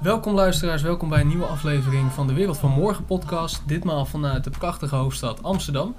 [0.00, 3.68] Welkom luisteraars, welkom bij een nieuwe aflevering van de Wereld van Morgen podcast.
[3.68, 5.96] Ditmaal vanuit de prachtige hoofdstad Amsterdam.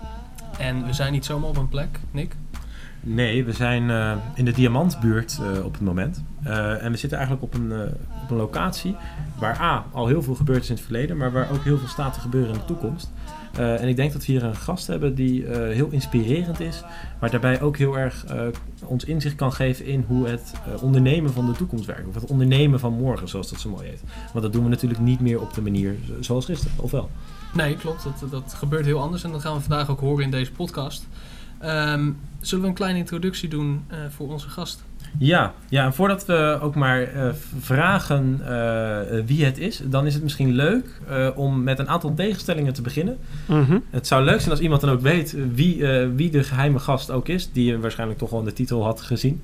[0.59, 2.35] En we zijn niet zomaar op een plek, Nick.
[3.01, 6.23] Nee, we zijn uh, in de Diamantbuurt uh, op het moment.
[6.43, 7.71] Uh, en we zitten eigenlijk op een,
[8.23, 8.95] op een locatie
[9.39, 11.87] waar A, al heel veel gebeurd is in het verleden, maar waar ook heel veel
[11.87, 13.11] staat te gebeuren in de toekomst.
[13.57, 16.83] en ik denk dat we hier een gast hebben die heel inspirerend is,
[17.19, 18.25] maar daarbij ook heel erg
[18.85, 22.07] ons inzicht kan geven in hoe het ondernemen van de toekomst werkt.
[22.07, 24.03] Of het ondernemen van morgen, zoals dat zo mooi heet.
[24.31, 27.09] Want dat doen we natuurlijk niet meer op de manier zoals gisteren, of wel?
[27.53, 28.03] Nee, klopt.
[28.03, 31.07] Dat, dat gebeurt heel anders en dat gaan we vandaag ook horen in deze podcast.
[31.65, 34.83] Um, zullen we een kleine introductie doen uh, voor onze gast?
[35.19, 37.29] Ja, ja, en voordat we ook maar uh,
[37.59, 41.01] vragen uh, wie het is, dan is het misschien leuk
[41.35, 43.17] om met een aantal tegenstellingen te beginnen.
[43.45, 43.83] Mm -hmm.
[43.89, 47.27] Het zou leuk zijn als iemand dan ook weet wie, wie de geheime gast ook
[47.27, 49.41] is, die je waarschijnlijk toch wel in de titel had gezien.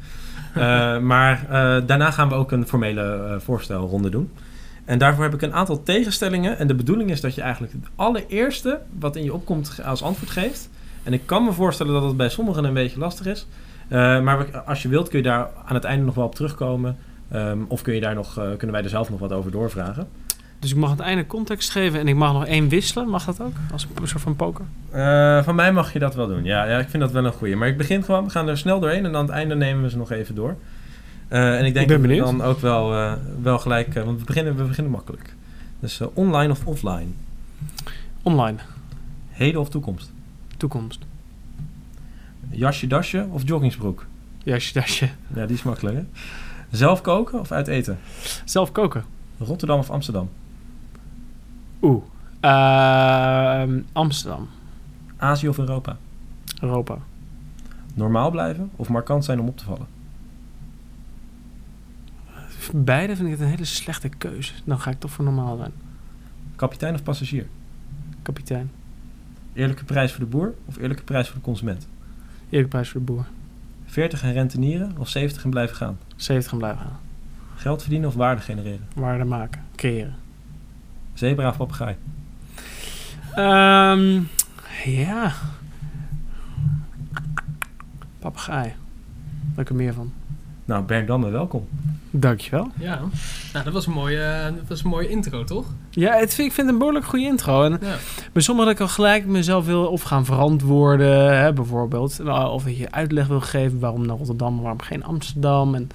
[1.11, 1.45] maar
[1.85, 4.29] daarna gaan we ook een formele voorstelronde doen.
[4.85, 6.57] En daarvoor heb ik een aantal tegenstellingen.
[6.57, 10.31] En de bedoeling is dat je eigenlijk het allereerste wat in je opkomt als antwoord
[10.31, 10.69] geeft.
[11.03, 13.47] En ik kan me voorstellen dat het bij sommigen een beetje lastig is.
[13.89, 16.97] Uh, maar als je wilt kun je daar aan het einde nog wel op terugkomen.
[17.35, 20.07] Um, of kun je daar nog, uh, kunnen wij er zelf nog wat over doorvragen.
[20.59, 23.09] Dus ik mag aan het einde context geven en ik mag nog één wisselen.
[23.09, 23.53] Mag dat ook?
[23.71, 24.65] Als een soort van poker?
[24.95, 26.43] Uh, van mij mag je dat wel doen.
[26.43, 27.55] Ja, ja, ik vind dat wel een goeie.
[27.55, 29.89] Maar ik begin gewoon, we gaan er snel doorheen en aan het einde nemen we
[29.89, 30.55] ze nog even door.
[31.27, 34.63] en ik denk ik dat we dan ook wel, wel gelijk, want we beginnen, we
[34.63, 35.35] beginnen makkelijk.
[35.79, 37.07] Dus online of offline?
[38.21, 38.57] Online.
[39.29, 40.11] Heden of toekomst?
[40.63, 41.05] Toekomst?
[42.49, 44.05] Jasje, dasje of joggingsbroek?
[44.43, 45.09] Jasje, dasje.
[45.35, 46.03] Ja, die is makkelijk, hè?
[46.71, 47.97] Zelf koken of uit eten?
[48.45, 49.03] Zelf koken.
[49.37, 50.29] Rotterdam of Amsterdam?
[51.81, 52.03] Oeh.
[52.41, 54.49] Uh, Amsterdam.
[55.17, 55.97] Azië of Europa?
[56.61, 56.97] Europa.
[57.93, 59.87] Normaal blijven of markant zijn om op te vallen?
[62.73, 64.53] Beide vind ik het een hele slechte keuze.
[64.63, 65.71] Dan ga ik toch voor normaal zijn.
[66.55, 67.47] Kapitein of passagier?
[68.21, 68.71] Kapitein.
[69.53, 71.87] Eerlijke prijs voor de boer of eerlijke prijs voor de consument?
[72.49, 73.25] Eerlijke prijs voor de boer.
[73.85, 75.97] 40 en rentenieren of 70 en blijven gaan?
[76.15, 76.99] 70 en blijven gaan.
[77.55, 78.87] Geld verdienen of waarde genereren?
[78.95, 80.15] Waarde maken, creëren.
[81.13, 81.95] Zebra of papegaai?
[83.37, 84.27] Um,
[84.85, 85.33] ja.
[88.19, 88.67] Papegaai.
[88.67, 88.75] Daar
[89.49, 90.13] heb ik er meer van.
[90.65, 91.67] Nou, Bernd Damme, welkom.
[92.11, 92.71] Dankjewel.
[92.79, 93.01] Ja,
[93.53, 95.65] nou, dat, was een mooie, dat was een mooie intro, toch?
[95.89, 97.63] Ja, het, ik vind het een behoorlijk goede intro.
[97.63, 97.95] En ja.
[98.31, 102.19] bij sommigen dat ik al gelijk mezelf wil of gaan verantwoorden, hè, bijvoorbeeld.
[102.29, 105.75] Of dat je uitleg wil geven waarom naar Rotterdam, waarom geen Amsterdam.
[105.75, 105.89] En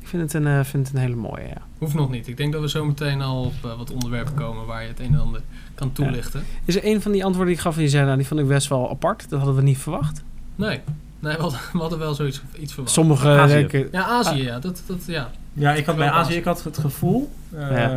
[0.00, 1.62] ik vind het een, uh, vind het een hele mooie, ja.
[1.78, 2.28] Hoeft nog niet.
[2.28, 5.00] Ik denk dat we zo meteen al op uh, wat onderwerpen komen waar je het
[5.00, 5.40] een en ander
[5.74, 6.40] kan toelichten.
[6.40, 6.46] Ja.
[6.64, 8.48] Is er een van die antwoorden die ik gaf die zei, nou, die vond ik
[8.48, 9.28] best wel apart.
[9.28, 10.22] Dat hadden we niet verwacht.
[10.56, 10.80] Nee.
[11.22, 12.94] Nee, we hadden, we hadden wel zoiets iets verwacht.
[12.94, 13.52] Sommige Azië.
[13.52, 13.88] denken...
[13.92, 14.58] Ja, Azië, ja.
[14.58, 15.30] Dat, dat, ja.
[15.52, 17.94] Ja, ik had bij Azië ik had het gevoel uh, ja.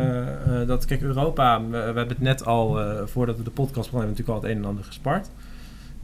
[0.48, 3.90] uh, dat, kijk, Europa, we, we, hebben het net al, uh, voordat we de podcast
[3.90, 5.28] begonnen, natuurlijk al het een en ander gespart.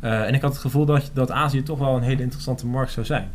[0.01, 3.07] en ik had het gevoel dat, dat Azië toch wel een hele interessante markt zou
[3.07, 3.31] zijn.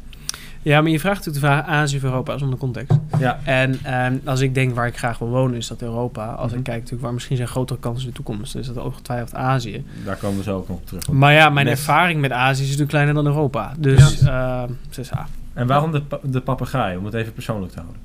[0.67, 2.97] Ja, maar je vraagt natuurlijk de vraag Azië of Europa zonder context.
[3.19, 3.39] Ja.
[3.43, 6.25] En um, als ik denk waar ik graag wil wonen, is dat Europa.
[6.25, 9.35] Als ik kijk natuurlijk waar misschien zijn grotere kansen in de toekomst, is dat ongetwijfeld
[9.35, 9.85] Azië.
[10.05, 11.09] Daar komen we zo ook nog op terug.
[11.09, 11.77] Maar ja, mijn Net.
[11.77, 13.73] ervaring met Azië is natuurlijk kleiner dan Europa.
[13.77, 14.63] Dus ja.
[14.63, 15.29] uh, 6a.
[15.53, 16.97] En waarom de, de papegaai?
[16.97, 18.01] Om het even persoonlijk te houden.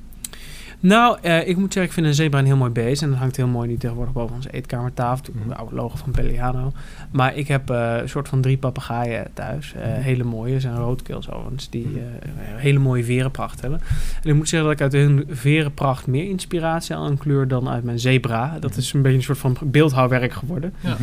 [0.82, 3.03] Nou, uh, ik moet zeggen, ik vind een zebra een heel mooi beest.
[3.03, 5.32] En dat hangt heel mooi nu tegenwoordig boven onze eetkamertafel.
[5.32, 5.50] Mm-hmm.
[5.50, 6.72] Het oude logo van Pelliano.
[7.10, 9.75] Maar ik heb uh, een soort van drie papegaaien thuis.
[9.76, 10.03] Uh, mm-hmm.
[10.03, 11.70] Hele mooie, zijn roodkeels overigens.
[11.70, 12.03] Die
[12.37, 13.81] hele mooie verenpracht hebben.
[14.22, 17.84] En ik moet zeggen dat ik uit hun verenpracht meer inspiratie aan kleur dan uit
[17.84, 18.56] mijn zebra.
[18.60, 20.75] Dat is een beetje een soort van beeldhouwwerk geworden.
[20.81, 20.97] Ja.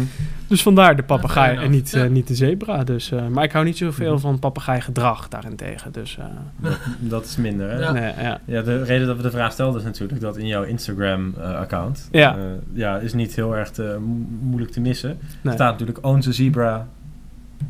[0.47, 2.03] Dus vandaar de papegaai ja, en niet, ja.
[2.03, 2.83] niet de zebra.
[2.83, 5.91] Dus, maar ik hou niet zoveel van papegaai gedrag daarentegen.
[5.91, 6.17] Dus,
[6.57, 7.79] dat, dat, is minder, hè?
[7.79, 7.91] Ja.
[7.91, 8.39] Nee, ja.
[8.45, 12.09] ja, de reden dat we de vraag stelden is natuurlijk dat in jouw Instagram-account...
[12.11, 12.37] Uh, ja.
[12.37, 12.43] Uh,
[12.73, 13.97] ja, is niet heel erg te,
[14.41, 15.17] moeilijk te missen.
[15.41, 15.53] Nee.
[15.53, 16.87] staat natuurlijk owns a zebra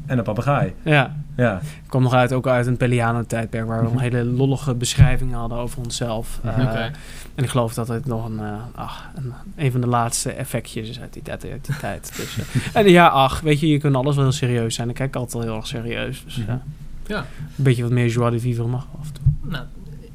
[0.05, 0.73] en een papegaai.
[0.83, 1.15] Ja.
[1.35, 1.59] ja.
[1.59, 3.67] Ik kwam nog uit, ook uit een Pelliano-tijdperk...
[3.67, 3.97] waar we mm -hmm.
[3.97, 6.39] een hele lollige beschrijving hadden over onszelf.
[6.45, 6.91] Uh, okay.
[7.35, 8.39] En ik geloof dat het nog een,
[8.75, 12.11] ach, een, een van de laatste effectjes is uit die, uit die tijd.
[12.17, 12.37] Dus,
[12.73, 14.89] en ja, ach, weet je, je kunt alles wel heel serieus zijn.
[14.89, 16.23] Ik kijk altijd heel erg serieus.
[16.23, 16.61] Dus, mm -hmm.
[17.07, 17.19] ja.
[17.57, 19.49] Een beetje wat meer joie de vivre mag af en toe.
[19.51, 19.65] Nou,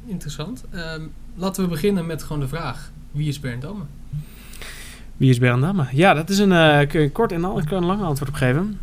[0.05, 0.65] interessant.
[0.73, 3.83] Um, laten we beginnen met gewoon de vraag: wie is Bernd Damme?
[5.17, 5.85] Wie is Bernd Damme?
[5.91, 6.51] Ja, dat is een
[6.95, 8.79] uh, kort en al, ik kan een lang antwoord op geven.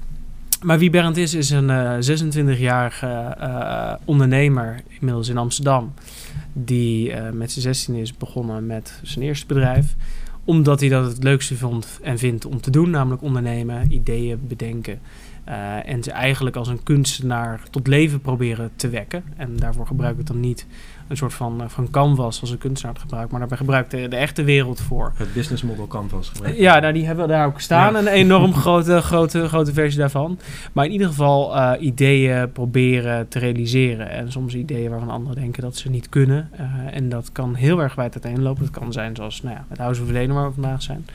[0.62, 5.94] Maar wie Bernd is, is een uh, 26-jarige uh, ondernemer, inmiddels in Amsterdam,
[6.52, 9.94] die met zijn 16 is begonnen met zijn eerste bedrijf.
[10.44, 15.00] Omdat hij dat het leukste vond en vindt om te doen, namelijk ondernemen, ideeën bedenken
[15.44, 19.24] Eh, en ze eigenlijk als een kunstenaar tot leven proberen te wekken.
[19.36, 20.66] En daarvoor gebruik ik dan niet
[21.08, 23.30] een soort van, eh, van canvas als een kunstenaar het gebruikt.
[23.30, 25.12] Maar daarbij gebruik ik de, de echte wereld voor.
[25.16, 26.62] Het business model canvas gebruiken.
[26.62, 27.92] Ja, nou, die hebben we daar ook staan.
[27.92, 27.98] Ja.
[27.98, 30.38] Een enorm grote, grote, grote versie daarvan.
[30.72, 34.10] Maar in ieder geval eh, ideeën proberen te realiseren.
[34.10, 36.50] En soms ideeën waarvan anderen denken dat ze niet kunnen.
[36.90, 38.62] En dat kan heel erg wijd uiteenlopen.
[38.62, 41.06] Dat kan zijn zoals nou ja, het House of Lenen waar we vandaag zijn.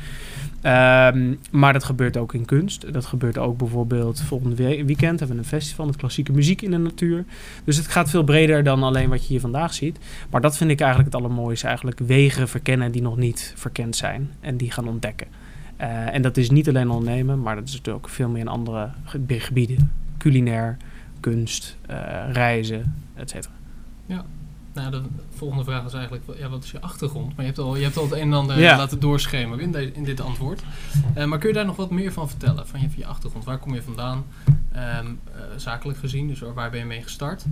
[0.62, 2.94] Ehm, maar dat gebeurt ook in kunst.
[2.94, 6.72] Dat gebeurt ook bijvoorbeeld volgende we- weekend hebben we een festival met klassieke muziek in
[6.72, 7.26] de natuur.
[7.64, 9.98] Dus het gaat veel breder dan alleen wat je hier vandaag ziet.
[10.30, 11.66] Maar dat vind ik eigenlijk het allermooiste.
[11.68, 14.32] Eigenlijk wegen verkennen die nog niet verkend zijn.
[14.40, 15.28] En die gaan ontdekken.
[15.78, 18.48] Eh, en dat is niet alleen ondernemen, maar dat is natuurlijk ook veel meer in
[18.48, 19.92] andere ge- gebieden.
[20.18, 20.78] Culinair,
[21.20, 21.98] kunst, eh,
[22.32, 23.54] reizen, et cetera.
[24.78, 25.02] Nou, de
[25.36, 27.28] volgende vraag is eigenlijk, ja, wat is je achtergrond?
[27.36, 28.78] Maar je hebt al, je hebt al het een en ander Ja.
[28.78, 30.64] laten doorschemeren in, de- in dit antwoord.
[31.14, 32.68] Eh, maar kun je daar nog wat meer van vertellen?
[32.68, 34.26] Van je, van je achtergrond, waar kom je vandaan?
[34.72, 37.46] Ehm, eh, zakelijk gezien, dus waar ben je mee gestart?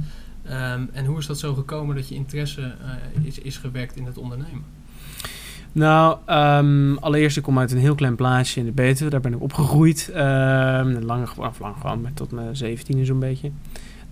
[0.44, 4.06] Ehm, en hoe is dat zo gekomen dat je interesse eh, is, is gewekt in
[4.06, 4.64] het ondernemen?
[5.72, 9.10] Nou, ehm, allereerst, ik kom uit een heel klein plaatsje in de Betuwe.
[9.10, 10.10] Daar ben ik opgegroeid.
[10.14, 13.52] Lang, of lang gewoon, met tot mijn 17 zo'n beetje.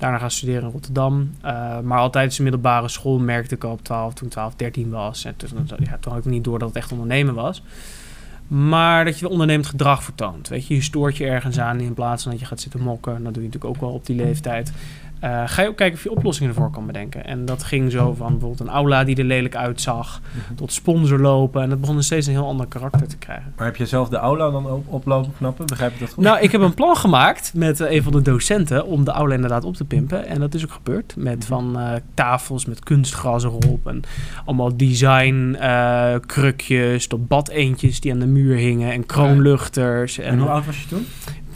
[0.04, 1.32] Daarna gaan studeren in Rotterdam.
[1.42, 4.56] Eh, maar altijd in de middelbare school merkte ik al op 12, toen ik 12,
[4.56, 5.26] 13 was.
[5.26, 7.64] En toen, ja, toen had ik niet door dat het echt ondernemen was.
[8.48, 10.48] Maar dat je ondernemend gedrag vertoont.
[10.48, 13.24] Weet je, je stoort je ergens aan in plaats van dat je gaat zitten mokken.
[13.24, 14.74] Dat doe je natuurlijk ook wel op die leeftijd.
[15.24, 17.26] Eh, ga je ook kijken of je oplossingen ervoor kan bedenken.
[17.26, 20.22] En dat ging zo van bijvoorbeeld een aula die er lelijk uitzag
[20.56, 21.62] tot sponsor lopen.
[21.62, 23.54] En dat begon dus steeds een heel ander karakter te krijgen.
[23.58, 25.66] Maar heb je zelf de aula dan ook oplopen knappen?
[25.66, 26.24] Begrijp ik dat goed?
[26.24, 29.34] Nou, ik heb een plan gemaakt met eh, een van de docenten om de aula
[29.34, 30.26] inderdaad op te pimpen.
[30.26, 31.14] En dat is ook gebeurd.
[31.18, 33.88] Met van eh, tafels met kunstgras erop.
[33.88, 34.02] En
[34.46, 35.58] allemaal design
[36.26, 38.92] krukjes tot badeentjes die aan de muur hingen.
[38.92, 40.18] En kroonluchters.
[40.18, 41.06] En, en hoe oud was je toen?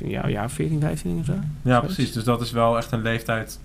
[0.05, 1.33] Ja, ja, 14, 15 of zo.
[1.61, 2.13] Ja, precies.
[2.13, 3.59] Dus dat is wel echt een leeftijd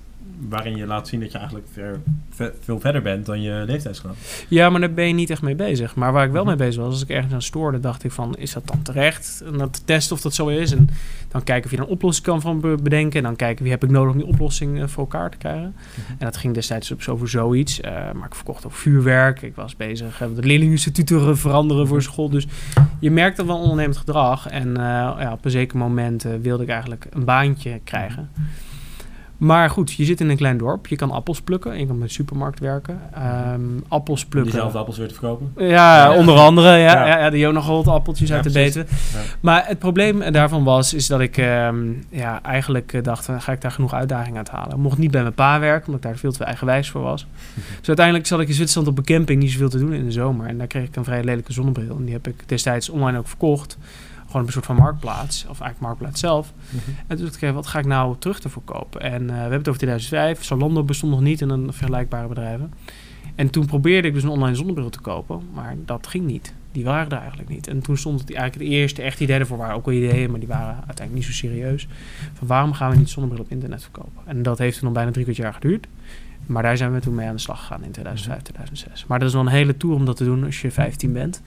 [0.49, 2.00] waarin je laat zien dat je eigenlijk ver-
[2.31, 4.17] ve- veel verder bent dan je leeftijdsgenoot.
[4.49, 5.94] Ja, maar daar ben je niet echt mee bezig.
[5.94, 6.56] Maar waar ik wel Mhm.
[6.56, 9.43] mee bezig was, als ik ergens aan stoorde, dacht ik van, is dat dan terecht?
[9.46, 10.73] En dan te testen of dat zo is.
[10.73, 10.88] En
[11.29, 13.19] dan kijken of je er een oplossing kan van be- bedenken.
[13.19, 15.75] En dan kijken wie heb ik nodig om die oplossing eh, voor elkaar te krijgen.
[16.08, 17.81] En dat ging destijds op over zoiets.
[17.81, 19.43] eh, maar ik verkocht ook vuurwerk.
[19.43, 22.29] Ik was bezig met het leerlingeninstituut te veranderen voor school.
[22.29, 22.46] Dus
[23.00, 24.49] je merkte wel ondernemend gedrag.
[24.49, 24.82] En eh,
[25.19, 28.31] ja, op een zeker moment eh, wilde ik eigenlijk een baantje krijgen.
[29.43, 30.87] Maar goed, je zit in een klein dorp.
[30.87, 31.73] Je kan appels plukken.
[31.73, 33.00] en Je kan bij de supermarkt werken.
[33.15, 34.50] Ehm, appels plukken.
[34.53, 35.53] diezelfde appels weer te verkopen.
[35.69, 36.69] Ja, onder andere.
[36.69, 37.19] Ja, Ja.
[37.19, 37.31] ja.
[37.31, 38.73] de Jonagold appeltjes Ja, uit de.
[38.79, 38.85] Ja.
[39.41, 41.77] Maar het probleem daarvan was, is dat ik ehm,
[42.09, 44.71] ja, eigenlijk eh, dacht, ga ik daar genoeg uitdaging uit halen.
[44.71, 47.27] Ik mocht niet bij mijn pa werken, omdat ik daar veel te eigenwijs voor was.
[47.79, 50.12] Dus uiteindelijk zat ik in Zwitserland op een camping, niet zoveel te doen in de
[50.12, 50.47] zomer.
[50.47, 51.97] En daar kreeg ik een vrij lelijke zonnebril.
[51.97, 53.79] En die heb ik destijds online ook verkocht.
[54.32, 56.52] Gewoon een soort van marktplaats, of eigenlijk marktplaats zelf.
[57.06, 59.00] En toen dacht ik, wat ga ik nou terug te verkopen?
[59.00, 60.44] En eh, we hebben het over 2005.
[60.44, 62.73] Zalando bestond nog niet in een vergelijkbare bedrijven.
[63.34, 66.55] En toen probeerde ik dus een online zonnebril te kopen, maar dat ging niet.
[66.73, 67.67] Die waren er eigenlijk niet.
[67.67, 70.40] En toen stond het eigenlijk het eerste echt idee ervoor, waren ook wel ideeën, maar
[70.40, 71.88] die waren uiteindelijk niet zo serieus.
[72.32, 74.23] Van waarom gaan we niet zonnebril op internet verkopen?
[74.25, 75.87] En dat heeft toen nog bijna drie kwart jaar geduurd.
[76.47, 79.05] Maar daar zijn we toen mee aan de slag gegaan in 2005, 2006.
[79.06, 81.43] Maar dat is wel een hele tour om dat te doen als je 15 bent.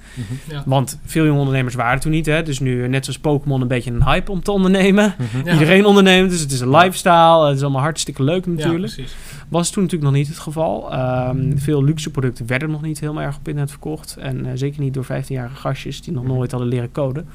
[0.50, 0.64] Ja.
[0.66, 2.26] Want veel jonge ondernemers waren toen niet.
[2.26, 2.44] Hè?
[2.44, 5.16] Dus nu, net zoals Pokémon, een beetje een hype om te ondernemen.
[5.46, 5.54] Ja.
[5.54, 7.48] Iedereen onderneemt, dus het is een lifestyle.
[7.48, 8.94] Het is allemaal hartstikke leuk Ja, natuurlijk.
[8.94, 9.16] precies.
[9.50, 10.92] Was toen natuurlijk nog niet het geval.
[10.92, 14.16] Ehm, veel luxe producten werden nog niet helemaal erg op internet verkocht.
[14.20, 16.34] En eh, zeker niet door 15-jarige gastjes die nog Mhm.
[16.34, 17.28] nooit hadden leren coden.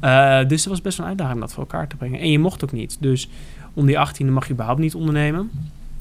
[0.00, 2.20] Eh, dus dat was best wel een uitdaging om dat voor elkaar te brengen.
[2.20, 2.96] En je mocht ook niet.
[3.00, 3.28] Dus
[3.74, 5.50] om die 18e mag je überhaupt niet ondernemen.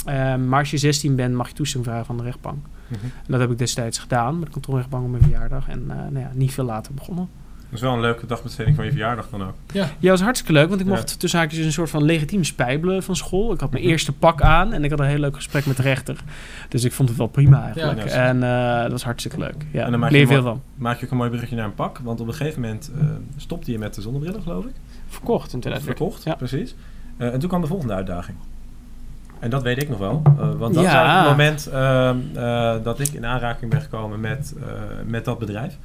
[0.05, 2.65] Ehm, maar als je 16 bent, mag je toestemming vragen van de rechtbank.
[2.87, 2.99] Mhm.
[3.03, 5.69] En dat heb ik destijds gedaan met de kantonrechtbank op mijn verjaardag.
[5.69, 7.27] En eh, nou ja, niet veel later begonnen.
[7.69, 9.53] Dat is wel een leuke dagbesteding van je verjaardag dan ook.
[9.71, 10.93] Ja, dat was hartstikke leuk, want ik Ja.
[10.93, 13.53] mocht tussen haakjes een soort van legitiem spijbelen van school.
[13.53, 13.91] Ik had mijn Mhm.
[13.91, 16.23] eerste pak aan en ik had een heel leuk gesprek met de rechter.
[16.69, 18.09] Dus ik vond het wel prima eigenlijk.
[18.09, 19.65] Ja, en eh, dat was hartstikke leuk.
[19.71, 20.61] Ja, En dan maak je veel van.
[20.75, 21.97] Maak je ook een mooi bruggetje naar een pak.
[21.97, 23.05] Want op een gegeven moment eh,
[23.37, 24.73] stopte je met de zonnebrillen, geloof ik.
[25.07, 26.05] Verkocht in 2014.
[26.07, 26.35] Verkocht, Ja.
[26.35, 26.75] precies.
[27.17, 28.37] Eh, en toen kwam de volgende uitdaging.
[29.39, 30.21] En dat weet ik nog wel.
[30.25, 30.89] eh, want dat Ja.
[30.89, 34.65] is eigenlijk het moment ehm, eh, dat ik in aanraking ben gekomen met, eh,
[35.05, 35.77] met dat bedrijf.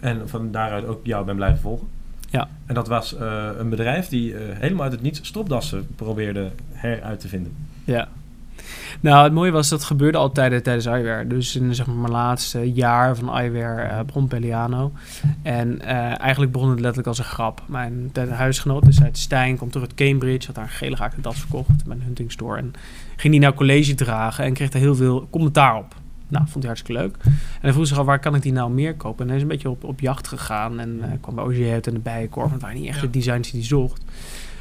[0.00, 1.86] En van daaruit ook jou ben blijven volgen.
[2.30, 2.48] Ja.
[2.66, 3.16] En dat was
[3.58, 7.56] een bedrijf die helemaal uit het niets stropdassen probeerde heruit te vinden.
[7.84, 8.08] Ja.
[9.00, 11.26] Nou, het mooie was dat gebeurde altijd tijdens iWare.
[11.26, 14.92] Dus in zeg maar, mijn laatste jaar van iWare eh begon Pelliano.
[15.42, 17.62] En eh, eigenlijk begon het letterlijk als een grap.
[17.66, 20.46] Mijn huisgenoot, dus uit Stijn, komt terug uit Cambridge.
[20.46, 22.58] Had daar een gele gehaakte das verkocht bij een hunting store.
[22.58, 22.72] En
[23.16, 25.94] ging die nou college dragen en kreeg daar heel veel commentaar op.
[26.28, 27.16] Nou, vond hij hartstikke leuk.
[27.24, 29.20] En hij vroeg zich af, waar kan ik die nou meer kopen?
[29.22, 30.80] En hij is een beetje op, op jacht gegaan.
[30.80, 32.48] En eh, kwam bij OG uit en de Bijenkorf.
[32.48, 34.04] Want het waren niet echt de designs die hij zocht.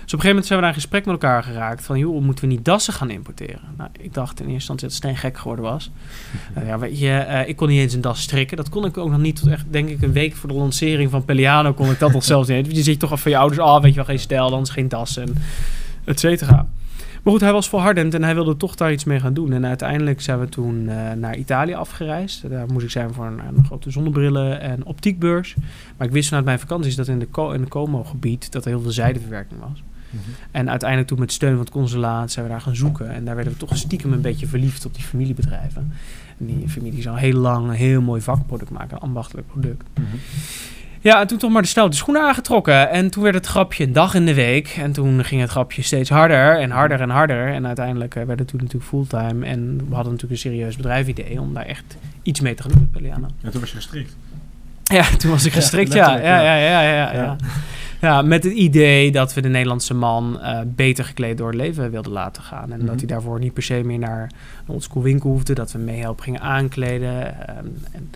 [0.07, 2.21] Dus op een gegeven moment zijn we daar in gesprek met elkaar geraakt van, joh,
[2.21, 3.61] moeten we niet dassen gaan importeren?
[3.77, 5.91] Nou, ik dacht in eerste instantie dat Steen gek geworden was.
[6.57, 8.57] Uh, ja, weet je, uh, ik kon niet eens een das strikken.
[8.57, 11.11] Dat kon ik ook nog niet tot echt, denk ik, een week voor de lancering
[11.11, 12.75] van Pelliano kon ik dat nog zelfs niet.
[12.75, 14.69] Je zit toch af van je ouders, ah, weet je wel, geen stijl, dan is
[14.69, 15.35] geen das en
[16.03, 16.67] et cetera.
[17.23, 19.53] Maar goed, hij was volhardend en hij wilde toch daar iets mee gaan doen.
[19.53, 22.49] En uiteindelijk zijn we toen uh, naar Italië afgereisd.
[22.49, 25.55] Daar moest ik zijn voor een, een, grote zonnebrillen en optiekbeurs.
[25.97, 28.81] Maar ik wist vanuit mijn vakanties dat in, de in het Como-gebied dat er heel
[28.81, 29.83] veel zijdeverwerking was.
[30.09, 30.33] Mm -hmm.
[30.51, 33.13] En uiteindelijk toen met steun van het consulaat zijn we daar gaan zoeken.
[33.13, 35.91] En daar werden we toch stiekem een beetje verliefd op die familiebedrijven.
[36.39, 39.83] En die familie zou heel lang een heel mooi vakproduct maken, een ambachtelijk product.
[39.93, 40.19] Mm -hmm.
[41.01, 42.89] Ja, en toen toch maar de stoute schoenen aangetrokken.
[42.89, 44.67] En toen werd het grapje een dag in de week.
[44.67, 47.53] En toen ging het grapje steeds harder en harder en harder.
[47.53, 49.45] En uiteindelijk uh, werd het toen natuurlijk fulltime.
[49.45, 52.81] En we hadden natuurlijk een serieus bedrijfidee om daar echt iets mee te gaan doen
[52.81, 53.27] met Pelliano.
[53.41, 54.15] En toen was je gestrikt.
[54.83, 56.17] Ja, toen was ik gestrikt, ja.
[56.17, 57.13] Ja, ja, ja, ja, ja, ja.
[57.13, 57.35] ja.
[58.23, 62.11] Met het idee dat we de Nederlandse man uh, beter gekleed door het leven wilden
[62.11, 62.63] laten gaan.
[62.63, 62.85] En mm -hmm.
[62.85, 64.31] dat hij daarvoor niet per se meer naar
[64.67, 65.53] een oldschool winkel hoefde.
[65.53, 67.27] Dat we meehelpen gingen aankleden.
[67.57, 68.09] Um, en,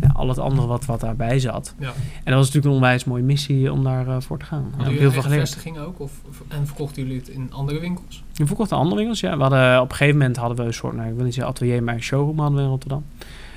[0.00, 1.74] ja, al het andere wat, wat daarbij zat.
[1.78, 1.86] Ja.
[1.86, 1.92] En
[2.24, 4.72] dat was natuurlijk een onwijs mooie missie om daar uh, voor te gaan.
[4.76, 6.00] Hadden heel veel vestiging ook?
[6.00, 6.12] Of,
[6.48, 8.24] en verkochten jullie het in andere winkels?
[8.34, 9.36] We verkochten andere winkels, ja.
[9.36, 11.52] We hadden, op een gegeven moment hadden we een soort, nou, ik wil niet zeggen
[11.52, 13.04] atelier, maar een showroom hadden we in Rotterdam.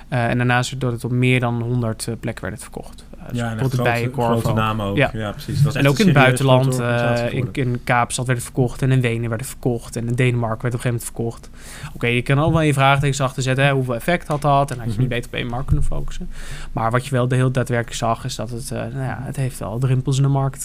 [0.09, 3.05] Uh, en daarnaast door het op meer dan 100 uh, plekken werd het verkocht.
[3.33, 4.97] Uh, ja, bij grote namen ook.
[4.97, 5.61] Ja, ja precies.
[5.61, 6.79] Dat en ook in het buitenland.
[6.79, 8.81] uh, in, in Kaapstad werd het verkocht.
[8.81, 9.95] En in Wenen werd het verkocht.
[9.95, 11.49] En in Denemarken werd op een gegeven moment verkocht.
[11.87, 13.65] Oké, okay, je kan al wel je vraagtekens achter zetten.
[13.65, 14.71] Hè, hoeveel effect had dat?
[14.71, 14.99] En had je Mhm.
[14.99, 16.29] niet beter op één markt kunnen focussen.
[16.71, 18.25] Maar wat je wel de heel daadwerkelijk zag...
[18.25, 20.63] is dat het, nou ja, het heeft wel drempels in de markt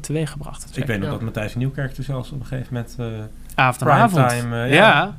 [0.00, 0.70] teweeg gebracht.
[0.76, 2.96] Ik weet nog dat Matthijs Nieuwkerk toen zelfs op een gegeven moment...
[3.54, 4.28] avond.
[4.28, 5.16] Time, uh, ja, ja.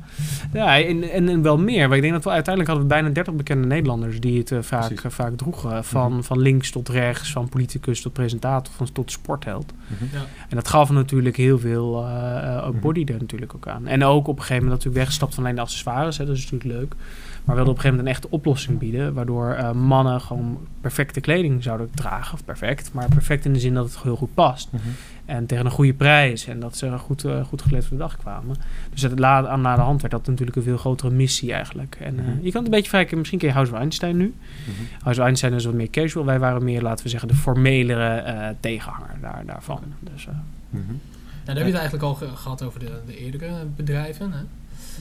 [0.52, 1.88] ja en, en, en, wel meer.
[1.88, 4.58] Maar ik denk dat we uiteindelijk hadden we bijna 30 bekende Nederlanders die het uh,
[4.62, 5.84] vaak, uh, vaak droegen.
[5.84, 6.24] Van, mm -hmm.
[6.24, 9.72] van links tot rechts, van politicus tot presentator, van tot sportheld.
[9.72, 10.08] Mm -hmm.
[10.12, 10.24] ja.
[10.48, 13.86] En dat gaf natuurlijk heel veel uh, ook body er natuurlijk ook aan.
[13.86, 16.18] En ook op een gegeven moment natuurlijk weggestapt van alleen de accessoires.
[16.18, 16.94] Hè, dat is natuurlijk leuk.
[17.44, 19.14] Maar we wilden op een gegeven moment een echte oplossing bieden.
[19.14, 22.34] Waardoor uh, mannen gewoon perfecte kleding zouden dragen.
[22.34, 22.92] Of perfect.
[22.92, 24.72] Maar perfect in de zin dat het heel goed past.
[24.72, 24.92] Mm -hmm.
[25.24, 26.46] En tegen een goede prijs.
[26.46, 28.56] En dat ze goed, uh, goed geleerd voor de dag kwamen.
[28.92, 31.96] Dus het la aan na de hand werd dat natuurlijk een veel grotere missie eigenlijk.
[32.00, 32.28] En uh, Mhm.
[32.28, 32.44] mm -hmm.
[32.44, 33.18] je kan het een beetje vergelijken.
[33.18, 34.24] Misschien ken je House of Einstein nu.
[34.24, 34.34] Mm
[34.64, 34.86] -hmm.
[35.02, 36.24] House of Einstein is wat meer casual.
[36.24, 39.80] Wij waren meer, laten we zeggen, de formelere uh, tegenhanger daar, daarvan.
[40.00, 40.24] Dus,
[40.70, 40.80] -hmm.
[40.80, 40.84] ja,
[41.44, 44.32] daar heb je het eigenlijk al ge gehad over de, de eerdere bedrijven.
[44.32, 44.42] Hè?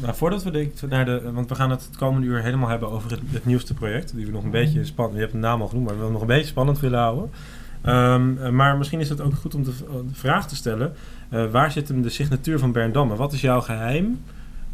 [0.01, 1.31] Nou, voordat we naar de.
[1.31, 4.15] Want we gaan het het komende uur helemaal hebben over het, het nieuwste project.
[4.15, 5.15] Die we nog een beetje spannend.
[5.15, 7.29] Je hebt de naam al genoemd, maar we willen nog een beetje spannend willen houden.
[7.85, 9.73] Um, maar misschien is het ook goed om de,
[10.07, 10.93] de vraag te stellen:
[11.29, 13.15] uh, waar zit hem de signatuur van Berndamme?
[13.15, 14.21] Wat is jouw geheim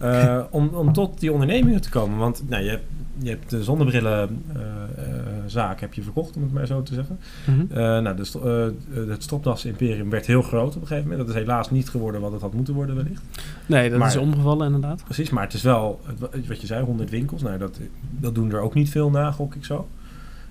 [0.02, 2.18] uh, om, om tot die ondernemingen te komen?
[2.18, 2.86] Want nou, je, hebt,
[3.18, 5.09] je hebt de zonnebrillenzaak uh,
[5.54, 7.20] heb je verkocht, om het maar zo te zeggen.
[7.46, 7.58] Mhm.
[7.60, 8.04] Mm -hmm.
[8.04, 8.74] nou, de,
[9.08, 11.28] het stropdas-imperium werd heel groot op een gegeven moment.
[11.28, 13.22] Dat is helaas niet geworden wat het had moeten worden, wellicht.
[13.66, 15.04] Nee, dat maar, is omgevallen inderdaad.
[15.04, 16.02] Precies, maar het is wel,
[16.48, 17.42] wat je zei, 100 winkels.
[17.42, 17.80] Nou, dat,
[18.10, 19.88] dat doen er ook niet veel na, gok ik zo.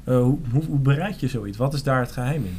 [0.08, 1.56] Uh, hoe, hoe, hoe, bereid je zoiets?
[1.56, 2.58] Wat is daar het geheim in?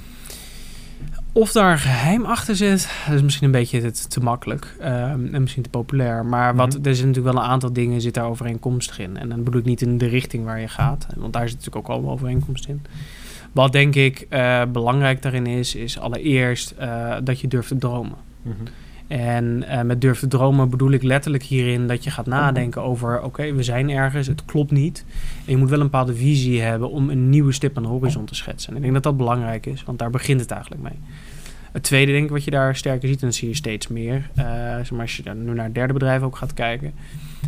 [1.32, 4.86] Of daar een geheim achter zit, dat is misschien een beetje te, te makkelijk um,
[5.34, 6.26] en misschien te populair.
[6.26, 6.78] Maar wat, Mhm.
[6.78, 9.18] er zitten natuurlijk wel een aantal dingen zit daar overeenkomstig in.
[9.18, 11.86] En dan bedoel ik niet in de richting waar je gaat, want daar zit natuurlijk
[11.88, 12.82] ook allemaal overeenkomst in.
[13.52, 18.18] Wat denk ik uh, belangrijk daarin is, is allereerst uh, dat je durft te dromen.
[18.42, 18.56] Mhm.
[19.10, 23.18] En uh, met durf te dromen bedoel ik letterlijk hierin dat je gaat nadenken over:
[23.18, 25.06] oké, okay, we zijn ergens, het klopt niet.
[25.46, 28.26] En je moet wel een bepaalde visie hebben om een nieuwe stip aan de horizon
[28.26, 28.70] te schetsen.
[28.70, 31.00] En ik denk dat dat belangrijk is, want daar begint het eigenlijk mee.
[31.72, 34.30] Het tweede, denk ik, wat je daar sterker ziet, en dat zie je steeds meer,
[34.38, 34.44] uh,
[34.76, 36.94] zeg maar als je nu naar derde bedrijven ook gaat kijken,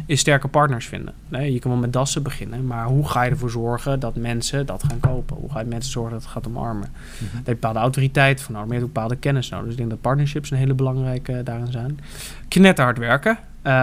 [0.06, 1.14] is sterke partners vinden.
[1.28, 4.66] Nee, je kan wel met dassen beginnen, maar hoe ga je ervoor zorgen dat mensen
[4.66, 5.38] dat gaan kopen?
[5.38, 6.90] Hoe ga je mensen zorgen dat het gaat omarmen?
[6.92, 9.66] Daar heb je bepaalde autoriteit je hebt ook bepaalde kennis nodig.
[9.66, 12.00] Dus ik denk dat partnerships een hele belangrijke uh, daarin zijn.
[12.48, 13.38] Knetterhard werken.
[13.64, 13.74] Uh,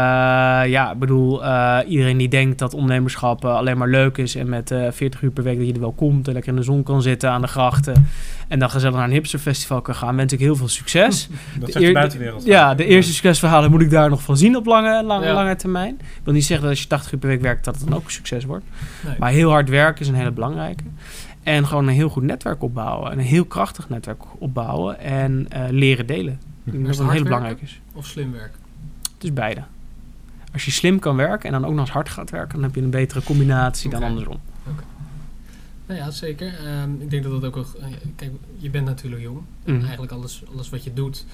[0.66, 4.48] ja, ik bedoel, uh, iedereen die denkt dat ondernemerschap uh, alleen maar leuk is en
[4.48, 6.82] met 40 uur per week dat je er wel komt en lekker in de zon
[6.82, 8.06] kan zitten aan de grachten
[8.48, 11.28] en dan gezellig naar een hipsterfestival kan gaan, wens ik heel veel succes.
[11.60, 12.44] Dat zegt de buitenwereld.
[12.44, 15.32] Ja, de eerste succesverhalen moet ik daar nog van zien op lange, lange, Ja.
[15.32, 15.94] lange termijn.
[16.00, 17.96] Ik wil niet zeggen dat als je 80 uur per week werkt dat het dan
[17.96, 18.64] ook een succes wordt.
[19.04, 19.14] Nee.
[19.18, 20.82] Maar heel hard werken is een hele belangrijke.
[21.42, 23.10] En gewoon een heel goed netwerk opbouwen.
[23.12, 25.00] En een heel krachtig netwerk opbouwen.
[25.00, 26.32] En uh, leren delen.
[26.32, 27.80] Ik denk Maar dat is dat het heel belangrijk is.
[27.94, 28.67] Of slim werken?
[29.20, 29.62] Is beide.
[30.52, 32.74] Als je slim kan werken en dan ook nog eens hard gaat werken, dan heb
[32.74, 34.40] je een betere combinatie dan andersom.
[35.86, 36.52] Nou ja, zeker.
[36.82, 37.56] Um, ik denk dat dat ook...
[37.80, 37.84] Uh,
[38.16, 39.40] kijk, je bent natuurlijk jong.
[39.64, 39.74] Mhm.
[39.76, 41.24] En eigenlijk alles, alles wat je doet,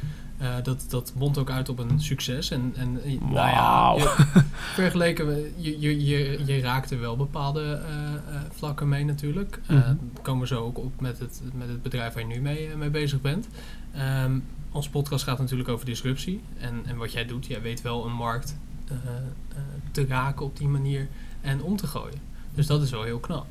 [0.43, 2.51] uh, dat, dat mondt ook uit op een succes.
[2.51, 7.61] En, en uh, nou ja, je- vergeleken, we- je, je, je, je raakte wel bepaalde
[7.63, 9.61] eh, eh, vlakken mee natuurlijk.
[9.67, 9.95] Eh, Mhm.
[10.23, 12.75] komen we zo ook op met het, met het bedrijf waar je nu mee, eh,
[12.77, 13.49] mee bezig bent.
[13.93, 14.39] Ehm,
[14.75, 16.41] Ons podcast gaat natuurlijk over disruptie.
[16.59, 18.57] En, en wat jij doet, jij weet wel een markt
[18.91, 18.97] uh,
[19.91, 21.09] te raken op die manier
[21.41, 22.19] en om te gooien.
[22.55, 23.47] Dus dat is wel heel knap.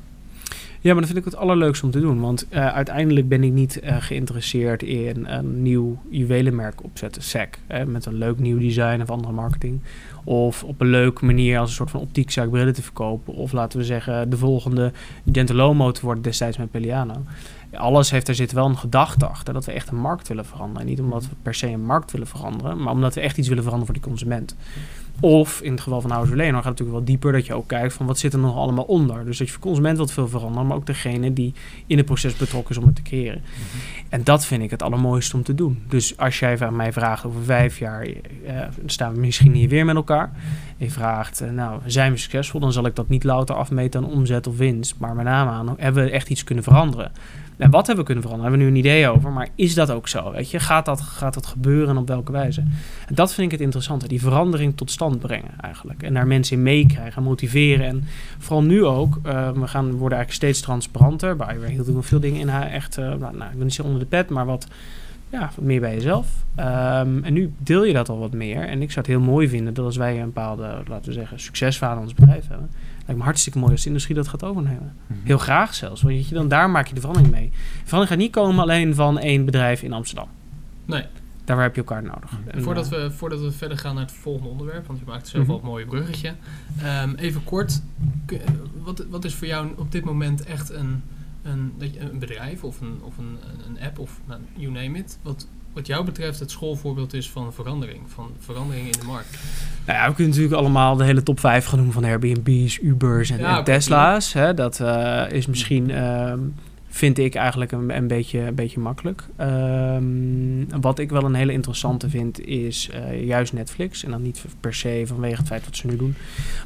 [0.80, 2.20] Ja, maar dat vind ik het allerleukste om te doen.
[2.20, 7.58] Want uh, uiteindelijk ben ik niet geïnteresseerd in een nieuw juwelenmerk opzetten, SEC.
[7.86, 9.80] met een leuk nieuw design of andere marketing.
[10.24, 13.34] Of op een leuke manier als een soort van optiekzaak brillen te verkopen.
[13.34, 14.92] Of laten we zeggen de volgende
[15.32, 17.22] Gentilomo te worden destijds met Peliano.
[17.76, 20.86] Alles heeft, er zit wel een gedachte achter dat we echt een markt willen veranderen.
[20.86, 23.62] Niet omdat we per se een markt willen veranderen, maar omdat we echt iets willen
[23.62, 24.56] veranderen voor die consument.
[25.20, 27.68] Of in het geval van House Leno gaat het natuurlijk wel dieper dat je ook
[27.68, 29.24] kijkt van wat zit er nog allemaal onder.
[29.24, 31.54] Dus dat je voor consument wilt veel veranderen, maar ook degene die
[31.86, 33.40] in het proces betrokken is om het te creëren.
[33.40, 34.04] Mhm.
[34.08, 35.82] En dat vind ik het allermooiste om te doen.
[35.88, 38.06] Dus als jij van mij vraagt over vijf jaar,
[38.46, 40.32] eh, staan we misschien hier weer met elkaar.
[40.78, 42.60] En je vraagt, eh, nou, zijn we succesvol?
[42.60, 45.74] Dan zal ik dat niet louter afmeten aan omzet of winst, maar met name aan,
[45.78, 47.12] hebben we echt iets kunnen veranderen?
[47.56, 48.52] En wat hebben we kunnen veranderen?
[48.52, 49.32] Daar hebben we nu een idee over.
[49.32, 50.32] Maar is dat ook zo?
[50.32, 50.60] Weet je?
[50.60, 52.60] Gaat, dat, gaat dat gebeuren en op welke wijze?
[53.06, 54.08] En dat vind ik het interessante.
[54.08, 56.02] Die verandering tot stand brengen eigenlijk.
[56.02, 57.86] En daar mensen in meekrijgen, motiveren.
[57.86, 58.04] En
[58.38, 59.20] vooral nu ook.
[59.26, 61.36] Uh, we gaan, worden eigenlijk steeds transparanter.
[61.36, 62.98] Bij hielden nog veel dingen in haar echt...
[62.98, 64.66] Uh, nou, nou, ik wil niet onder de pet, maar wat
[65.34, 66.26] ja, meer bij jezelf.
[66.58, 68.68] Um, en nu deel je dat al wat meer.
[68.68, 71.40] En ik zou het heel mooi vinden dat als wij een bepaalde, laten we zeggen,
[71.40, 72.70] succesverhaal in ons bedrijf hebben,
[73.06, 74.96] Lijkt me hartstikke mooi als de industrie dat gaat overnemen.
[75.06, 75.18] Mhm.
[75.24, 76.02] Heel graag zelfs.
[76.02, 77.50] Want je, dan daar maak je de verandering mee.
[77.50, 80.28] De verandering gaat niet komen alleen van één bedrijf in Amsterdam.
[80.84, 81.04] Nee.
[81.44, 82.30] Daar heb je elkaar nodig.
[82.30, 82.48] Mhm.
[82.48, 85.28] En voordat, eh, we, voordat we verder gaan naar het volgende onderwerp, want je maakt
[85.28, 86.34] zelf al een mooie bruggetje.
[87.02, 87.82] Um, even kort,
[88.82, 91.02] wat, wat is voor jou op dit moment echt een,
[91.42, 95.48] een, een bedrijf of een, of een, een app of nou, you name it, wat,
[95.74, 99.38] wat jou betreft het schoolvoorbeeld is van verandering, van verandering in de markt?
[99.86, 103.30] Nou ja, we kunnen natuurlijk allemaal de hele top 5 gaan noemen van Airbnb's, Ubers
[103.30, 104.32] en, Tesla's.
[104.32, 104.54] Hè?
[104.54, 106.32] Dat uh, is misschien uh,
[106.94, 109.22] vind ik eigenlijk een, een, beetje, een beetje makkelijk.
[109.40, 114.04] Um, wat ik wel een hele interessante vind, is uh, juist Netflix.
[114.04, 116.14] En dan niet per se vanwege het feit wat ze nu doen.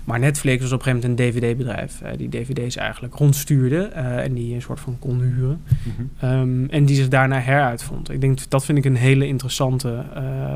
[0.04, 2.00] Maar Netflix was op een gegeven moment een DVD-bedrijf.
[2.02, 5.62] Uh, die DVD's eigenlijk rondstuurde uh, en die een soort van kon huren.
[5.82, 6.30] Mm -hmm.
[6.30, 8.10] um, en die zich daarna heruitvond.
[8.10, 10.04] Ik denk dat vind ik een hele interessante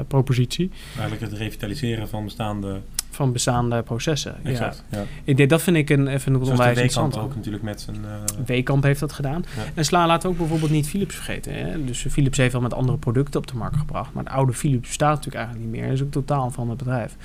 [0.08, 0.70] propositie.
[0.98, 2.80] Eigenlijk het revitaliseren van bestaande
[3.14, 4.44] van bestaande processen.
[4.44, 4.98] Exact, ja.
[4.98, 5.04] ja.
[5.24, 7.18] Ik denk, dat vind ik een, even een onwijs interessant.
[7.18, 7.96] ook natuurlijk met zijn...
[7.96, 8.44] Uh...
[8.46, 9.44] Weekamp heeft dat gedaan.
[9.56, 9.62] Ja.
[9.74, 11.54] En Sla laat ook bijvoorbeeld niet Philips vergeten.
[11.54, 11.84] Hè?
[11.84, 14.12] Dus Philips heeft wel met andere producten op de markt gebracht.
[14.12, 15.88] Maar het oude Philips bestaat natuurlijk eigenlijk niet meer.
[15.88, 17.16] Dat is ook totaal van het bedrijf.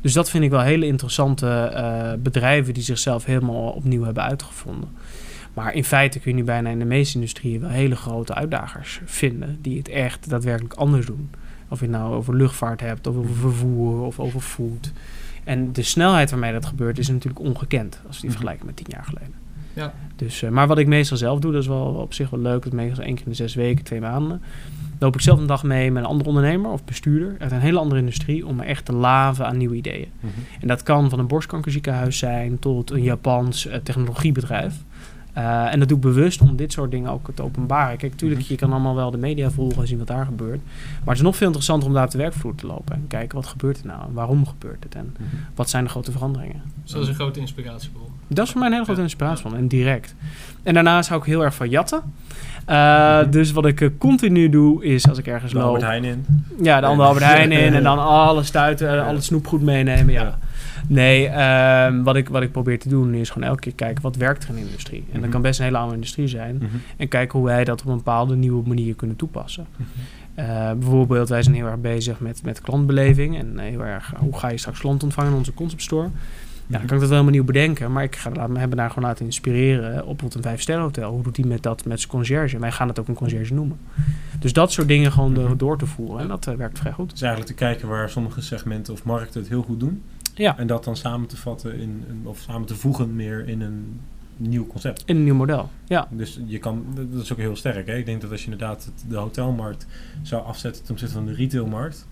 [0.00, 4.88] Dus dat vind ik wel hele interessante uh, bedrijven die zichzelf helemaal opnieuw hebben uitgevonden.
[5.54, 9.00] Maar in feite kun je nu bijna in de meeste industrieën wel hele grote uitdagers
[9.04, 9.58] vinden.
[9.62, 11.30] Die het echt daadwerkelijk anders doen.
[11.68, 14.92] Of je het nou over luchtvaart hebt, of over vervoer, of over food.
[15.48, 18.30] En de snelheid waarmee dat gebeurt is natuurlijk ongekend als we die mhm.
[18.30, 19.34] vergelijken met tien jaar geleden.
[19.72, 19.92] Ja.
[20.16, 22.62] Dus, uh, maar wat ik meestal zelf doe, dat is wel op zich wel leuk.
[22.62, 24.42] Dat meestal één keer in de zes weken, twee maanden.
[24.98, 27.78] loop ik zelf een dag mee met een andere ondernemer of bestuurder uit een hele
[27.78, 30.08] andere industrie om me echt te laven aan nieuwe ideeën.
[30.20, 30.44] Mm -hmm.
[30.60, 34.74] En dat kan van een borstkankerziekenhuis zijn tot een Japans uh, technologiebedrijf.
[35.38, 37.96] Uh, en dat doe ik bewust om dit soort dingen ook te openbaren.
[37.96, 38.52] Kijk, natuurlijk, mhm.
[38.52, 40.60] je kan allemaal wel de media volgen en zien wat daar gebeurt.
[40.64, 42.94] Maar het is nog veel interessanter om daar op de werkvloer te lopen.
[42.94, 44.02] En kijken, wat gebeurt er nou?
[44.02, 44.94] En waarom gebeurt het?
[44.94, 45.38] En mm-hmm.
[45.54, 46.62] wat zijn de grote veranderingen?
[46.84, 48.06] Dat is een grote inspiratiebron.
[48.26, 49.56] Dat is voor mij een hele grote inspiratiebron.
[49.56, 50.14] En direct.
[50.62, 52.02] En daarnaast hou ik heel erg van jatten.
[52.68, 55.66] Uh, dus wat ik uh, continu doe, is als ik ergens de loop...
[55.66, 56.26] Albert Heijn in.
[56.62, 57.74] Ja, de andere Albert Heijn in.
[57.74, 59.02] En dan alles stuiten, ja.
[59.02, 60.12] al het snoepgoed meenemen.
[60.12, 60.38] ja.
[60.86, 64.16] Nee, uh, wat, ik, wat ik probeer te doen is gewoon elke keer kijken wat
[64.16, 64.98] werkt er in de industrie.
[64.98, 65.20] En mm -hmm.
[65.20, 66.54] dat kan best een hele andere industrie zijn.
[66.54, 66.80] Mm -hmm.
[66.96, 69.66] En kijken hoe wij dat op een bepaalde nieuwe manier kunnen toepassen.
[69.76, 69.86] Mm
[70.34, 70.44] -hmm.
[70.44, 73.38] uh, bijvoorbeeld, wij zijn heel erg bezig met, met klantbeleving.
[73.38, 76.08] En heel erg, hoe ga je straks klant ontvangen in onze conceptstore?
[76.68, 77.92] Ja, dan kan ik dat wel helemaal nieuw bedenken.
[77.92, 81.12] Maar ik ga laat, me hebben daar gewoon laten inspireren op een vijf-sterren hotel.
[81.12, 82.58] Hoe doet hij met dat met zijn conciërge?
[82.58, 83.78] Wij gaan het ook een conciërge noemen.
[84.38, 86.20] Dus dat soort dingen gewoon de, door te voeren.
[86.20, 87.10] En dat uh, werkt vrij goed.
[87.10, 90.02] Dus eigenlijk te kijken waar sommige segmenten of markten het heel goed doen.
[90.38, 90.58] Ja.
[90.58, 94.00] En dat dan samen te vatten in, of samen te voegen meer in een
[94.36, 95.02] nieuw concept.
[95.06, 96.08] In een nieuw model, ja.
[96.10, 97.86] Dus je kan, dat is ook heel sterk.
[97.86, 97.96] Hè?
[97.96, 99.86] Ik denk dat als je inderdaad de hotelmarkt
[100.22, 102.06] zou afzetten ten opzichte van de retailmarkt,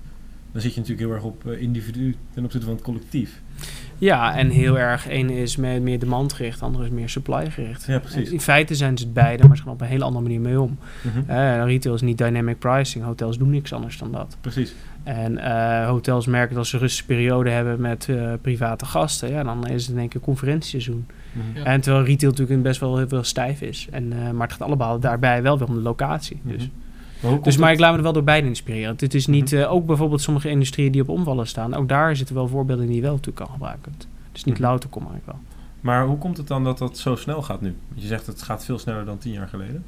[0.52, 3.42] dan zit je natuurlijk heel erg op uh, individu ten opzichte van het collectief.
[3.98, 7.50] Ja, en heel erg, één is meer, meer demand gericht, de andere is meer supply
[7.50, 7.86] gericht.
[7.86, 8.26] Ja, precies.
[8.26, 10.40] En in feite zijn ze het beide, maar ze gaan op een hele andere manier
[10.40, 10.78] mee om.
[11.02, 11.24] Mm -hmm.
[11.28, 14.36] uh, retail is niet dynamic pricing, hotels doen niks anders dan dat.
[14.40, 14.74] Precies.
[15.07, 19.31] En uh, hotels merken dat ze een rustige periode hebben met uh, private gasten.
[19.31, 21.07] Ja, dan is het in één keer conferentieseizoen.
[21.55, 21.64] Ja.
[21.64, 23.88] En terwijl retail natuurlijk best wel heel veel stijf is.
[23.90, 26.40] En, uh, maar het gaat allemaal daarbij wel weer om de locatie.
[26.42, 26.59] Mm -hmm.
[26.59, 26.71] Dus,
[27.21, 28.97] maar, dus, maar ik laat me er wel door beide inspireren.
[28.99, 29.69] Het is niet, mm -hmm.
[29.69, 31.75] ook bijvoorbeeld sommige industrieën die op omvallen staan.
[31.75, 33.92] Ook daar zitten wel voorbeelden die je wel natuurlijk kan gebruiken.
[33.99, 35.38] Het is niet louter kom ik wel.
[35.81, 37.75] Maar hoe komt het dan dat dat zo snel gaat nu?
[37.95, 39.85] Je zegt het gaat veel sneller dan tien jaar geleden.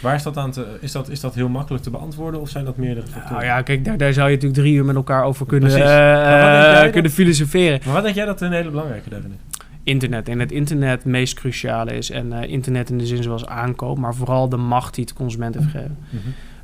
[0.00, 0.78] Waar is dat aan te...
[0.80, 3.32] Is dat, is dat heel makkelijk te beantwoorden of zijn dat meerdere factoren?
[3.32, 6.82] Nou ja, kijk, daar, daar zou je natuurlijk drie uur met elkaar over kunnen, eh,
[6.82, 6.90] dan?
[6.90, 7.80] kunnen filosoferen.
[7.84, 9.52] Maar wat denk jij dat een hele belangrijke daarin is?
[9.82, 10.28] internet.
[10.28, 12.10] En het internet het meest cruciale is.
[12.10, 15.54] En eh, internet in de zin zoals aankoop, maar vooral de macht die het consument
[15.54, 15.98] heeft gegeven.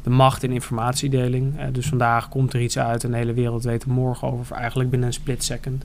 [0.02, 1.58] De macht in informatiedeling.
[1.58, 4.56] Eh, dus vandaag komt er iets uit en de hele wereld weet er morgen over,
[4.56, 5.84] eigenlijk binnen een split second.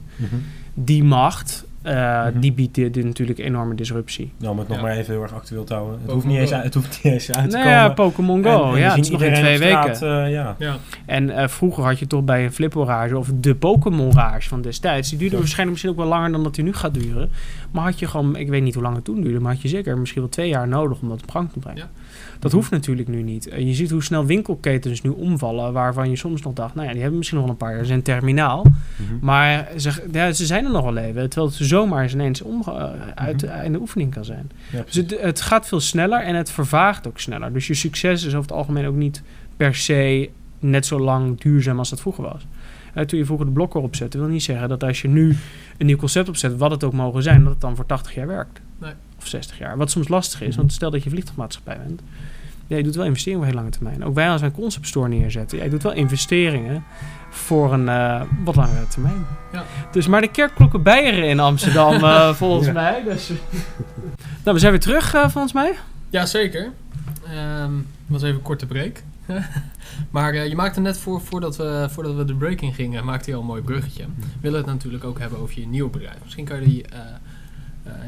[0.74, 2.40] Die macht, eh, Mhm.
[2.40, 4.32] die biedt dit, dit natuurlijk enorme disruptie.
[4.38, 4.82] Nou, om het nog Ja.
[4.82, 5.92] maar even heel erg actueel te houden.
[5.94, 7.94] Het Pokémon hoeft, niet eens, uit- het hoeft niet eens uit te Nou ja, komen.
[7.94, 8.72] Pokémon En- Go.
[8.72, 9.96] en ja, het zien is nog in twee weken.
[9.96, 10.56] straat, eh, ja.
[10.58, 15.08] Ja, En eh, vroeger had je toch bij een flipperage of de Pokémon-rage van destijds.
[15.08, 15.40] Die duurde Ja.
[15.40, 17.30] waarschijnlijk misschien ook wel langer dan dat die nu gaat duren.
[17.70, 19.68] Maar had je gewoon, ik weet niet hoe lang het toen duurde, maar had je
[19.68, 21.78] zeker misschien wel twee jaar nodig om dat op gang te brengen.
[21.80, 21.88] Ja.
[22.38, 23.48] Dat hoeft natuurlijk nu niet.
[23.58, 27.00] Je ziet hoe snel winkelketens nu omvallen, waarvan je soms nog dacht, nou ja, die
[27.00, 28.62] hebben misschien nog wel een paar jaar, zijn terminaal.
[28.62, 29.14] Mhm.
[29.20, 32.72] Maar ze, ja, ze zijn er nog wel even, terwijl het zomaar eens ineens omge-
[32.72, 33.64] eh, uit, Mhm.
[33.64, 34.50] in de oefening kan zijn.
[34.72, 37.52] Ja, Dus het, het gaat veel sneller en het vervaagt ook sneller.
[37.52, 39.22] Dus je succes is over het algemeen ook niet
[39.56, 42.46] per se net zo lang duurzaam als dat vroeger was.
[42.94, 45.36] Eh, toen je vroeger de blokken opzette, wil niet zeggen dat als je nu
[45.78, 48.26] een nieuw concept opzet, wat het ook mogen zijn, dat het dan voor 80 jaar
[48.26, 48.60] werkt.
[48.78, 48.92] Nee.
[49.18, 49.76] Of 60 jaar.
[49.76, 50.56] Wat soms lastig is, Mhm.
[50.58, 52.02] want stel dat je vliegtuigmaatschappij bent.
[52.66, 54.04] Ja, je doet wel investeringen voor heel lange termijn.
[54.04, 56.84] Ook wij als wij een concept store neerzetten, ja, je doet wel investeringen
[57.34, 59.26] voor een eh, wat langere termijn.
[59.52, 59.64] Ja.
[59.92, 62.72] Dus maar de kerkklokken bijeren in Amsterdam, eh, volgens Ja.
[62.72, 63.02] mij.
[63.04, 63.28] Dus.
[64.42, 65.74] nou, we zijn weer terug, eh, volgens mij.
[66.10, 66.70] ja zeker.
[67.26, 67.72] Ehm
[68.06, 69.02] was even een korte break.
[70.10, 73.34] maar je maakte net voor, voordat, we, voordat we de break in gingen, maakte je
[73.36, 74.04] al een mooi bruggetje.
[74.16, 76.16] We willen het natuurlijk ook hebben over je nieuwe bedrijf.
[76.22, 76.84] Misschien kan je die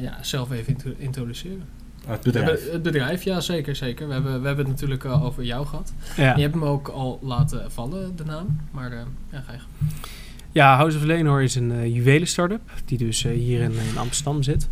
[0.01, 1.63] ja, zelf even intro- introduceren.
[2.07, 2.73] Het bedrijf.
[2.73, 4.07] het bedrijf, ja zeker, zeker.
[4.07, 5.93] We hebben, we hebben het natuurlijk al over jou gehad.
[6.17, 6.35] Ja.
[6.37, 8.61] Je hebt hem ook al laten vallen, de naam.
[8.71, 8.99] Maar eh,
[9.33, 9.59] ja, ga je.
[10.53, 14.43] Ja, House of Lenor is een uh, juwelen-startup die dus uh, hier in, in, Amsterdam
[14.43, 14.69] zit.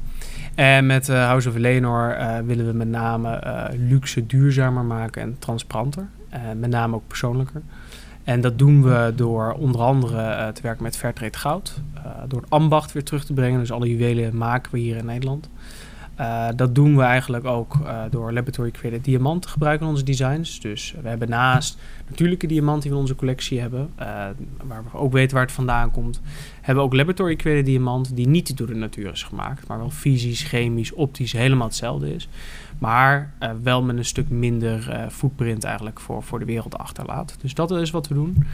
[0.54, 5.22] En met uh, House of Lenor uh, willen we met name uh, luxe duurzamer maken
[5.22, 6.08] en transparanter.
[6.34, 7.62] Uh, met name ook persoonlijker.
[8.24, 11.80] En dat doen we door onder andere uh, te werken met Fairtrade goud.
[11.96, 13.60] Uh, door het ambacht weer terug te brengen.
[13.60, 15.48] Dus alle juwelen maken we hier in Nederland.
[16.20, 20.04] Uh, dat doen we eigenlijk ook uh, door Laboratory Created diamant te gebruiken in onze
[20.04, 20.60] designs.
[20.60, 24.06] Dus we hebben naast natuurlijke diamanten die we in onze collectie hebben, uh,
[24.64, 26.20] waar we ook weten waar het vandaan komt,
[26.60, 29.90] hebben we ook Laboratory Created diamant die niet door de natuur is gemaakt, maar wel
[29.90, 32.28] fysisch, chemisch, optisch helemaal hetzelfde is.
[32.78, 37.36] Maar wel met een stuk minder footprint eigenlijk voor, voor de wereld achterlaat.
[37.40, 38.44] Dus dat is wat we doen.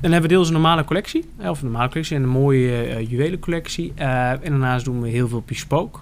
[0.00, 3.92] Dan hebben we deels een normale collectie, of een normale collectie en een mooie juwelencollectie.
[3.94, 5.98] En daarnaast doen we heel veel bespoke.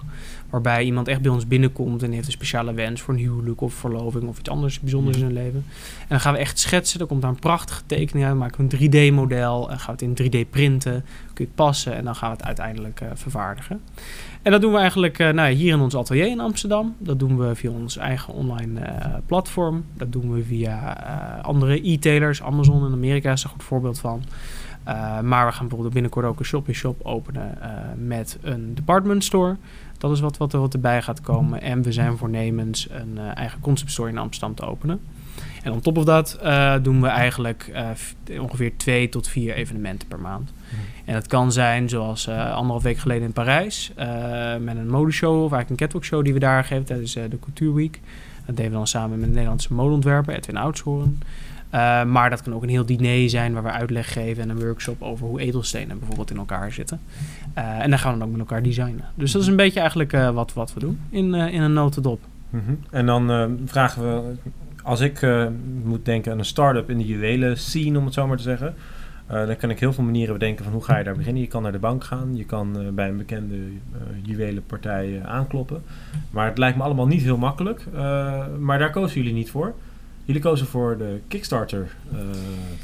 [0.49, 3.73] Waarbij iemand echt bij ons binnenkomt en heeft een speciale wens voor een huwelijk of
[3.73, 5.65] verloving of iets anders bijzonders in zijn leven.
[5.99, 6.99] En dan gaan we echt schetsen.
[6.99, 8.35] Dan komt daar een prachtige tekening uit.
[8.35, 11.05] maken we een 3D-model en gaan we het in 3D printen.
[11.33, 13.81] Kun je het passen en dan gaan we het uiteindelijk uh, vervaardigen.
[14.41, 16.95] En dat doen we eigenlijk uh, nou, hier in ons atelier in Amsterdam.
[16.97, 19.85] Dat doen we via ons eigen online uh, platform.
[19.93, 20.93] Dat doen we via
[21.41, 22.41] andere e-tailers.
[22.41, 24.23] Amazon in Amerika is een goed voorbeeld van.
[24.89, 29.55] Uh, maar we gaan bijvoorbeeld binnenkort ook een shop-in-shop openen uh, met een department store.
[29.97, 31.61] Dat is wat, wat, er, wat erbij gaat komen.
[31.61, 35.01] En we zijn voornemens een uh, eigen concept store in Amsterdam te openen.
[35.63, 37.71] En on top of dat uh, doen we eigenlijk
[38.27, 40.51] uh, ongeveer twee tot vier evenementen per maand.
[40.51, 40.79] Mm.
[41.05, 43.91] En dat kan zijn zoals uh, anderhalf week geleden in Parijs.
[44.59, 47.73] met een modeshow of eigenlijk een catwalk show die we daar geven tijdens de Couture
[47.73, 47.99] Week.
[48.45, 51.19] Dat deden we dan samen met een Nederlandse modeontwerper, Edwin Oudshoorn.
[51.73, 54.59] Uh, maar dat kan ook een heel diner zijn waar we uitleg geven en een
[54.59, 56.99] workshop over hoe edelstenen bijvoorbeeld in elkaar zitten.
[57.57, 59.05] Uh, en dan gaan we dan ook met elkaar designen.
[59.15, 62.19] Dus dat is een beetje eigenlijk uh, wat, wat we doen in, in een notendop.
[62.49, 62.79] Mm -hmm.
[62.89, 64.33] En dan vragen we,
[64.83, 65.27] als ik
[65.83, 68.75] moet denken aan een start-up in de juwelen scene, om het zo maar te zeggen.
[69.27, 71.41] Dan kan ik heel veel manieren bedenken van hoe ga je daar beginnen.
[71.41, 73.55] Je kan naar de bank gaan, je kan bij een bekende
[74.23, 75.81] juwelenpartij aankloppen.
[76.29, 77.85] Maar het lijkt me allemaal niet heel makkelijk.
[78.59, 79.73] maar daar kozen jullie niet voor.
[80.29, 81.95] Jullie kozen voor de Kickstarter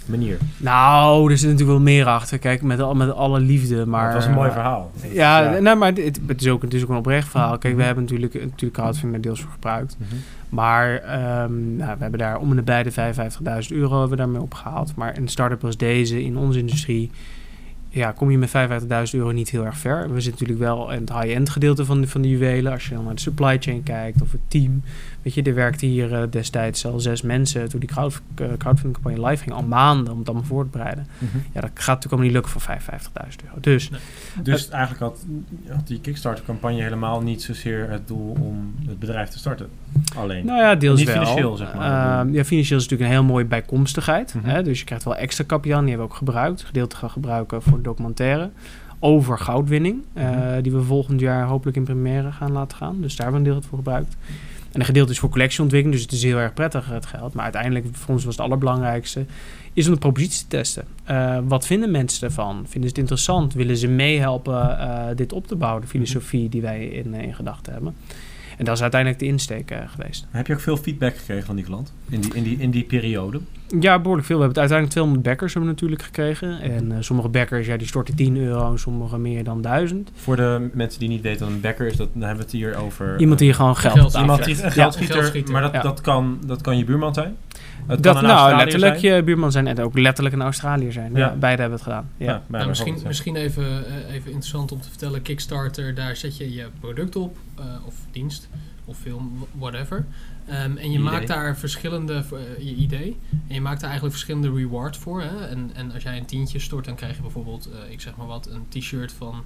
[0.06, 0.38] manier.
[0.58, 2.40] Nou, er zit natuurlijk wel meer achter.
[2.40, 3.86] Kijk, met, met alle liefde.
[3.86, 4.92] Maar, het was een mooi verhaal.
[5.12, 5.60] Ja, ja.
[5.60, 7.58] Nou, maar het, het, is ook, het is ook een oprecht verhaal.
[7.58, 7.80] Kijk, mm -hmm.
[7.80, 9.96] we hebben natuurlijk, natuurlijk crowdfunding deels voor gebruikt.
[10.00, 10.18] Mm -hmm.
[10.50, 10.94] Maar
[11.44, 12.98] um, nou, we hebben daar om en bij de 55.000
[13.70, 14.96] euro hebben we daarmee opgehaald.
[14.96, 17.12] Maar een start-up als deze in onze industrie...
[17.90, 20.14] Ja, kom je met 55.000 euro niet heel erg ver.
[20.14, 22.72] We zitten natuurlijk wel in het high-end gedeelte van de, van de juwelen.
[22.72, 24.82] Als je dan naar de supply chain kijkt of het team.
[25.26, 28.94] Weet je, er werkte hier uh, destijds al zes mensen toen die crowd, uh, crowdfunding
[28.94, 29.56] campagne live ging.
[29.56, 31.08] Al maanden om het allemaal voor te bereiden.
[31.18, 31.44] Mm -hmm.
[31.54, 33.58] Ja, dat gaat natuurlijk allemaal niet lukken voor 55.000 euro.
[33.62, 34.00] Dus, nee.
[34.44, 35.26] dus eigenlijk had,
[35.70, 39.70] had die Kickstarter campagne helemaal niet zozeer het doel om het bedrijf te starten.
[40.16, 40.46] Alleen.
[40.46, 41.16] Nou ja, deels niet wel.
[41.16, 42.28] financieel, zeg maar.
[42.28, 44.28] Uh, ja, financieel is natuurlijk een heel mooie bijkomstigheid.
[44.28, 44.38] Mhm.
[44.38, 44.54] Mm -hmm.
[44.54, 44.64] hè?
[44.64, 45.80] Dus je krijgt wel extra kapitaal.
[45.80, 46.64] Die hebben we ook gebruikt.
[46.64, 48.50] Gedeelte gaan gebruiken voor documentaire
[49.00, 50.04] over goudwinning.
[50.14, 50.62] Uh, Mhm.
[50.62, 53.02] die we volgend jaar hopelijk in première gaan laten gaan.
[53.02, 54.16] Dus daar hebben we een deel voor gebruikt.
[54.76, 57.34] En een gedeelte is voor collectieontwikkeling, dus het is heel erg prettig het geld.
[57.34, 59.26] Maar uiteindelijk, voor ons was het allerbelangrijkste,
[59.74, 60.84] is om de propositie te testen.
[61.10, 62.56] Uh, wat vinden mensen ervan?
[62.56, 63.54] Vinden ze het interessant?
[63.54, 67.74] Willen ze meehelpen uh, dit op te bouwen, de filosofie die wij in, in gedachten
[67.74, 67.96] hebben?
[68.58, 70.26] En dat is uiteindelijk de insteek uh, geweest.
[70.32, 72.84] Heb je ook veel feedback gekregen van die klant in die, in die, in die
[72.84, 73.40] periode?
[73.80, 74.38] Ja, behoorlijk veel.
[74.38, 76.60] We hebben uiteindelijk 200 backers hebben we natuurlijk gekregen.
[76.62, 80.12] En uh, sommige backers ja, die storten 10 euro en sommige meer dan 1000.
[80.16, 82.52] Voor de mensen die niet weten wat een backer is, dat, dan hebben we het
[82.62, 83.20] hier over...
[83.20, 85.52] Iemand die gewoon geld Geld- Iemand die een geldschieter, Geldschieter.
[85.54, 85.82] maar dat, Ja.
[85.82, 87.36] dat, kan, dat kan je buurman zijn.
[87.88, 89.16] Het Dat, kan een nou, Australiër letterlijk zijn.
[89.16, 91.12] je buurman zijn en ook letterlijk een Australiër zijn.
[91.14, 91.18] Ja.
[91.20, 91.36] Ja.
[91.36, 92.10] beide hebben het gedaan.
[92.18, 92.44] Ja.
[92.48, 95.22] Nou, misschien, misschien even, eh, even interessant om te vertellen.
[95.22, 98.50] Kickstarter, daar zet je je product op, eh, of dienst,
[98.86, 100.06] of film, wh- whatever.
[100.48, 101.00] Ehm, en je Idee.
[101.00, 103.18] maakt daar verschillende, eh, je idee,
[103.48, 105.22] en je maakt daar eigenlijk verschillende rewards voor.
[105.22, 105.48] Hè?
[105.48, 108.28] En, en als jij een tientje stort, dan krijg je bijvoorbeeld, eh, ik zeg maar
[108.28, 109.44] wat, een t-shirt van,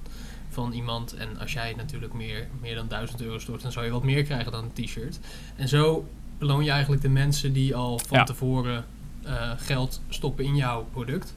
[0.48, 1.14] van iemand.
[1.14, 4.22] En als jij natuurlijk meer, meer dan 1000 euro stort, dan zou je wat meer
[4.22, 5.18] krijgen dan een t-shirt.
[5.56, 6.08] En zo
[6.40, 8.24] beloon je eigenlijk de mensen die al van Ja.
[8.24, 8.84] tevoren
[9.24, 11.34] eh, geld stoppen in jouw product.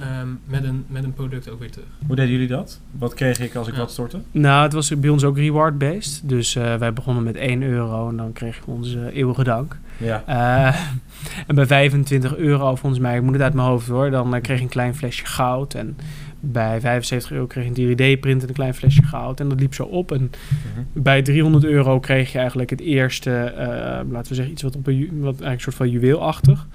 [0.00, 1.86] ehm, met, een, met een product ook weer terug.
[2.06, 2.80] Hoe deden jullie dat?
[2.90, 3.80] Wat kreeg ik als ik Ja.
[3.80, 4.20] wat stortte?
[4.30, 6.20] Nou, het was bij ons ook reward-based.
[6.28, 9.76] Dus eh, wij begonnen met 1 euro en dan kreeg je onze eeuwige dank.
[9.96, 10.22] Ja.
[10.26, 10.80] Eh,
[11.46, 14.56] en bij 25 euro, volgens mij, ik moet het uit mijn hoofd hoor, dan kreeg
[14.58, 15.74] je een klein flesje goud.
[15.74, 15.96] En
[16.40, 19.40] bij 75 euro kreeg je een 3D-print en een klein flesje goud.
[19.40, 20.12] En dat liep zo op.
[20.12, 21.02] En Mhm.
[21.02, 23.66] bij 300 euro kreeg je eigenlijk het eerste, eh,
[24.10, 26.66] laten we zeggen, iets wat op een, wat eigenlijk een soort van juweelachtig.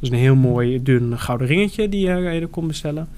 [0.00, 3.08] Dus een heel mooi dun gouden ringetje die je er kon bestellen.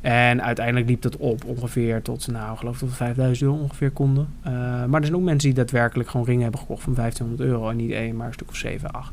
[0.00, 3.90] En uiteindelijk liep dat op ongeveer tot, nou, ik geloof dat we 5000 euro ongeveer
[3.90, 4.28] konden.
[4.42, 4.52] Eh,
[4.84, 7.68] maar er zijn ook mensen die daadwerkelijk gewoon ringen hebben gekocht van 1500 euro.
[7.70, 9.12] En niet één, maar een stuk of 7, 8.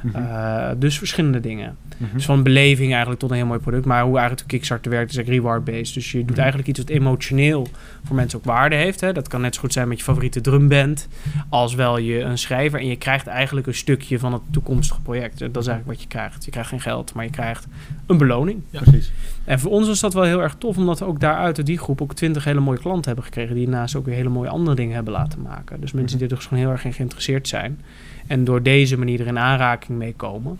[0.00, 0.16] Mhm.
[0.16, 1.76] Eh, dus verschillende dingen.
[1.96, 2.14] Mhm.
[2.14, 3.84] Dus van beleving eigenlijk tot een heel mooi product.
[3.84, 5.94] Maar hoe eigenlijk de Kickstarter werkt is eigenlijk reward-based.
[5.94, 6.38] Dus je doet Mhm.
[6.38, 7.68] eigenlijk iets wat emotioneel
[8.04, 9.00] voor mensen ook waarde heeft.
[9.00, 9.12] Hè.
[9.12, 11.08] Dat kan net zo goed zijn met je favoriete drumband.
[11.48, 12.80] Als wel je een schrijver.
[12.80, 15.38] En je krijgt eigenlijk een stukje van het toekomstige project.
[15.38, 16.44] Dat is eigenlijk wat je krijgt.
[16.44, 17.66] Je krijgt geen geld, maar je krijgt
[18.06, 18.62] een beloning.
[18.70, 18.80] Ja.
[18.80, 19.12] Precies.
[19.44, 20.76] En voor ons was dat wel heel erg tof.
[20.76, 23.54] Omdat we ook daaruit uit die groep ook twintig hele mooie klanten hebben gekregen.
[23.54, 25.80] Die naast ook weer hele mooie andere dingen hebben laten maken.
[25.80, 27.80] Dus mensen die er dus gewoon heel erg in geïnteresseerd zijn.
[28.28, 30.58] En door deze manier er in aanraking mee komen.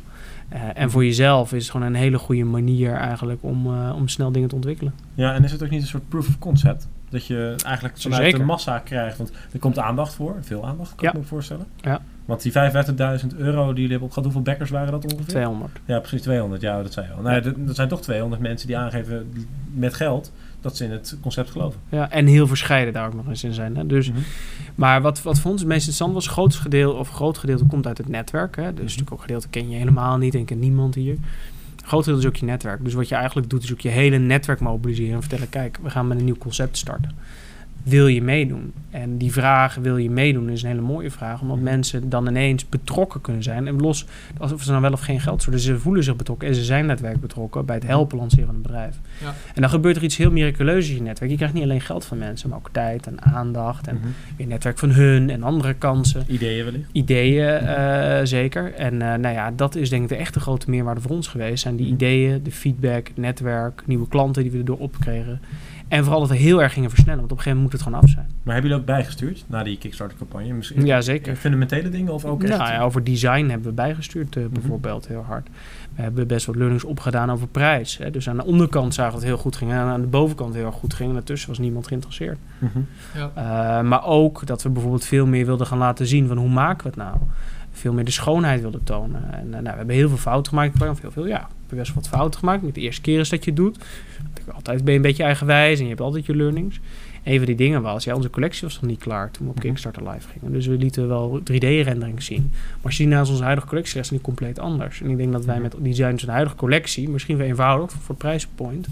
[0.48, 4.08] Eh, en voor jezelf is het gewoon een hele goede manier eigenlijk om, eh, om
[4.08, 4.92] snel dingen te ontwikkelen.
[5.14, 6.88] Ja, en is het ook niet een soort proof of concept?
[7.10, 8.38] Dat je eigenlijk vanuit Zeker.
[8.38, 9.16] de massa krijgt.
[9.18, 10.36] Want er komt aandacht voor.
[10.40, 11.12] Veel aandacht, kan Ja.
[11.12, 11.66] ik me voorstellen.
[11.80, 12.00] Ja.
[12.24, 15.26] Want die 55.000 euro die jullie hebben opgehad, hoeveel backers waren dat ongeveer?
[15.26, 15.70] 200.
[15.84, 16.60] Ja, precies 200.
[16.62, 17.22] Ja, dat zei je al.
[17.22, 19.32] Nou, ja, er- er zijn toch 200 mensen die aangeven
[19.74, 21.80] met geld dat ze in het concept geloven.
[21.88, 23.76] Ja, en heel verscheiden daar ook nog eens in zijn.
[23.76, 23.86] Hè?
[23.86, 24.18] Dus, Mhm.
[24.74, 27.86] Maar wat, wat voor ons het meest interessant was, grootste gedeelte, of groot gedeelte komt
[27.86, 28.56] uit het netwerk.
[28.56, 28.74] Hè?
[28.74, 31.16] Dus natuurlijk ook gedeelte ken je helemaal niet en kent niemand hier.
[31.84, 32.84] Groot gedeelte is ook je netwerk.
[32.84, 35.90] Dus wat je eigenlijk doet, is ook je hele netwerk mobiliseren en vertellen: kijk, we
[35.90, 37.10] gaan met een nieuw concept starten.
[37.88, 38.72] Wil je meedoen?
[38.90, 41.40] En die vraag, wil je meedoen, is een hele mooie vraag.
[41.40, 41.64] Omdat Mhm.
[41.64, 43.66] mensen dan ineens betrokken kunnen zijn.
[43.66, 44.06] En los,
[44.38, 45.60] alsof ze nou wel of geen geld zullen.
[45.60, 48.62] Ze voelen zich betrokken en ze zijn netwerk betrokken bij het helpen lanceren van een
[48.62, 48.96] bedrijf.
[49.22, 49.34] Ja.
[49.54, 51.30] En dan gebeurt er iets heel miraculeus in je netwerk.
[51.30, 53.86] Je krijgt niet alleen geld van mensen, maar ook tijd en aandacht.
[53.88, 54.06] En Mhm.
[54.36, 56.24] weer netwerk van hun en andere kansen.
[56.26, 56.88] Ideeën wellicht.
[56.92, 58.74] Ideeën eh, zeker.
[58.74, 61.62] En eh, nou ja, dat is denk ik de echte grote meerwaarde voor ons geweest.
[61.62, 61.94] Zijn die Mhm.
[61.94, 65.40] ideeën, de feedback, het netwerk, nieuwe klanten die we erdoor opkregen.
[65.88, 67.20] En vooral dat we heel erg gingen versnellen.
[67.20, 68.36] Want op een gegeven moment moet het gewoon af zijn.
[68.42, 70.52] Maar hebben jullie ook bijgestuurd na die Kickstarter-campagne?
[70.52, 71.36] Misschien Ja, zeker.
[71.36, 72.58] Fundamentele dingen of ook echt?
[72.58, 74.44] Nou ja, over design hebben we bijgestuurd Mhm.
[74.44, 75.48] eh, bijvoorbeeld heel hard.
[75.96, 77.98] We hebben best wat learnings opgedaan over prijs.
[77.98, 78.10] Hè.
[78.10, 79.70] Dus aan de onderkant zagen we dat het heel goed ging.
[79.70, 81.08] En aan de bovenkant heel erg goed ging.
[81.08, 82.38] En daartussen was niemand geïnteresseerd.
[82.58, 82.78] Mhm.
[83.14, 83.30] Ja.
[83.82, 86.82] Uh, maar ook dat we bijvoorbeeld veel meer wilden gaan laten zien van hoe maken
[86.82, 87.16] we het nou.
[87.72, 89.32] Veel meer de schoonheid wilden tonen.
[89.32, 90.76] En uh, nou, we hebben heel veel fouten gemaakt.
[90.78, 92.62] Veel, veel, ja, we hebben best wat fouten gemaakt.
[92.62, 93.78] Met de eerste keer is dat je het doet.
[94.54, 96.80] Altijd ben je een beetje eigenwijs en je hebt altijd je learnings.
[97.24, 99.60] Een van die dingen was, ja, onze collectie was nog niet klaar toen we op
[99.60, 100.52] Kickstarter live gingen.
[100.52, 102.50] Dus we lieten wel 3D-rendering zien.
[102.52, 105.00] Maar als je die naast onze huidige collectie is, is die compleet anders.
[105.02, 108.18] En ik denk dat wij met design van huidige collectie, misschien wel eenvoudig voor het
[108.18, 108.86] prijspoint,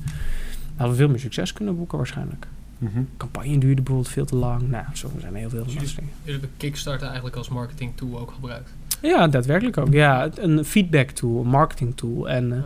[0.77, 2.47] hadden we veel meer succes kunnen boeken waarschijnlijk.
[2.79, 3.09] Mm -hmm.
[3.16, 4.69] Campagne duurde bijvoorbeeld veel te lang.
[4.69, 6.11] Nou, zo zijn er heel veel dus dingen.
[6.23, 8.71] Jullie hebben Kickstarter eigenlijk als marketing tool ook gebruikt?
[9.03, 9.92] Ja, daadwerkelijk ook.
[9.92, 12.29] Ja, een feedback tool, een marketing tool.
[12.29, 12.57] En uh,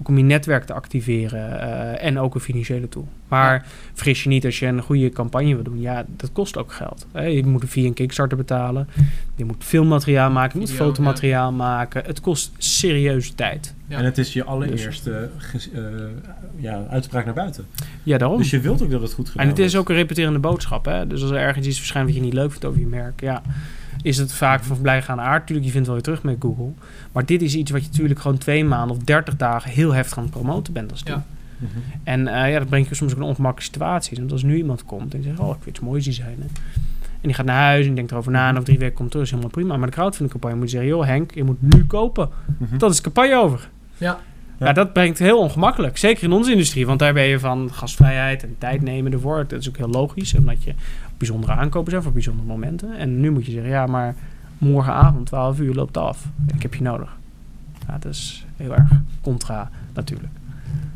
[0.00, 1.50] ook om je netwerk te activeren.
[1.50, 3.08] Uh, en ook een financiële tool.
[3.28, 3.62] Maar ja.
[3.94, 5.80] fris je niet als je een goede campagne wil doen.
[5.80, 7.06] Ja, dat kost ook geld.
[7.12, 7.22] Hè.
[7.22, 8.88] Je moet via een Kickstarter betalen.
[9.36, 10.52] Je moet filmmateriaal maken.
[10.52, 11.56] Je moet Video, fotomateriaal ja.
[11.56, 12.02] maken.
[12.04, 13.74] Het kost serieuze tijd.
[13.86, 13.98] Ja.
[13.98, 15.68] En het is je allereerste dus.
[15.72, 15.82] uh,
[16.56, 17.66] ja, uitspraak naar buiten.
[18.02, 18.38] Ja, daarom.
[18.38, 20.84] Dus je wilt ook dat het goed gedaan En het is ook een repeterende boodschap.
[20.84, 21.06] Hè?
[21.06, 23.20] Dus als er ergens iets verschijnt wat je niet leuk vindt over je merk...
[23.20, 23.42] Ja,
[24.02, 25.46] is het vaak van blijgaande aard.
[25.46, 26.72] Tuurlijk, je vindt wel weer terug met Google.
[27.12, 30.16] Maar dit is iets wat je natuurlijk gewoon twee maanden of dertig dagen heel heftig
[30.18, 31.18] aan het promoten bent als team.
[31.18, 31.24] Ja.
[31.58, 31.82] Mm -hmm.
[32.04, 34.18] En uh, ja, dat brengt je soms ook in ongemakkelijke situaties.
[34.18, 36.48] Want als nu iemand komt en zegt, oh, ik vind het mooi designen.
[37.20, 38.48] En die gaat naar huis en die denkt erover na.
[38.48, 39.24] En over drie weken komt terug.
[39.24, 39.76] is helemaal prima.
[39.76, 40.96] Maar de crowdfunding campagne moet je zeggen...
[40.96, 42.28] joh Henk, je moet nu kopen.
[42.58, 42.78] Mhm.
[42.78, 43.68] Dat is de campagne over.
[43.96, 44.20] Ja.
[44.58, 44.66] Ja.
[44.66, 44.72] Ja.
[44.72, 45.96] dat brengt heel ongemakkelijk.
[45.96, 46.86] Zeker in onze industrie.
[46.86, 49.44] Want daar ben je van gastvrijheid en tijd nemen ervoor.
[49.48, 50.34] Dat is ook heel logisch.
[50.34, 50.74] Omdat je
[51.16, 52.96] bijzondere aankopen zijn voor bijzondere momenten.
[52.96, 53.70] En nu moet je zeggen...
[53.70, 54.14] ja, maar
[54.58, 56.24] morgenavond 12 uur loopt af.
[56.54, 57.16] Ik heb je nodig.
[57.86, 58.90] Ja, dat is heel erg
[59.20, 60.32] contra natuurlijk.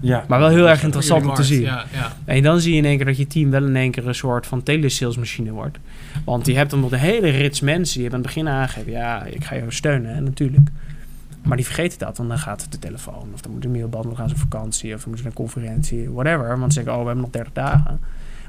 [0.00, 0.24] Ja.
[0.28, 1.62] Maar wel heel erg interessant om te zien.
[1.62, 2.12] Ja, ja.
[2.24, 4.14] En dan zie je in één keer dat je team wel in één keer een
[4.14, 5.78] soort van telesalesmachine wordt.
[6.24, 8.92] Want je hebt dan nog een hele rits mensen die hebben aan het begin aangegeven...
[8.92, 10.68] ja, ik ga jou steunen, hè, natuurlijk.
[11.42, 13.28] Maar die vergeten dat, want dan gaat de telefoon...
[13.34, 14.94] of dan moet een mailband, dan gaan ze op vakantie...
[14.94, 16.58] of dan moeten ze naar een conferentie, whatever.
[16.58, 18.00] Want ze zeggen, oh, we hebben nog 30 dagen.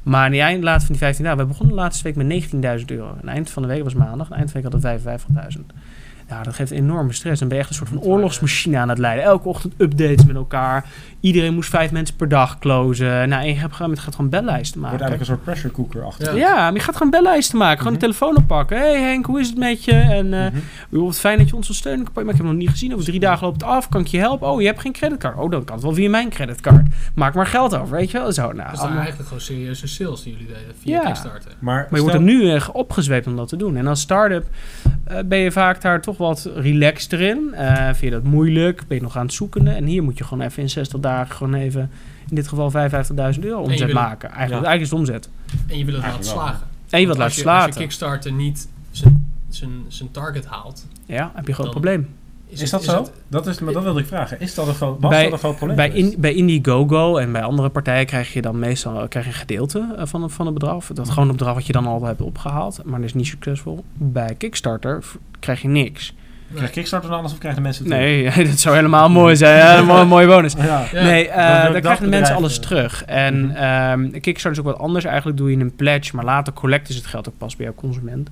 [0.03, 1.39] Maar aan die eind laatste van die 15 dagen...
[1.39, 3.15] we begonnen de laatste week met 19.000 euro.
[3.21, 5.61] En eind van de week was maandag, en eind van de week hadden we 55.000.
[6.29, 7.39] Ja, dat geeft enorme stress.
[7.39, 9.23] Dan ben je echt een soort van oorlogsmachine aan het leiden.
[9.23, 10.85] Elke ochtend updates met elkaar.
[11.19, 13.29] Iedereen moest vijf mensen per dag closen.
[13.29, 15.07] Nou, en je hebt moment gaat gewoon bellijsten Wordt maken.
[15.07, 16.35] eigenlijk een soort pressure cooker achter.
[16.35, 16.47] Ja.
[16.47, 17.77] Ja, maar je gaat gewoon bellijsten maken.
[17.77, 18.01] Gewoon Mhm.
[18.01, 18.77] de telefoon oppakken.
[18.77, 19.91] hey Henk, hoe is het met je?
[19.91, 20.51] En eh Mhm.
[20.89, 22.07] bijvoorbeeld fijn dat je ons wil steunen.
[22.13, 22.93] Maar ik heb hem nog niet gezien.
[22.93, 23.89] Over drie dagen loopt het af.
[23.89, 24.47] Kan ik je helpen?
[24.47, 25.37] Oh, je hebt geen creditcard.
[25.37, 26.85] Oh, dan kan het wel via mijn creditcard.
[27.15, 28.31] Maak maar geld over, weet je wel?
[28.31, 31.05] Zo, nou, Dat zijn allemaal- eigenlijk gewoon serieuze sales die jullie deden via Ja.
[31.05, 31.51] Kickstarter.
[31.59, 33.75] Maar, Maar je wordt er nu echt opgezweept om dat te doen.
[33.77, 34.45] En als start-up
[35.03, 37.53] eh, ben je vaak daar toch wat relaxed erin.
[37.53, 38.83] Eh vind je dat moeilijk?
[38.87, 39.67] Ben je nog aan het zoeken?
[39.67, 41.91] En hier moet je gewoon even in 60 dagen gewoon even...
[42.29, 44.29] in dit geval 55.000 euro omzet wil- maken.
[44.31, 44.69] Eigenlijk, Ja.
[44.69, 45.29] eigenlijk is het omzet.
[45.67, 46.67] En je wil het laten slagen.
[46.89, 47.79] En je laten als je, als je slaten.
[47.81, 50.85] Kickstarter niet zijn, zijn, zijn target haalt...
[51.05, 52.07] Ja, heb je een groot Dan- probleem.
[52.61, 52.97] Is, dat zo?
[52.97, 54.39] het- dat, is, maar dat wilde ik vragen.
[54.39, 55.77] Is dat een groot, was Bij- dat een groot probleem?
[55.77, 59.37] Bij, in, bij Indiegogo en bij andere partijen krijg je dan meestal krijg je een
[59.37, 60.85] gedeelte eh, van, het- van het bedrag.
[60.93, 63.83] Dat gewoon het bedrag wat je dan al hebt opgehaald, maar dat is niet succesvol.
[63.93, 65.03] Bij Kickstarter
[65.39, 66.13] krijg je niks.
[66.55, 69.57] Krijg Kickstarter dan alles of krijgen de mensen het Nee, dat zou helemaal mooi zijn.
[69.57, 70.51] Ja, een mooie, mooie bonus.
[70.53, 70.91] terug?
[70.91, 71.03] Ja.
[71.03, 73.05] Nee, eh, dat- dan krijgen de mensen alles eh, terug.
[73.05, 73.55] En Mhm.
[73.55, 75.05] ehm, Kickstarter is ook wat anders.
[75.05, 77.75] Eigenlijk doe je een pledge, maar later collecten ze het geld ook pas bij jouw
[77.75, 78.29] consument.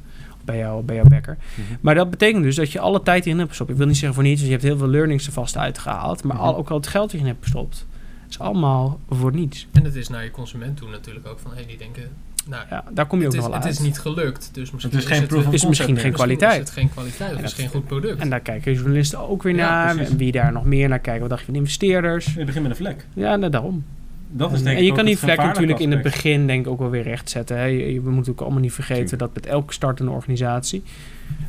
[0.52, 1.38] Of bij, jou, bij jouw backer.
[1.56, 1.62] Mhm.
[1.82, 3.70] Maar dat betekent dus dat je alle tijd erin hebt gestopt.
[3.70, 6.24] Ik wil niet zeggen voor niets, want je hebt heel veel learnings er vast uitgehaald.
[6.24, 6.46] Maar Mhm.
[6.46, 7.86] al, ook al het geld erin hebt gestopt,
[8.30, 9.68] is allemaal voor niets.
[9.72, 11.52] En het is naar je consument toe natuurlijk ook van...
[11.54, 12.04] Hey, die denken...
[12.50, 13.74] Nou, Ja, daar kom je het, ook is, wel het uit.
[13.74, 14.50] is niet gelukt.
[14.54, 16.52] Dus misschien Het is geen het, is misschien geen misschien kwaliteit.
[16.54, 18.20] Is het geen kwaliteit is het dat- geen goed product.
[18.20, 19.94] En daar kijken journalisten ook weer Ja, naar.
[19.96, 20.12] precies.
[20.12, 21.22] en wie daar nog meer naar kijken.
[21.22, 22.26] Wat dacht je van investeerders?
[22.34, 23.06] Je begint met een vlek.
[23.14, 23.84] Ja, nou, daarom.
[24.32, 26.72] Dat is en denk en je kan die vlek natuurlijk in het begin denk ik
[26.72, 27.58] ook wel weer rechtzetten.
[27.58, 27.64] Hè.
[27.66, 30.84] Je, je- we moeten ook allemaal niet vergeten dat met elke startende organisatie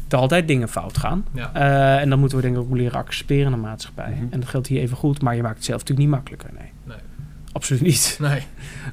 [0.09, 1.25] er altijd dingen fout gaan.
[1.35, 1.51] Ja.
[1.55, 4.11] Eh, en dat moeten we denk ik ook leren accepteren in de maatschappij.
[4.11, 4.27] Mhm.
[4.31, 6.51] En dat geldt hier even goed, maar je maakt het zelf natuurlijk niet makkelijker.
[6.59, 6.71] Nee.
[7.53, 8.17] Absoluut niet.
[8.21, 8.43] Nee,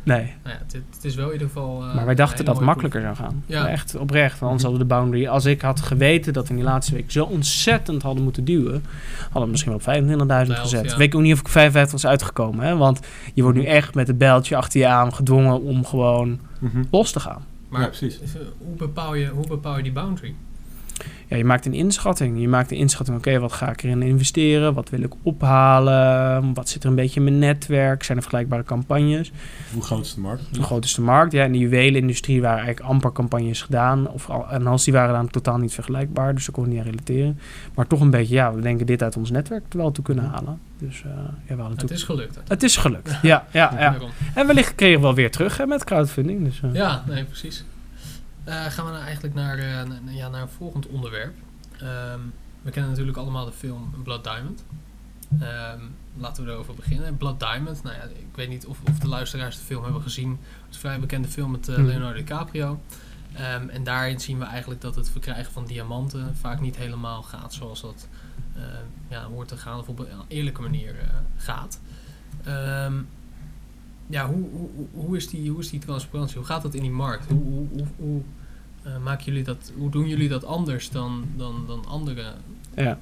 [0.04, 0.34] Nee.
[0.44, 1.84] nou ja, het, het is wel in ieder geval...
[1.84, 3.44] eh, maar wij dachten dat het makkelijker zou gaan.
[3.46, 3.68] Ja.
[3.68, 4.40] Echt oprecht.
[4.40, 4.72] Want anders Mhm.
[4.72, 5.28] hadden we de boundary.
[5.28, 8.84] Als ik had geweten dat we in die laatste week zo ontzettend hadden moeten duwen,
[9.24, 9.84] hadden we misschien wel op
[10.48, 10.92] 25.000 Elf, gezet.
[10.92, 10.98] ja.
[10.98, 12.66] Weet ik ook niet of ik 55 was uitgekomen.
[12.66, 12.78] Hè?
[12.78, 13.00] Want
[13.34, 16.84] je wordt nu echt met het bijltje achter je aan gedwongen om gewoon Mhm.
[16.92, 17.46] los te gaan.
[17.70, 18.20] Maar Ja, precies.
[18.58, 20.34] hoe, bepaal je, hoe bepaal je die boundary?
[21.30, 22.40] Ja, je maakt een inschatting.
[22.42, 24.74] Je maakt een inschatting, oké, wat ga ik erin investeren?
[24.74, 26.54] Wat wil ik ophalen?
[26.54, 28.04] Wat zit er een beetje in mijn netwerk?
[28.04, 29.32] Zijn er vergelijkbare campagnes?
[29.74, 30.44] Hoe groot is de markt?
[30.56, 31.32] Hoe groot is de markt?
[31.32, 34.10] Ja, in de juwelenindustrie waren eigenlijk amper campagnes gedaan.
[34.10, 36.36] Of, al- en als die waren dan totaal niet vergelijkbaar.
[36.36, 37.40] Dus daar kon ik niet aan relateren.
[37.76, 40.24] Maar toch een beetje, ja, we denken dit uit ons netwerk er wel toe kunnen
[40.26, 40.60] halen.
[40.80, 41.10] Dus eh,
[41.48, 42.36] ja, we hadden Het is gelukt.
[42.36, 42.42] hè?
[42.48, 43.18] het is gelukt.
[43.22, 43.96] Ja, ja, ja.
[44.34, 46.44] En wellicht kregen we wel weer terug hè, met crowdfunding.
[46.44, 47.64] Dus, eh, Ja, nee, precies.
[48.50, 51.34] Eh, gaan we nou eigenlijk naar, eh, ja, naar een volgend onderwerp.
[51.80, 52.20] Ehm,
[52.62, 54.64] we kennen natuurlijk allemaal de film Blood Diamond.
[55.40, 55.80] Ehm,
[56.18, 57.18] laten we erover beginnen.
[57.18, 60.30] Blood Diamond, nou ja, ik weet niet of, of de luisteraars de film hebben gezien.
[60.30, 61.86] Het is een vrij bekende film met eh, Mhm.
[61.86, 62.80] Leonardo DiCaprio.
[63.34, 67.54] Ehm, en daarin zien we eigenlijk dat het verkrijgen van diamanten vaak niet helemaal gaat
[67.54, 68.08] zoals dat
[69.10, 70.96] ja, hoort te gaan of op een eerlijke manier
[71.38, 71.80] gaat.
[74.08, 76.38] Ja, hoe, hoe, hoe- hoe, is die, hoe is die transparantie?
[76.38, 77.26] Hoe gaat dat in die markt?
[77.30, 78.22] Hoe, hoe, hoe,
[78.84, 82.24] hoe, eh, maken jullie dat, hoe doen jullie dat anders dan, dan, dan andere,
[82.76, 82.98] ja.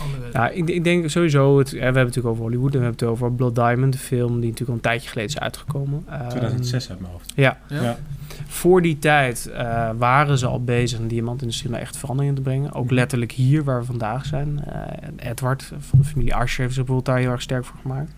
[0.00, 2.84] andere Ja, ik, ik denk sowieso, het, we hebben het natuurlijk over Hollywood en we
[2.84, 6.04] hebben het over Blood Diamond, de film die natuurlijk al een tijdje geleden is uitgekomen.
[6.08, 7.32] Ehm, 2006 uit mijn hoofd.
[7.36, 7.82] Ja, Ja?
[7.82, 7.98] Ja.
[8.46, 12.42] voor die tijd eh, waren ze al bezig in de diamantindustrie naar echt veranderingen te
[12.42, 12.72] brengen.
[12.72, 12.94] Ook Mhm.
[12.94, 14.64] letterlijk hier waar we vandaag zijn.
[14.64, 18.12] Eh, Edward van de familie Asher heeft zich bijvoorbeeld daar heel erg sterk voor gemaakt.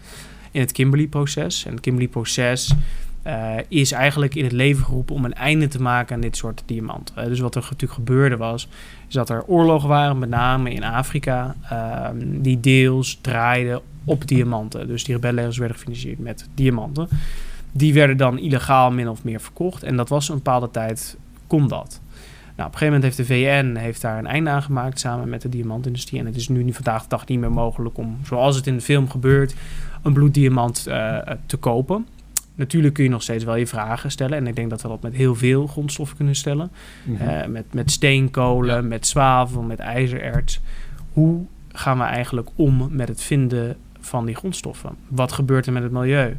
[0.51, 1.65] In het Kimberley-proces.
[1.65, 2.73] En het Kimberley-proces
[3.25, 6.63] eh, is eigenlijk in het leven geroepen om een einde te maken aan dit soort
[6.67, 7.17] diamanten.
[7.17, 8.69] Eh, dus wat er natuurlijk gebeurde was,
[9.09, 14.87] is dat er oorlogen waren, met name in Afrika, ehm, die deels draaiden op diamanten.
[14.87, 17.09] Dus die rebellenlegers werden gefinancierd met diamanten.
[17.73, 19.83] Die werden dan illegaal min of meer verkocht.
[19.83, 21.17] En dat was een bepaalde tijd,
[21.47, 22.01] kon dat.
[22.57, 25.29] Nou, op een gegeven moment heeft de VN heeft daar een einde aan gemaakt samen
[25.29, 26.21] met de diamantindustrie.
[26.21, 28.83] En het is nu vandaag de dag niet meer mogelijk om, zoals het in de
[28.83, 29.55] film gebeurt,
[30.03, 32.07] een bloeddiamant eh, te kopen.
[32.55, 34.39] Natuurlijk kun je nog steeds wel je vragen stellen.
[34.39, 36.71] En ik denk dat we dat met heel veel grondstoffen kunnen stellen.
[37.05, 37.23] Mhm.
[37.23, 38.83] Eh, met, met steenkolen, Ja.
[38.89, 40.61] met zwavel, met ijzererts.
[41.13, 44.91] Hoe gaan we eigenlijk om met het vinden van die grondstoffen?
[45.09, 46.37] Wat gebeurt er met het milieu?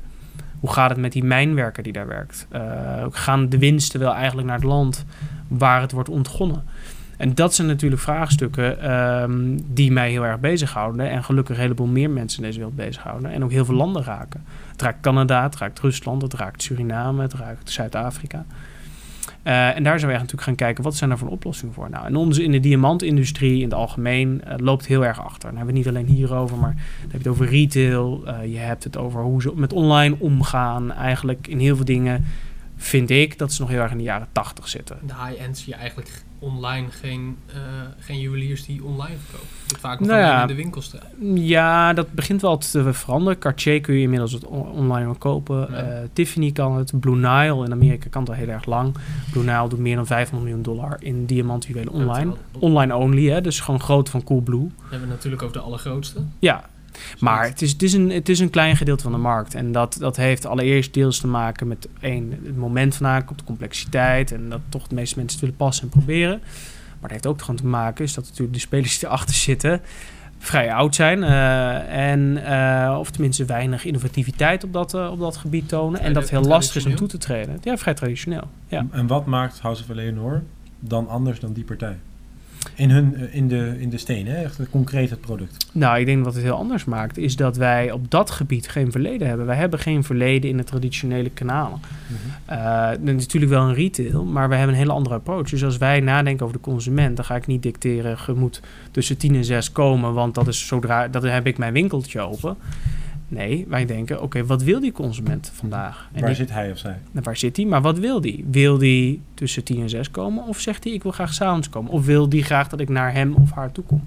[0.59, 2.47] Hoe gaat het met die mijnwerker die daar werkt?
[2.49, 2.61] Eh,
[3.09, 5.05] gaan de winsten wel eigenlijk naar het land
[5.47, 6.63] waar het wordt ontgonnen?
[7.17, 11.09] En dat zijn natuurlijk vraagstukken ehm, die mij heel erg bezighouden.
[11.09, 13.31] En gelukkig een heleboel meer mensen in deze wereld bezighouden.
[13.31, 14.43] En ook heel veel landen raken.
[14.75, 18.45] Het raakt Canada, het raakt Rusland, het raakt Suriname, het raakt Zuid-Afrika.
[19.43, 21.89] Eh, en daar zijn we natuurlijk gaan kijken, wat zijn er voor oplossingen voor?
[21.89, 25.49] Nou, en onze in de diamantindustrie in het algemeen eh, loopt heel erg achter.
[25.49, 28.23] Dan hebben we het niet alleen hierover, maar dan heb je het over retail.
[28.25, 30.91] eh, je hebt het over hoe ze met online omgaan.
[30.91, 32.25] Eigenlijk in heel veel dingen
[32.75, 34.97] vind ik dat ze nog heel erg in de jaren tachtig zitten.
[35.07, 37.55] De high-end zie je eigenlijk online geen, eh,
[37.99, 39.47] geen juweliers die online verkopen.
[39.79, 40.41] Vaak nog Nou ja.
[40.41, 40.97] in de winkels te
[41.33, 43.39] Ja, dat begint wel te veranderen.
[43.39, 45.67] Cartier kun je inmiddels het on- online wel kopen.
[45.71, 45.77] Ja.
[45.77, 46.99] Eh, Tiffany kan het.
[46.99, 48.95] Blue Nile in Amerika kan het al heel erg lang.
[49.31, 52.31] Blue Nile doet meer dan 500 miljoen dollar in diamantjuwelen online.
[52.51, 53.41] We Online only, hè?
[53.41, 54.67] dus gewoon groot van Coolblue.
[54.81, 56.19] hebben het natuurlijk over de allergrootste.
[56.39, 56.69] Ja,
[57.19, 59.53] maar het is, het, is een, het is een klein gedeelte van de markt.
[59.53, 63.43] En dat, dat heeft allereerst deels te maken met één, het moment van aankoop, de
[63.43, 64.31] complexiteit.
[64.31, 66.39] En dat toch de meeste mensen het willen passen en proberen.
[66.99, 69.81] Maar dat heeft ook gewoon te maken, is dat natuurlijk de spelers die erachter zitten
[70.45, 71.23] vrij oud zijn.
[71.23, 75.99] eh, en, eh, of tenminste weinig innovativiteit op dat, eh, op dat gebied tonen.
[75.99, 77.57] En dat het heel lastig is om toe te treden.
[77.61, 78.49] Ja, vrij traditioneel.
[78.67, 78.85] Ja.
[78.91, 80.43] En wat maakt House of Eleanor
[80.79, 81.97] dan anders dan die partij?
[82.75, 84.43] In, hun, eh, in, de, in de steen, hè?
[84.43, 85.67] echt concreet het product.
[85.71, 88.91] Nou, ik denk wat het heel anders maakt, is dat wij op dat gebied geen
[88.91, 89.45] verleden hebben.
[89.45, 91.79] Wij hebben geen verleden in de traditionele kanalen.
[92.45, 95.49] Eh, natuurlijk wel een retail, maar we hebben een hele andere approach.
[95.49, 98.61] Dus als wij nadenken over de consument, dan ga ik niet dicteren, je moet
[98.91, 102.57] tussen 10 en 6 komen, want dat is zodra, dat heb ik mijn winkeltje open.
[103.27, 106.07] Nee, wij denken, oké, wat wil die consument vandaag?
[106.13, 106.97] En Waar die- zit hij of zij?
[107.11, 107.65] nou, waar zit hij?
[107.65, 108.45] Maar wat wil die?
[108.51, 110.43] Wil die tussen 10 en 6 komen?
[110.47, 111.91] Of zegt hij, ik wil graag s'avonds komen?
[111.91, 114.03] Of wil die graag dat ik naar hem of haar toe kom?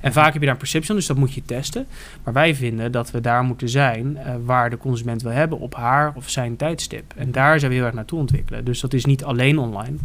[0.00, 1.86] En vaak heb je daar een perception, dus dat moet je testen.
[2.24, 5.74] Maar wij vinden dat we daar moeten zijn eh, waar de consument wil hebben op
[5.74, 7.12] haar of zijn tijdstip.
[7.16, 8.64] En daar zijn we heel erg naartoe ontwikkelen.
[8.64, 9.96] Dus dat is niet alleen online.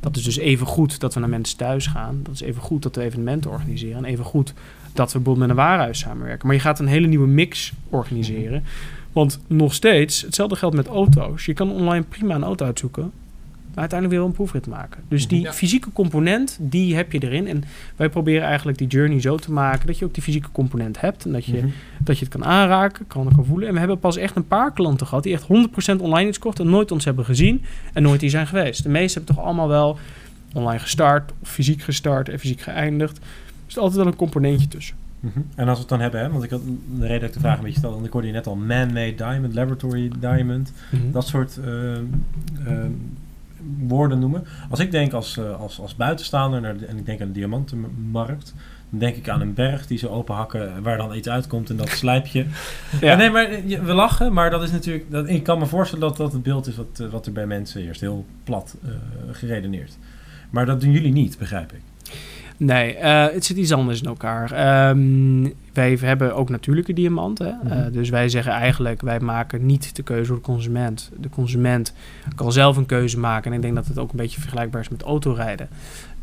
[0.00, 2.20] Dat is dus even goed dat we naar mensen thuis gaan.
[2.22, 3.96] Dat is even goed dat we evenementen organiseren.
[3.96, 4.54] En even goed
[4.96, 6.46] dat we bijvoorbeeld met een warenhuis samenwerken.
[6.46, 8.62] Maar je gaat een hele nieuwe mix organiseren.
[9.12, 11.44] Want nog steeds, hetzelfde geldt met auto's.
[11.46, 13.02] Je kan online prima een auto uitzoeken.
[13.74, 15.02] Maar uiteindelijk wil een proefrit maken.
[15.08, 15.52] Dus die Ja.
[15.52, 17.46] fysieke component, die heb je erin.
[17.48, 17.64] En
[17.96, 19.86] wij proberen eigenlijk die journey zo te maken...
[19.86, 21.24] dat je ook die fysieke component hebt.
[21.24, 21.66] En dat je, Mhm.
[21.98, 23.66] dat je het kan aanraken, kan, kan voelen.
[23.66, 25.22] En we hebben pas echt een paar klanten gehad...
[25.22, 26.64] die echt 100% online iets kochten...
[26.64, 28.82] en nooit ons hebben gezien en nooit hier zijn geweest.
[28.82, 29.98] De meeste hebben toch allemaal wel
[30.52, 31.32] online gestart...
[31.42, 33.18] of fysiek gestart en fysiek geëindigd.
[33.76, 34.96] Is altijd wel een componentje tussen.
[35.20, 35.38] Mhm.
[35.54, 36.60] En als we het dan hebben, hè, want ik had
[36.98, 38.54] de reden dat ik de vraag een beetje stelde, want ik hoorde je net al
[38.56, 40.72] man-made diamond, laboratory diamond,
[41.12, 42.04] dat soort ehm,
[42.66, 42.90] ehm,
[43.78, 44.44] woorden noemen.
[44.70, 47.32] Als ik denk als, eh, als, als buitenstaander naar de- en ik denk aan de
[47.32, 48.54] diamantenmarkt,
[48.90, 51.88] dan denk ik aan een berg die ze openhakken waar dan iets uitkomt en dat
[52.00, 52.46] slijpje.
[53.00, 53.14] ja.
[53.16, 56.08] nee, maar eh, je- we lachen, maar dat is natuurlijk, dat, ik kan me voorstellen
[56.08, 58.90] dat dat het beeld is wat, eh, wat er bij mensen eerst heel plat eh,
[59.32, 59.98] geredeneerd.
[60.50, 61.80] Maar dat doen jullie niet, begrijp ik.
[62.56, 64.52] Nee, eh, het zit iets anders in elkaar.
[64.52, 67.58] Ehm, wij hebben ook natuurlijke diamanten.
[67.62, 67.72] Mhm.
[67.72, 71.10] Eh, dus wij zeggen eigenlijk, wij maken niet de keuze voor de consument.
[71.16, 71.92] De consument
[72.34, 73.50] kan zelf een keuze maken.
[73.50, 75.68] En ik denk dat het ook een beetje vergelijkbaar is met autorijden.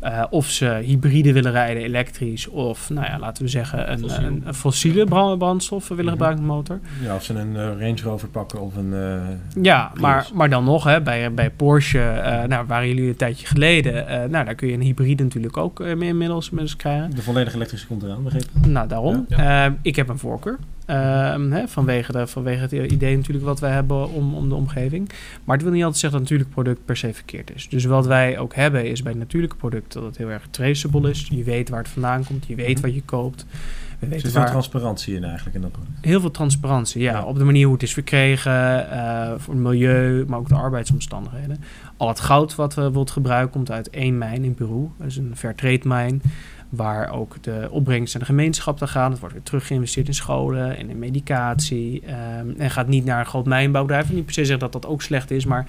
[0.04, 2.48] Eh, of ze hybride willen rijden, elektrisch.
[2.48, 4.24] Of, nou ja, laten we zeggen, een, Fossiel.
[4.26, 6.12] een, een fossiele brand- brandstof willen Mhm.
[6.12, 6.80] gebruiken motor.
[7.02, 8.92] Ja, of ze een eh, Range Rover pakken of een...
[8.94, 10.00] eh, Ja, Prius.
[10.02, 14.04] maar, maar dan nog, hè, bij, bij Porsche, nou, waren jullie een tijdje geleden.
[14.30, 17.10] nou, daar kun je een hybride natuurlijk ook mee inmiddels inmiddels krijgen.
[17.14, 18.66] de volledig elektrische komt eraan, begreep ik.
[18.66, 19.24] Nou, daarom.
[19.28, 19.74] Ja.
[19.82, 20.58] Ik heb een voorkeur.
[20.86, 25.08] Ehm, hè, vanwege, de, vanwege het idee natuurlijk wat wij hebben om, om de omgeving.
[25.44, 27.68] Maar het wil niet altijd zeggen dat natuurlijk product per se verkeerd is.
[27.68, 31.26] Dus wat wij ook hebben is bij natuurlijke producten dat het heel erg traceable is.
[31.30, 32.82] Je weet waar het vandaan komt, je weet Mhm.
[32.86, 33.46] wat je koopt.
[33.98, 35.92] We Er zit veel transparantie in eigenlijk in dat product.
[36.00, 37.24] heel veel transparantie, ja, Ja.
[37.24, 41.60] Op de manier hoe het is verkregen, eh, voor het milieu, maar ook de arbeidsomstandigheden.
[41.96, 44.88] Al het goud wat we bijvoorbeeld gebruiken komt uit één mijn in Peru.
[44.98, 46.22] Dat is een fairtrade mijn.
[46.76, 49.10] Waar ook de opbrengst naar de gemeenschap te gaan.
[49.10, 52.02] Het wordt weer terug geïnvesteerd in scholen en in medicatie.
[52.06, 54.12] ehm, en gaat niet naar een groot mijnbouwbedrijf.
[54.12, 55.44] Niet per se zeggen dat dat ook slecht is.
[55.44, 55.66] Maar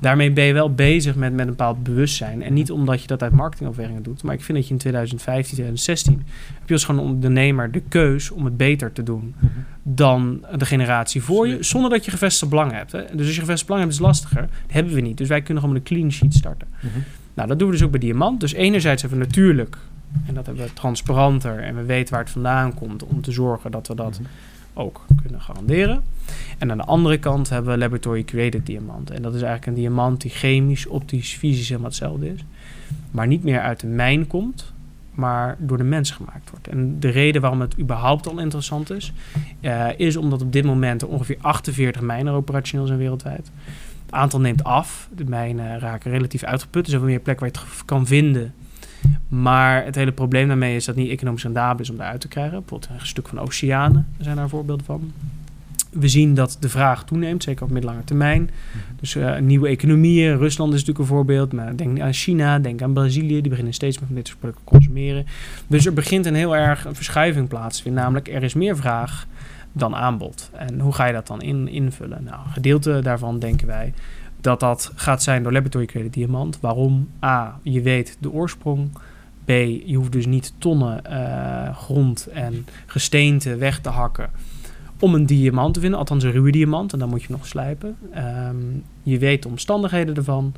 [0.00, 2.42] daarmee ben je wel bezig met, met een bepaald bewustzijn.
[2.42, 4.22] En niet omdat je dat uit marketingoverwegingen doet.
[4.22, 6.22] Maar ik vind dat je in 2015, 2016...
[6.58, 9.34] heb je als gewoon ondernemer de keus om het beter te doen
[9.82, 12.92] dan de generatie voor je, zonder dat je gevestigd belang hebt.
[12.92, 13.04] Hè.
[13.12, 14.40] Dus als je gevestigd belang hebt, is het lastiger.
[14.40, 15.18] Dat hebben we niet.
[15.18, 16.68] Dus wij kunnen gewoon met een clean sheet starten.
[16.80, 16.98] Mhm.
[17.34, 18.40] Nou, dat doen we dus ook bij Diamant.
[18.40, 19.78] Dus enerzijds hebben we natuurlijk,
[20.26, 23.70] en dat hebben we transparanter, en we weten waar het vandaan komt, om te zorgen
[23.70, 24.28] dat we dat Mhm.
[24.74, 26.02] ook kunnen garanderen.
[26.58, 29.14] En aan de andere kant hebben we laboratory created diamanten.
[29.14, 32.44] En dat is eigenlijk een diamant die chemisch, optisch, fysisch helemaal hetzelfde is.
[33.10, 34.72] Maar niet meer uit de mijn komt,
[35.14, 36.68] maar door de mens gemaakt wordt.
[36.68, 39.12] En de reden waarom het überhaupt al interessant is,
[39.60, 43.50] uh, is omdat op dit moment er ongeveer 48 mijnen operationeel zijn wereldwijd.
[44.06, 45.08] Het aantal neemt af.
[45.16, 46.84] De mijnen raken relatief uitgeput.
[46.84, 48.54] Er zijn meer plekken waar je het kan vinden.
[49.28, 52.20] Maar het hele probleem daarmee is dat het niet economisch rendabel is om daar uit
[52.20, 52.58] te krijgen.
[52.58, 55.12] Bijvoorbeeld een stuk van oceanen zijn daar voorbeelden van
[55.98, 58.42] we zien dat de vraag toeneemt, zeker op middellange termijn.
[58.42, 58.78] Mhm.
[59.00, 62.92] Dus uh, nieuwe economieën, Rusland is natuurlijk een voorbeeld, maar denk aan China, denk aan
[62.92, 65.26] Brazilië, die beginnen steeds meer van dit soort producten te consumeren.
[65.66, 68.76] Dus er begint een heel erg een verschuiving plaats te vinden, namelijk er is meer
[68.76, 69.26] vraag
[69.72, 70.50] dan aanbod.
[70.52, 72.24] En hoe ga je dat dan in, invullen?
[72.24, 73.92] Nou, een gedeelte daarvan denken wij
[74.40, 76.60] dat dat gaat zijn door laboratory created diamant.
[76.60, 77.08] Waarom?
[77.24, 78.88] A, je weet de oorsprong.
[79.44, 79.50] B,
[79.84, 84.30] je hoeft dus niet tonnen uh, grond en gesteente weg te hakken
[84.98, 87.96] om een diamant te vinden, althans een ruwe diamant, en dan moet je nog slijpen.
[88.12, 88.56] Ehm,
[89.02, 90.54] je weet de omstandigheden ervan.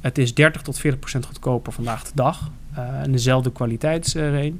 [0.00, 2.50] Het is 30 tot 40 procent goedkoper vandaag de dag.
[2.78, 4.54] Uh, en dezelfde kwaliteitsrange.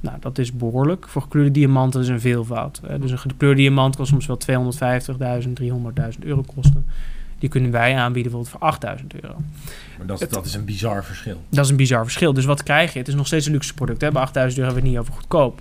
[0.00, 1.08] nou, dat is behoorlijk.
[1.08, 2.80] Voor gekleurde diamanten is een veelvoud.
[3.00, 4.38] Dus een gekleurde diamant kan soms wel
[5.42, 6.84] 250.000, 300.000 euro kosten.
[7.38, 9.36] Die kunnen wij aanbieden bijvoorbeeld voor 8000 euro.
[9.98, 11.40] Maar dat, dat is een bizar verschil.
[11.48, 12.32] Dat is een bizar verschil.
[12.32, 12.98] Dus wat krijg je?
[12.98, 14.00] Het is nog steeds een luxe product.
[14.00, 14.10] Hè?
[14.10, 15.60] Bij 8000 euro hebben we het niet over goedkoop.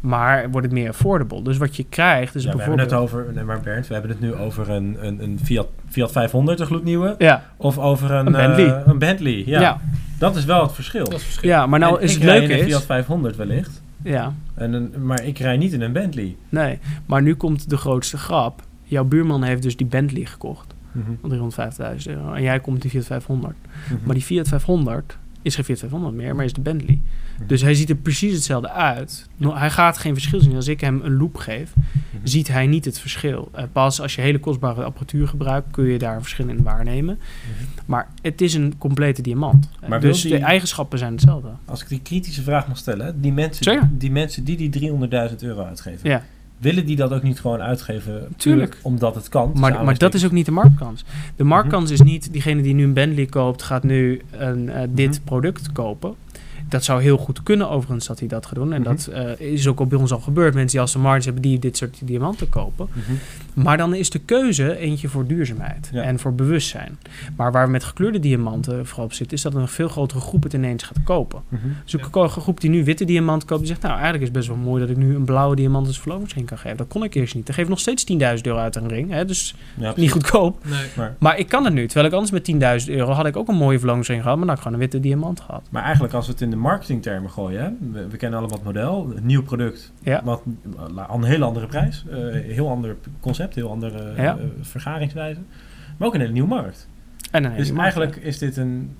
[0.00, 1.42] Maar wordt het meer affordable.
[1.42, 2.90] Dus wat je krijgt is ja, bijvoorbeeld...
[2.90, 3.34] We hebben het over...
[3.34, 6.66] Nee, maar Bernd, we hebben het nu over een, een, een Fiat, Fiat 500, een
[6.66, 7.14] gloednieuwe.
[7.18, 7.44] Ja.
[7.56, 8.66] Of over een, een Bentley.
[8.66, 9.60] Uh, een Bentley, ja.
[9.60, 9.80] ja.
[10.18, 11.04] Dat is wel het verschil.
[11.04, 11.50] Dat is het verschil.
[11.50, 12.64] Ja, maar nou en is het leuke een is...
[12.64, 13.82] Fiat 500 wellicht.
[14.02, 14.34] Ja.
[14.54, 16.36] En een, maar ik rij niet in een Bentley.
[16.48, 18.62] Nee, maar nu komt de grootste grap.
[18.82, 20.74] Jouw buurman heeft dus die Bentley gekocht.
[21.06, 22.32] Mm 350.000 euro.
[22.32, 23.54] En jij komt die Fiat 500.
[23.62, 23.94] Mhm.
[24.04, 27.00] Maar die Fiat 500 is geen Fiat 500 meer, maar is de Bentley.
[27.38, 27.46] Mhm.
[27.46, 29.28] Dus hij ziet er precies hetzelfde uit.
[29.38, 30.54] hij gaat geen verschil zien.
[30.54, 32.26] Als ik hem een loop geef, mhm.
[32.26, 33.50] ziet hij niet het verschil.
[33.56, 37.18] Uh, pas als je hele kostbare apparatuur gebruikt, kun je daar een verschil in waarnemen.
[37.86, 39.68] Maar het is een complete diamant.
[39.88, 41.48] Maar dus de eigenschappen zijn hetzelfde.
[41.64, 44.90] Als ik die kritische vraag mag stellen, die mensen, die, mensen die die
[45.30, 46.22] 300.000 euro uitgeven, ja
[46.58, 48.28] willen die dat ook niet gewoon uitgeven?
[48.36, 48.78] Tuurlijk.
[48.82, 49.52] Omdat het kan.
[49.54, 51.04] Maar, maar dat is ook niet de marktkans.
[51.36, 55.14] De marktkans is niet, diegene die nu een Bentley koopt, gaat nu een, uh, dit
[55.14, 55.24] mhm.
[55.24, 56.14] product kopen.
[56.68, 58.72] Dat zou heel goed kunnen overigens dat hij dat gaat doen.
[58.72, 58.90] En mhm.
[58.90, 60.54] dat uh, is ook al bij ons al gebeurd.
[60.54, 62.88] Mensen die als ze marge hebben die dit soort diamanten kopen.
[62.92, 63.12] Mhm.
[63.64, 66.98] Maar dan is de keuze eentje voor duurzaamheid en voor bewustzijn.
[67.36, 69.36] Maar waar we met gekleurde diamanten vooral op zitten...
[69.36, 71.42] is dat een veel grotere groep het ineens gaat kopen.
[71.48, 71.76] Mm -hmm.
[71.84, 73.60] Dus een groep die nu witte diamant koopt...
[73.60, 75.86] die zegt, nou eigenlijk is het best wel mooi dat ik nu een blauwe diamant
[75.86, 76.76] als verlovingsring kan geven.
[76.76, 77.46] Dat kon ik eerst niet.
[77.46, 79.10] Dan geef ik nog steeds 10.000 euro uit een ring.
[79.10, 79.24] Hè?
[79.24, 79.54] Dus
[79.96, 80.64] niet goedkoop.
[80.64, 80.86] Nee.
[80.96, 81.16] Maar.
[81.18, 81.38] maar.
[81.38, 81.86] ik kan het nu.
[81.86, 84.36] Terwijl ik anders met 10.000 euro had ik ook een mooie verlovingsring gehad...
[84.36, 85.62] maar dan had ik gewoon een witte diamant gehad.
[85.70, 87.62] Maar eigenlijk als we het in de marketingtermen gooien...
[87.62, 88.08] Hè?
[88.08, 89.92] We, kennen allemaal het model, een nieuw product...
[90.02, 90.22] Ja.
[90.24, 90.42] wat
[91.10, 94.12] een heel andere prijs, uh, heel ander concept, heel andere...
[94.16, 94.36] Ja.
[94.36, 95.40] Eh, vergaringswijze.
[95.96, 96.88] Maar ook een hele nieuwe markt.
[97.30, 98.96] En een dus eigenlijk is dit een...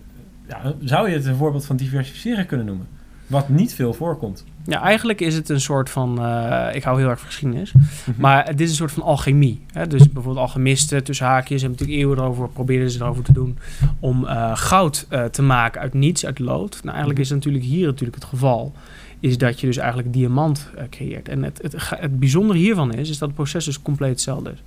[0.46, 2.86] Ja, zou je het een voorbeeld van diversificeren kunnen noemen?
[3.26, 4.44] Wat niet veel voorkomt.
[4.68, 6.24] Ja, eigenlijk is het een soort van...
[6.24, 7.72] Uh, ik hou heel erg van geschiedenis.
[7.72, 8.20] Mhm.
[8.20, 9.64] Maar dit is een soort van alchemie.
[9.72, 9.86] Hè?
[9.86, 11.60] Dus bijvoorbeeld alchemisten tussen haakjes...
[11.60, 12.48] hebben natuurlijk eeuwen erover...
[12.48, 13.58] probeerden ze erover te doen...
[14.00, 16.70] om uh, goud uh, te maken uit niets, uit lood.
[16.72, 17.20] Nou, eigenlijk mhm.
[17.20, 18.72] is het natuurlijk hier natuurlijk het geval
[19.20, 21.28] is dat je dus eigenlijk diamant creëert.
[21.28, 24.62] En het, het, het bijzondere hiervan is, is dat het proces dus compleet hetzelfde is.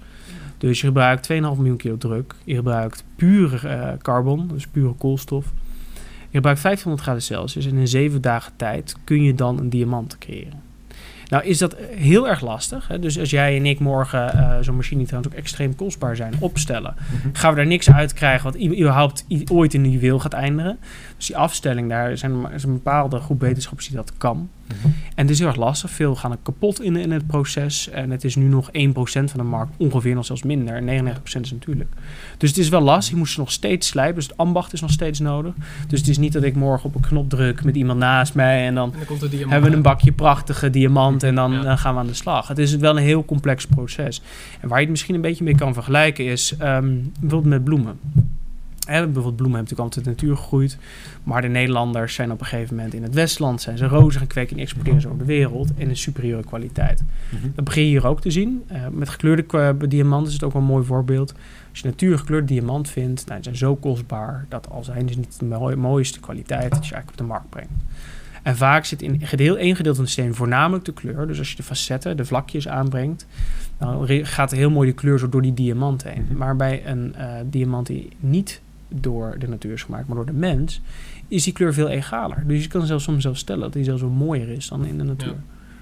[0.58, 2.36] Dus je gebruikt 2,5 miljoen kilo druk.
[2.43, 5.45] Je gebruikt puur carbon, dus pure koolstof.
[6.32, 10.17] Je gebruikt 500 graden Celsius en in 7 dagen tijd kun je dan een diamant
[10.17, 10.61] creëren.
[11.32, 12.88] Nou is dat heel erg lastig.
[12.88, 12.99] Hè?
[12.99, 16.34] Dus als jij en ik morgen uh, zo'n machine die trouwens ook extreem kostbaar zijn
[16.39, 17.29] opstellen, mhm.
[17.34, 20.77] gaan we daar niks uit krijgen wat überhaupt ooit in een juweel gaat eindigen.
[21.17, 24.49] Dus die afstelling, daar zijn, is een bepaalde groep wetenschappers die dat kan.
[24.78, 24.88] Mhm.
[25.15, 25.91] En het is heel erg lastig.
[25.91, 27.89] Veel gaan er kapot in, in het proces.
[27.89, 28.72] En het is nu nog 1%
[29.03, 30.76] van de markt, ongeveer nog zelfs minder.
[30.76, 31.89] En 99% is natuurlijk.
[32.38, 33.13] Dus het is wel lastig.
[33.13, 34.15] Je moet ze nog steeds slijpen.
[34.15, 35.53] Dus het ambacht is nog steeds nodig.
[35.88, 38.65] Dus het is niet dat ik morgen op een knop druk met iemand naast mij.
[38.65, 38.93] En dan,
[39.47, 41.30] hebben we een bakje prachtige diamanten.
[41.30, 42.47] En dan, dan, gaan we aan de slag.
[42.47, 44.22] Het is wel een heel complex proces.
[44.59, 47.99] En waar je het misschien een beetje mee kan vergelijken is um, bijvoorbeeld met bloemen.
[48.88, 50.77] Hè, bijvoorbeeld bloemen hebben natuurlijk altijd natuur gegroeid.
[51.23, 53.61] Maar de Nederlanders zijn op een gegeven moment in het Westland...
[53.61, 55.71] zijn ze rozen gaan kweken en exporteren ze over de wereld...
[55.75, 57.03] in een superieure kwaliteit.
[57.29, 57.47] Mhm.
[57.55, 58.63] Dat begin je hier ook te zien.
[58.71, 61.34] Uh, met gekleurde diamanten is het ook wel een mooi voorbeeld.
[61.69, 63.25] Als je natuurgekleurde diamant vindt...
[63.25, 66.71] Nou, die zijn zo kostbaar dat al zijn ze niet de mooiste kwaliteit...
[66.71, 67.71] dat je eigenlijk op de markt brengt.
[68.43, 71.27] En vaak zit in gedeel, één gedeelte van de steen voornamelijk de kleur.
[71.27, 73.25] Dus als je de facetten, de vlakjes aanbrengt,
[73.77, 76.25] dan gaat heel mooi de kleur zo door die diamant heen.
[76.27, 76.38] Mhm.
[76.38, 78.61] Maar bij een uh, diamant die niet
[78.93, 80.81] door de natuur is gemaakt, maar door de mens,
[81.27, 82.43] is die kleur veel egaler.
[82.47, 84.97] Dus je kan zelfs soms zelfs stellen dat die zelfs wel mooier is dan in
[84.97, 85.35] de natuur.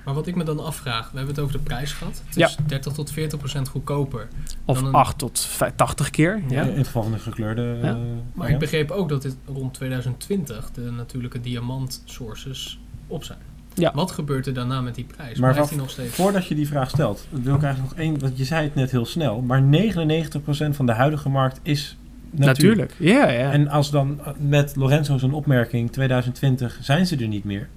[0.06, 2.22] Maar wat ik me dan afvraag, we hebben het over de prijs gehad.
[2.26, 2.48] Het Ja.
[2.48, 4.28] is 30 tot 40 procent goedkoper.
[4.66, 6.42] Of Dan een- 8 tot vij- 80 keer.
[6.50, 6.62] Ja.
[6.64, 7.62] In het geval van de gekleurde...
[7.62, 7.68] Ja.
[7.78, 7.96] eh, Maar
[8.36, 8.52] variant.
[8.54, 13.40] ik begreep ook dat dit rond 2020 de natuurlijke diamant sources op zijn.
[13.74, 13.92] Ja.
[13.94, 15.30] Wat gebeurt er daarna met die prijs?
[15.30, 16.16] Maar Blijft wat- die nog steeds?
[16.16, 18.20] Voordat je die vraag stelt, wil ik eigenlijk nog één...
[18.20, 21.98] Want je zei het net heel snel, maar 99% van de huidige markt is
[22.32, 22.46] natuur.
[22.48, 22.94] Natuurlijk.
[22.98, 23.52] Ja, ja.
[23.52, 27.68] En als dan met Lorenzo zijn opmerking 2020 zijn ze er niet meer.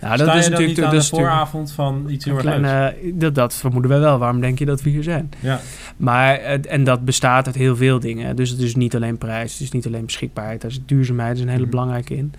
[0.00, 2.38] nou, Sta dat je is dan natuurlijk niet aan dat de vooravond van iets heel
[2.38, 4.18] erg dat, dat vermoeden wij wel.
[4.18, 5.30] Waarom denk je dat we hier zijn?
[5.40, 5.60] Ja.
[5.96, 8.36] Maar, en dat bestaat uit heel veel dingen.
[8.36, 10.60] Dus het is niet alleen prijs, het is niet alleen beschikbaarheid.
[10.60, 11.70] Daar is duurzaamheid is een hele Mhm.
[11.70, 12.32] belangrijke in.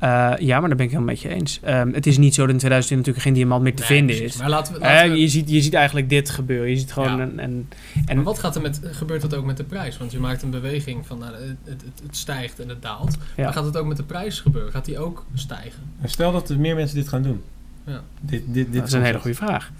[0.00, 1.60] Eh, ja, maar daar ben ik helemaal met je eens.
[1.62, 4.16] Ehm, het is niet zo dat in 2020 natuurlijk geen diamant meer te Nee, vinden
[4.16, 4.34] precies.
[4.34, 4.40] is.
[4.40, 6.70] Maar laten we, Eh, laten we- je, ziet, je ziet eigenlijk dit gebeuren.
[6.70, 7.22] Je ziet gewoon Ja.
[7.22, 7.38] een...
[7.42, 7.68] een
[8.06, 9.98] En en, wat gaat er met, gebeurt dat ook met de prijs?
[9.98, 13.16] Want je maakt een beweging van nou, het, het, het, stijgt en het daalt.
[13.36, 13.44] Ja.
[13.44, 14.72] Maar gaat het ook met de prijs gebeuren?
[14.72, 15.82] Gaat die ook stijgen?
[16.00, 17.42] En stel dat er meer mensen dit gaan doen.
[17.86, 18.00] Ja.
[18.20, 19.70] Dit, dit, dit dat is een hele goede vraag.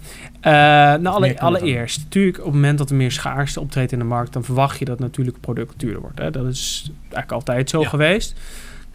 [0.41, 4.05] Eh, nou, alle, allereerst, natuurlijk op het moment dat er meer schaarste optreedt in de
[4.05, 6.19] markt, dan verwacht je dat natuurlijk product duurder wordt.
[6.19, 6.31] Hè?
[6.31, 7.87] Dat is eigenlijk altijd zo Ja.
[7.89, 8.39] geweest.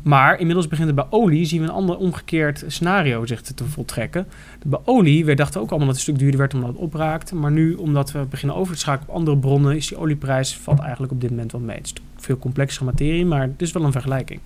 [0.02, 4.26] Maar inmiddels begint het bij olie, zien we een ander omgekeerd scenario zich te, voltrekken.
[4.66, 7.34] Bij olie, we dachten ook allemaal dat het een stuk duurder werd omdat het opraakte.
[7.34, 10.80] Maar nu, omdat we beginnen over te schakelen op andere bronnen, is die olieprijs valt
[10.80, 11.76] eigenlijk op dit moment wel mee.
[11.76, 14.40] Het is veel complexere materie, maar het is wel een vergelijking.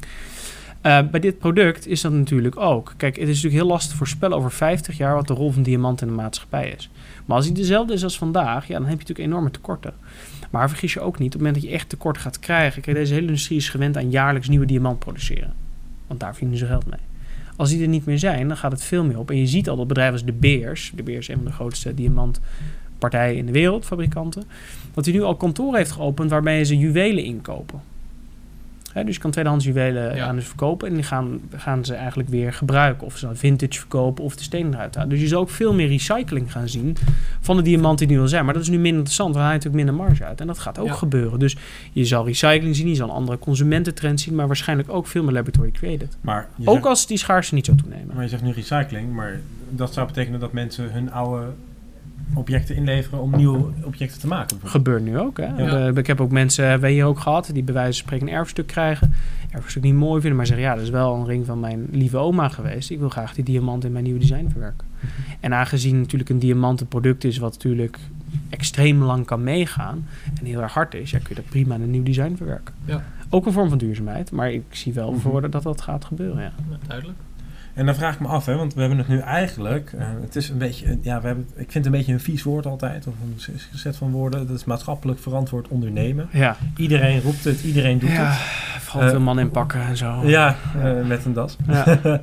[0.80, 2.94] Eh, bij dit product is dat natuurlijk ook.
[2.96, 6.00] Kijk, het is natuurlijk heel lastig voorspellen over 50 jaar wat de rol van diamant
[6.00, 6.90] in de maatschappij is.
[7.24, 9.94] Maar als die dezelfde is als vandaag, ja, dan heb je natuurlijk enorme tekorten.
[10.50, 12.96] Maar vergis je ook niet, op het moment dat je echt tekort gaat krijgen, kijk,
[12.96, 15.52] deze hele industrie is gewend aan jaarlijks nieuwe diamant produceren.
[16.06, 17.00] Want daar verdienen ze geld mee.
[17.56, 19.30] Als die er niet meer zijn, dan gaat het veel meer op.
[19.30, 21.52] En je ziet al dat bedrijven als de Beers, de Beers is een van de
[21.52, 24.44] grootste diamantpartijen in de wereld, fabrikanten,
[24.94, 27.80] dat hij nu al kantoor heeft geopend waarbij ze juwelen inkopen.
[28.92, 30.26] Hè, dus je kan tweedehands juwelen Ja.
[30.26, 33.06] aan ze verkopen en die gaan, gaan ze eigenlijk weer gebruiken.
[33.06, 35.10] Of ze dan vintage verkopen of de stenen eruit halen.
[35.10, 36.96] Dus je zal ook veel meer recycling gaan zien
[37.40, 38.44] van de diamanten die nu al zijn.
[38.44, 40.40] Maar dat is nu minder interessant, want hij haalt natuurlijk minder marge uit.
[40.40, 40.92] En dat gaat ook Ja.
[40.92, 41.38] gebeuren.
[41.38, 41.56] Dus
[41.92, 45.32] je zal recycling zien, je zal een andere consumententrend zien, maar waarschijnlijk ook veel meer
[45.32, 46.16] laboratory created.
[46.20, 48.14] Maar je, Ook zegt, als die schaarste niet zou toenemen.
[48.14, 51.46] maar je zegt nu recycling, maar dat zou betekenen dat mensen hun oude
[52.34, 54.56] objecten inleveren om nieuwe objecten te maken.
[54.64, 55.36] Gebeurt nu ook.
[55.36, 55.44] Hè?
[55.46, 55.92] Ja.
[55.92, 58.28] We- ik heb ook mensen, hebben we hier ook gehad, die bij wijze van spreken
[58.28, 59.12] een erfstuk krijgen.
[59.50, 62.16] Erfstuk niet mooi vinden, maar zeggen ja, dat is wel een ring van mijn lieve
[62.16, 62.90] oma geweest.
[62.90, 64.86] Ik wil graag die diamant in mijn nieuwe design verwerken.
[65.40, 67.98] En aangezien natuurlijk een diamant een product is wat natuurlijk
[68.48, 70.06] extreem lang kan meegaan
[70.40, 72.74] en heel erg hard is, ja, kun je dat prima in een nieuw design verwerken.
[72.84, 73.04] Ja.
[73.30, 75.20] Ook een vorm van duurzaamheid, maar ik zie wel Mhm.
[75.20, 76.42] voor dat dat gaat gebeuren.
[76.42, 76.52] Ja.
[76.70, 77.18] Ja, duidelijk.
[77.74, 80.36] En dan vraag ik me af, hè, want we hebben het nu eigenlijk, eh, het
[80.36, 83.06] is een beetje, ja, we hebben, ik vind het een beetje een vies woord altijd,
[83.06, 84.46] of een set van woorden.
[84.46, 86.28] Dat is maatschappelijk verantwoord ondernemen.
[86.32, 88.36] Ja, Iedereen roept het, iedereen doet ja het.
[88.80, 90.20] vooral Eh, veel mannen inpakken en zo.
[90.24, 91.56] Ja, eh, met een das.
[91.66, 92.00] Ja.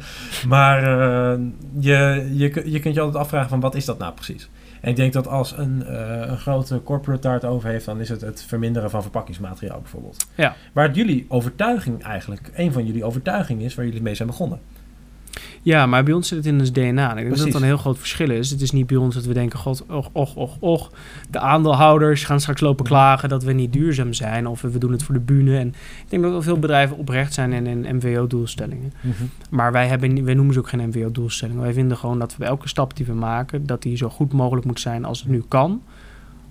[0.48, 1.40] maar eh,
[1.80, 4.50] je, je, je kunt je altijd afvragen van wat is dat nou precies?
[4.82, 8.00] En ik denk dat als een, eh, een grote corporate daar het over heeft, dan
[8.00, 10.28] is het het verminderen van verpakkingsmateriaal bijvoorbeeld.
[10.36, 10.56] Ja.
[10.74, 14.60] Waar jullie overtuiging eigenlijk, een van jullie overtuiging is waar jullie mee zijn begonnen.
[15.62, 16.82] Ja, maar bij ons zit het in ons DNA.
[16.82, 17.44] Ik denk dat Precies.
[17.44, 18.50] dat een heel groot verschil is.
[18.50, 20.92] Het is niet bij ons dat we denken, god, och, och, och, och.
[21.30, 24.48] De aandeelhouders gaan straks lopen klagen dat we niet duurzaam zijn.
[24.48, 25.58] Of we doen het voor de bühne.
[25.58, 28.94] En ik denk dat wel veel bedrijven oprecht zijn in, in MWO-doelstellingen.
[29.50, 31.62] Maar wij, hebben, wij noemen ze ook geen MWO-doelstellingen.
[31.62, 33.66] Wij vinden gewoon dat we bij elke stap die we maken...
[33.66, 35.82] dat die zo goed mogelijk moet zijn als het nu kan.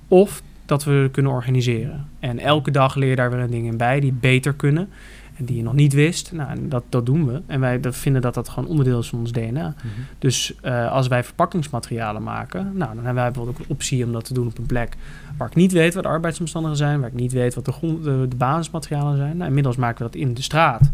[0.09, 2.09] Of dat we kunnen organiseren.
[2.19, 4.89] En elke dag leer je daar weer een ding in bij die beter kunnen...
[5.37, 7.43] En die je nog niet wist, nou, en dat, dat doen we.
[7.47, 9.75] En wij dat vinden dat dat gewoon onderdeel is van ons DNA.
[10.19, 14.13] Dus eh, als wij verpakkingsmaterialen maken, nou, dan hebben wij bijvoorbeeld ook een optie om
[14.13, 14.97] dat te doen op een plek
[15.37, 18.05] waar ik niet weet wat de arbeidsomstandigheden zijn, waar ik niet weet wat de, grond,
[18.05, 19.37] de, de basismaterialen zijn.
[19.37, 20.91] Nou, inmiddels maken we dat in de straat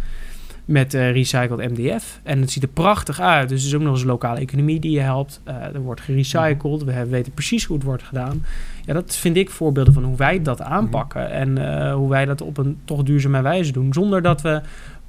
[0.64, 2.20] met eh, recycled MDF.
[2.22, 3.49] En het ziet er prachtig uit.
[3.49, 5.40] Dus het is ook nog eens een lokale economie die je helpt.
[5.45, 6.84] Eh, er wordt gerecycled.
[6.84, 8.45] We weten precies hoe het wordt gedaan.
[8.85, 11.30] Ja, dat vind ik voorbeelden van hoe wij dat aanpakken.
[11.30, 13.93] En eh, hoe wij dat op een toch duurzame wijze doen.
[13.93, 14.61] Zonder dat we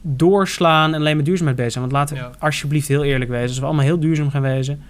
[0.02, 1.84] doorslaan en alleen met duurzaamheid bezig zijn.
[1.84, 2.32] Want laten we Ja.
[2.40, 3.48] alsjeblieft heel eerlijk wezen.
[3.48, 4.82] Als we allemaal heel duurzaam gaan wezen...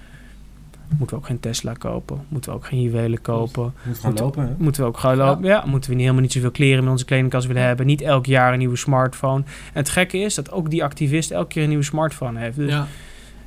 [0.97, 2.21] moeten we ook geen Tesla kopen.
[2.27, 3.73] Moeten we ook geen juwelen kopen.
[3.83, 4.49] Moet gewoon Moet- lopen, hè?
[4.57, 5.45] Moeten we ook gaan lopen.
[5.45, 5.63] Ja.
[5.65, 7.85] moeten we niet, helemaal niet zoveel kleren in onze kledingkast willen hebben.
[7.85, 9.43] Niet elk jaar een nieuwe smartphone.
[9.45, 12.57] En het gekke is dat ook die activist elke keer een nieuwe smartphone heeft.
[12.57, 12.87] Dus Ja,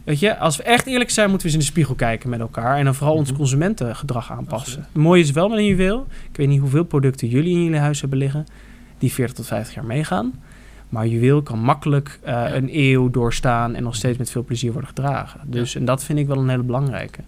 [0.07, 2.41] weet je, als we echt eerlijk zijn, moeten we eens in de spiegel kijken met
[2.41, 2.77] elkaar.
[2.79, 3.39] En dan vooral ons Mhm.
[3.39, 4.57] consumentengedrag aanpassen.
[4.69, 4.87] Absoluut.
[4.93, 6.07] Het mooie is wel met een juweel.
[6.31, 8.47] Ik weet niet hoeveel producten jullie in jullie huis hebben liggen.
[8.99, 10.33] Die 40 tot 50 jaar meegaan.
[10.89, 12.55] Maar juweel kan makkelijk eh, Ja.
[12.55, 15.41] een eeuw doorstaan en nog steeds met veel plezier worden gedragen.
[15.47, 17.21] Dus en dat vind ik wel een hele belangrijke.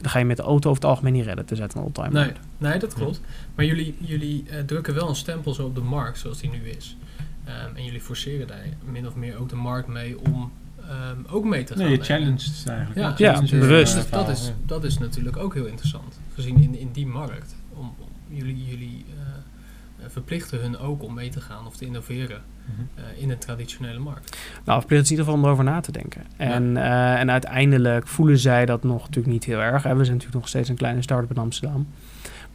[0.00, 2.12] Dan ga je met de auto over het algemeen niet redden, tenzij het een oldtimer
[2.12, 3.20] nee, nee, dat klopt.
[3.54, 6.68] Maar jullie, jullie eh, drukken wel een stempel zo op de markt zoals die nu
[6.76, 6.96] is.
[7.44, 10.50] Ehm, en jullie forceren daar min of meer ook de markt mee om
[10.88, 11.82] eh, ehm, ook mee te gaan.
[11.82, 12.06] Nee, je nemen.
[12.06, 12.98] challenged eigenlijk.
[12.98, 13.94] Ja, Je ja, challenged, bewust.
[13.96, 16.20] eh, Dus dat, is, dat, is, dat is natuurlijk ook heel interessant.
[16.34, 17.54] Gezien in, in die markt.
[17.72, 22.42] Om, om- jullie jullie eh, verplichten hun ook om mee te gaan of te innoveren
[22.66, 22.80] Mhm.
[22.94, 24.36] eh, in een traditionele markt.
[24.64, 26.22] Nou, verplicht is in ieder geval om erover na te denken.
[26.36, 29.82] En, eh, en uiteindelijk voelen zij dat nog natuurlijk niet heel erg.
[29.82, 29.88] Hè.
[29.96, 31.86] We zijn natuurlijk nog steeds een kleine start-up in Amsterdam.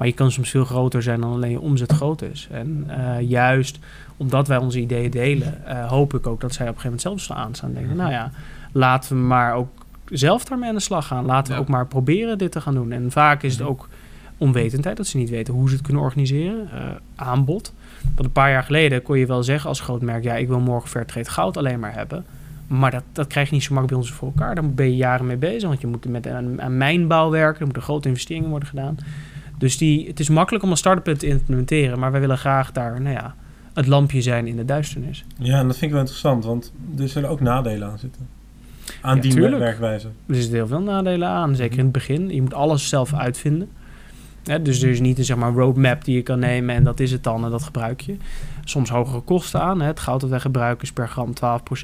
[0.02, 2.47] Maar je kan soms veel groter zijn dan alleen je omzet groot is.
[2.52, 3.80] En eh, juist
[4.18, 7.02] omdat wij onze ideeën delen, eh, hoop ik ook dat zij op een gegeven moment
[7.02, 7.70] zelf staan aanstaan.
[7.70, 8.02] En denken, Mhm.
[8.02, 8.32] nou ja,
[8.72, 9.70] laten we maar ook
[10.06, 11.26] zelf daarmee aan de slag gaan.
[11.26, 11.64] Laten we Ja.
[11.64, 12.91] ook maar proberen dit te gaan doen.
[12.91, 13.70] En vaak is het Mhm.
[13.70, 13.89] ook
[14.38, 16.70] onwetendheid, dat ze niet weten hoe ze het kunnen organiseren.
[16.72, 16.80] Eh,
[17.16, 17.74] aanbod.
[18.04, 20.24] Want een paar jaar geleden kon je wel zeggen als groot merk...
[20.24, 22.26] ja, ik wil morgen Fairtrade goud alleen maar hebben.
[22.68, 24.56] Maar dat, dat krijg je niet zo makkelijk bij ons voor elkaar.
[24.56, 25.68] Daar ben je jaren mee bezig.
[25.70, 27.60] Want je moet met aan, aan mijnbouw werken.
[27.60, 28.97] Er moeten grote investeringen worden gedaan.
[29.62, 31.99] Dus die, het is makkelijk om een start-up te implementeren.
[31.99, 33.36] Maar wij willen graag daar nou ja,
[33.74, 35.26] het lampje zijn in de duisternis.
[35.38, 38.28] Ja, en dat vind ik wel interessant, want er zullen ook nadelen aan zitten.
[39.01, 39.57] Aan Ja, die tuurlijk.
[39.57, 40.07] werkwijze.
[40.28, 41.55] Er zitten heel veel nadelen aan.
[41.55, 42.30] Zeker in het begin.
[42.30, 43.70] Je moet alles zelf uitvinden.
[44.62, 47.12] Dus er is niet een zeg maar, roadmap die je kan nemen en dat is
[47.12, 48.16] het dan en dat gebruik je.
[48.64, 49.82] Soms hogere kosten aan.
[49.82, 49.88] Hè.
[49.88, 51.34] Het goud dat wij gebruiken is per gram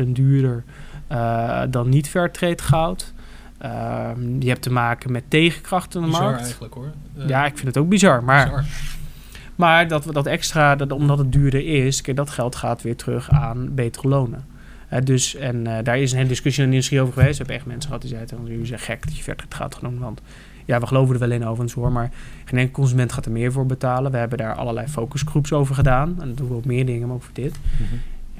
[0.06, 0.64] 12% duurder
[1.08, 3.14] eh, dan niet fairtrade goud.
[3.58, 6.42] Ehm, je hebt te maken met tegenkrachten in de Bizar markt.
[6.42, 6.92] eigenlijk hoor.
[7.18, 8.24] Eh, Ja, ik vind het ook bizar.
[8.24, 8.64] Maar, bizar.
[9.56, 13.30] maar dat, dat extra, dat, omdat het duurder is, kijk, dat geld gaat weer terug
[13.30, 14.46] aan betere lonen.
[14.88, 17.32] Hè, dus, en eh, daar is een hele discussie en industrie over geweest.
[17.32, 20.00] We hebben echt mensen gehad die zeiden, jullie zijn gek dat je goud gaat doen.
[20.00, 20.22] Want
[20.66, 22.12] ja, we geloven er wel in overigens hoor, maar
[22.46, 24.12] geen enkele consument gaat er meer voor betalen.
[24.12, 26.16] We hebben daar allerlei focusgroeps over gedaan.
[26.22, 27.56] En dat doen we ook meer dingen, maar ook voor dit.
[27.78, 27.96] Mhm.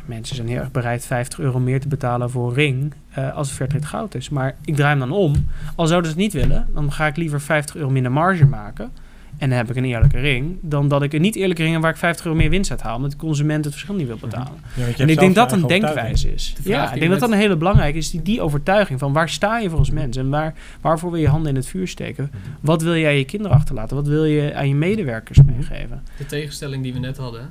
[0.08, 3.48] Mensen zijn heel erg bereid 50 euro meer te betalen voor een ring eh, als
[3.48, 4.30] het Fairtrade goud is.
[4.30, 5.48] Maar ik draai hem dan om.
[5.76, 8.92] Al zouden ze het niet willen, dan ga ik liever 50 euro minder marge maken.
[9.38, 10.58] En dan heb ik een eerlijke ring.
[10.62, 12.82] Dan dat ik een niet eerlijke ring heb waar ik 50 euro meer winst uit
[12.82, 12.96] haal.
[12.96, 14.54] Omdat de consument het verschil niet wil betalen.
[14.64, 16.56] Ja, je hebt En ik denk dat een denkwijze is.
[16.64, 18.12] De Ja, ik denk dat dat een hele belangrijke is.
[18.12, 20.18] Die, die overtuiging van waar sta je voor als mens?
[20.18, 22.32] En waar, waarvoor wil je handen in het vuur steken?
[22.32, 22.40] Mhm.
[22.62, 23.96] Wat wil jij je kinderen achterlaten?
[23.96, 26.04] Wat wil je aan je medewerkers meegeven?
[26.18, 27.50] De tegenstelling die we net hadden.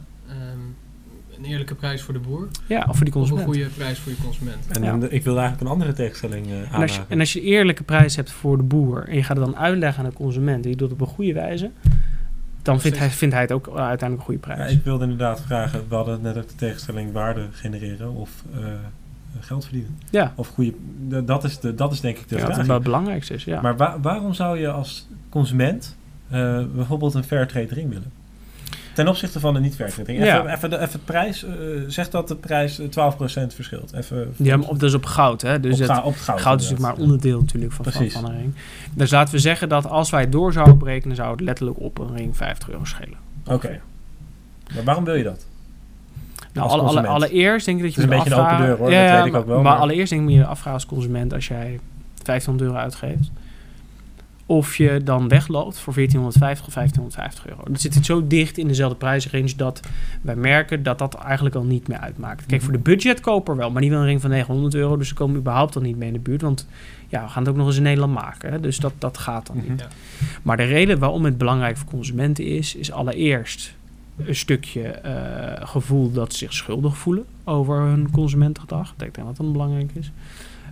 [1.39, 2.49] Een eerlijke prijs voor de boer.
[2.67, 3.45] Ja, of voor die Of een consument.
[3.45, 4.67] goede prijs voor je consument.
[4.67, 4.97] En Ja.
[4.97, 7.83] de- ik wil eigenlijk een andere tegenstelling eh En als, je, en als je eerlijke
[7.83, 10.71] prijs hebt voor de boer en je gaat het dan uitleggen aan de consument en
[10.71, 11.71] je doet het op een goede wijze,
[12.63, 14.73] dan vindt hij, vindt hij het ook uiteindelijk een goede Ja, prijs.
[14.73, 18.67] ik wilde inderdaad vragen, we hadden net ook de tegenstelling waarde genereren of eh,
[19.41, 19.99] geld verdienen.
[20.11, 20.73] Ja, Of goede,
[21.09, 22.57] de- dat, is de, dat is denk ik de ja, dat vraag.
[22.59, 23.45] het wel het belangrijkste is.
[23.45, 23.61] Ja.
[23.61, 25.97] Maar wa- waarom zou je als consument
[26.31, 28.11] eh, bijvoorbeeld een fairtrade ring willen?
[28.97, 30.23] Ten opzichte van een niet fairtrade ring.
[30.25, 30.55] Even, Ja.
[30.55, 31.51] even, de, even prijs, eh
[31.87, 33.93] zeg dat de prijs eh, 12% verschilt.
[33.93, 35.43] Even, ja, maar op, is op goud.
[35.43, 35.61] Hè?
[35.61, 36.41] Dus op, het, ga- op goud.
[36.41, 38.13] goud is natuurlijk maar onderdeel natuurlijk van, van, Precies.
[38.15, 38.55] van een ring.
[38.95, 41.99] Dus laten we zeggen dat als wij het door zouden berekenen, zou het letterlijk op
[41.99, 43.19] een ring 50 euro schelen.
[43.47, 43.81] Oké.
[44.75, 45.47] Maar waarom wil je dat?
[46.53, 48.77] Nou, alle, alle, allereerst denk ik dat je Het is een beetje een open afvragen-
[48.77, 48.91] deur, hoor.
[48.93, 50.87] Ja, Dat weet ik ook wel, Maar, maar- allereerst denk ik moet je afvragen als
[50.87, 51.81] consument als jij
[52.23, 53.31] 1500 euro uitgeeft.
[54.49, 57.63] Of je dan wegloopt voor 1450 of 1550 euro.
[57.73, 59.81] Dat zit het zo dicht in dezelfde prijsrange dat
[60.23, 62.47] wij merken dat dat eigenlijk al niet meer uitmaakt.
[62.47, 62.71] Kijk, Mhm.
[62.71, 64.97] voor de budgetkoper wel, maar die wil een ring van 900 euro.
[64.97, 66.43] Dus ze komen überhaupt al niet mee in de buurt.
[66.43, 66.67] Want
[67.09, 68.53] ja, we gaan het ook nog eens in Nederland maken.
[68.53, 69.67] Hè, dus dat, dat gaat dan niet.
[69.69, 69.79] Mhm.
[69.79, 69.87] Ja.
[70.43, 73.75] Maar de reden waarom het belangrijk voor consumenten is, is allereerst
[74.27, 78.91] een stukje eh, gevoel dat ze zich schuldig voelen over hun consumentengedrag.
[78.91, 80.11] Ik denk dat dat belangrijk is.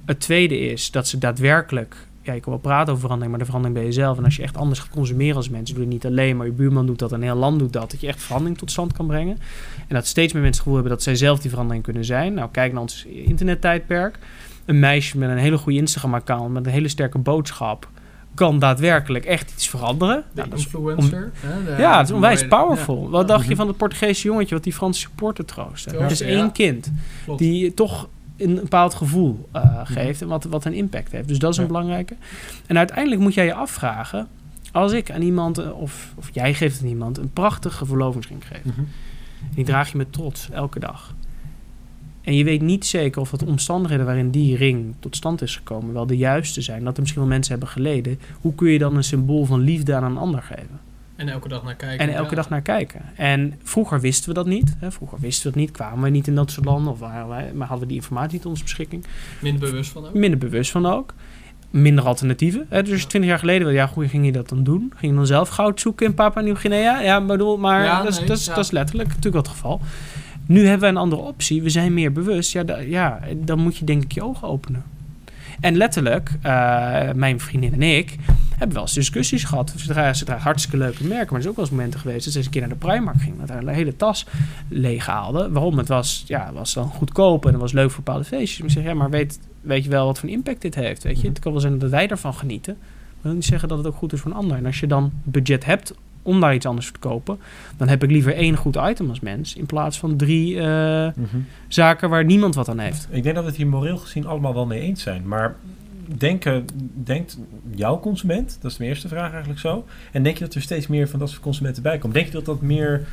[0.05, 3.45] Het tweede is dat ze daadwerkelijk, ja, je kan wel praten over verandering, maar de
[3.45, 4.19] verandering ben je zelf.
[4.19, 6.53] En als je echt anders gaat consumeren als mensen, doe je niet alleen, maar je
[6.53, 9.07] buurman doet dat, een heel land doet dat, dat je echt verandering tot stand kan
[9.07, 9.39] brengen.
[9.89, 12.35] En dat steeds meer mensen het gevoel hebben dat zij zelf die verandering kunnen zijn.
[12.35, 14.19] Nou, kijk naar ons internettijdperk.
[14.65, 17.89] Een meisje met een hele goede Instagram-account, met een hele sterke boodschap,
[18.35, 20.25] kan daadwerkelijk echt iets veranderen.
[20.33, 21.31] De Nou, influencer.
[21.37, 23.11] hè, de- ja, het is onwijs powerful.
[23.11, 23.57] Wat dacht je Mhm.
[23.57, 25.85] van het Portugese jongetje wat die Franse supporter troost?
[25.91, 26.27] Het is ja.
[26.27, 26.91] één kind
[27.37, 31.29] die toch een bepaald gevoel eh, geeft en wat, wat een impact heeft.
[31.29, 31.69] Dus dat is een Ja.
[31.69, 32.17] belangrijke.
[32.67, 34.29] En uiteindelijk moet jij je afvragen,
[34.73, 38.65] als ik aan iemand, eh, of, of jij geeft aan iemand, een prachtige verlovingsring geef.
[38.65, 38.81] Mhm.
[38.81, 41.15] En die draag je met trots elke dag.
[42.23, 45.93] En je weet niet zeker of de omstandigheden waarin die ring tot stand is gekomen
[45.93, 46.85] wel de juiste zijn.
[46.85, 48.19] Dat er misschien wel mensen hebben geleden.
[48.41, 50.81] Hoe kun je dan een symbool van liefde aan een ander geven?
[51.17, 52.09] En elke dag naar kijken.
[52.09, 52.37] En elke ja.
[52.37, 53.01] dag naar kijken.
[53.17, 54.75] En vroeger wisten we dat niet.
[54.79, 54.91] Hè?
[54.93, 55.71] Vroeger wisten we het niet.
[55.77, 56.93] Kwamen we niet in dat soort landen.
[56.93, 59.05] Of waren wij, maar hadden we die informatie niet tot onze beschikking.
[59.41, 60.15] Minder bewust van ook.
[60.15, 61.15] Minder bewust van ook.
[61.71, 62.67] Minder alternatieven.
[62.69, 62.83] Hè?
[62.83, 63.09] Dus Ja.
[63.09, 64.93] twintig jaar geleden, ja, hoe ging je dat dan doen?
[64.97, 67.01] Ging je dan zelf goud zoeken in Papua Nieuw-Guinea?
[67.01, 68.55] Ja, bedoel, maar Ja, dat, is, nee, dat, is, ja.
[68.55, 69.81] dat is letterlijk natuurlijk wel het geval.
[70.47, 71.63] Nu hebben wij een andere optie.
[71.63, 72.53] We zijn meer bewust.
[72.53, 74.83] Ja, da- ja dan moet je denk ik je ogen openen.
[75.61, 78.17] En letterlijk, eh, mijn vriendin en ik,
[78.59, 79.75] Hebben wel eens discussies gehad.
[79.77, 81.27] Ze dragen, ze dragen hartstikke leuke merken.
[81.27, 82.87] Maar er is ook wel eens momenten geweest dat ze eens een keer naar de
[82.87, 83.39] Primark ging.
[83.41, 84.27] Dat haar een hele tas
[84.69, 85.51] leeg haalde.
[85.51, 85.79] Waarom?
[85.79, 88.59] Het was, ja, was dan goedkoop en het was leuk voor bepaalde feestjes.
[88.59, 91.03] Maar ik zeg, ja, maar weet, weet je wel wat voor een impact dit heeft?
[91.03, 91.29] Weet je?
[91.29, 92.77] Het kan wel zijn dat wij ervan genieten.
[92.79, 94.57] Maar dat wil niet zeggen dat het ook goed is voor een ander.
[94.57, 97.39] En als je dan budget hebt om daar iets anders te kopen,
[97.77, 101.09] dan heb ik liever één goed item als mens in plaats van drie uh,
[101.69, 103.09] zaken waar niemand wat aan heeft.
[103.11, 105.29] Ik denk dat we het hier moreel gezien allemaal wel mee eens zijn.
[105.29, 105.55] Maar
[106.07, 107.39] denken, denkt
[107.75, 109.85] jouw consument, dat is de eerste vraag eigenlijk zo.
[110.13, 112.15] En denk je dat er steeds meer van dat soort consumenten bij komt?
[112.15, 113.07] Denk je dat dat meer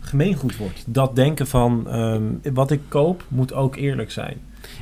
[0.00, 0.84] gemeengoed wordt?
[0.86, 4.36] Dat denken van um, wat ik koop moet ook eerlijk zijn.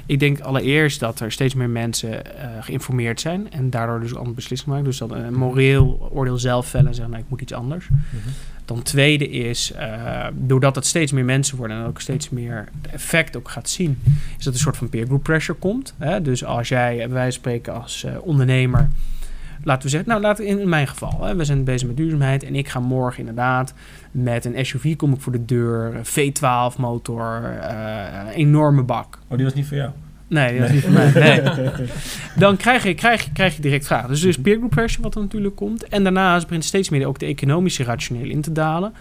[0.06, 2.22] Ik denk allereerst dat er steeds meer mensen uh,
[2.60, 4.90] geïnformeerd zijn en daardoor dus andere beslissingen maken.
[4.90, 7.88] Dus dat een moreel oordeel zelf vellen en zeggen, nou, ik moet iets anders.
[7.88, 8.32] Mm -hmm.
[8.66, 13.36] Dan tweede is, uh, doordat het steeds meer mensen worden en ook steeds meer effect
[13.36, 13.98] ook gaat zien,
[14.38, 15.94] is dat een soort van peer group pressure komt.
[15.98, 16.22] Hè?
[16.22, 18.88] Dus als jij, van spreken als uh, ondernemer,
[19.62, 22.54] laten we zeggen, nou laten in, mijn geval, hè, we zijn bezig met duurzaamheid en
[22.54, 23.74] ik ga morgen inderdaad
[24.10, 29.18] met een SUV kom ik voor de deur, V12 motor, uh, enorme bak.
[29.28, 29.90] Oh, die was niet voor jou?
[30.28, 31.12] Nee, dat is niet voor mij.
[31.12, 31.42] Nee.
[32.36, 34.08] Dan krijg je, krijg, je, krijg je direct vragen.
[34.08, 35.88] Dus er is peer group pressure wat er natuurlijk komt.
[35.88, 38.92] En daarnaast begint steeds meer ook de economische rationeel in te dalen.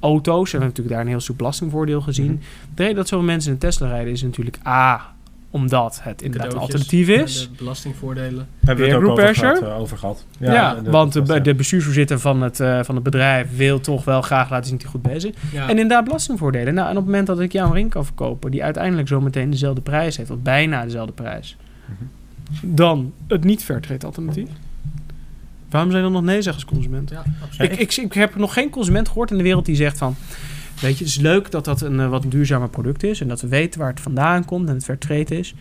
[0.00, 2.26] Auto's, we hebben natuurlijk daar een heel stuk belastingvoordeel gezien.
[2.26, 2.40] -hmm.
[2.74, 5.11] De reden dat zoveel mensen in een Tesla rijden is natuurlijk A,
[5.52, 7.40] omdat het inderdaad een alternatief is.
[7.40, 8.48] De belastingvoordelen.
[8.64, 10.26] Hebben we het ook over gehad, uh, over gehad.
[10.38, 14.04] Ja, ja de, want de, de bestuursvoorzitter van het, uh, van het bedrijf wil toch
[14.04, 15.36] wel graag laten zien dat hij goed bezig is.
[15.52, 15.62] Ja.
[15.62, 16.74] En inderdaad belastingvoordelen.
[16.74, 19.50] Nou, en op het moment dat ik jou een ring kan verkopen die uiteindelijk zometeen
[19.50, 22.76] dezelfde prijs heeft, of bijna dezelfde prijs, mm -hmm.
[22.76, 24.48] dan het niet fairtrade alternatief.
[25.70, 27.10] Waarom zou je dan nog nee zeggen als consument?
[27.10, 27.22] Ja,
[27.58, 30.16] ik, ik, ik heb nog geen consument gehoord in de wereld die zegt van...
[30.80, 33.40] Weet je, het is leuk dat dat een uh, wat duurzamer product is en dat
[33.40, 35.54] we weten waar het vandaan komt en het fairtrade is.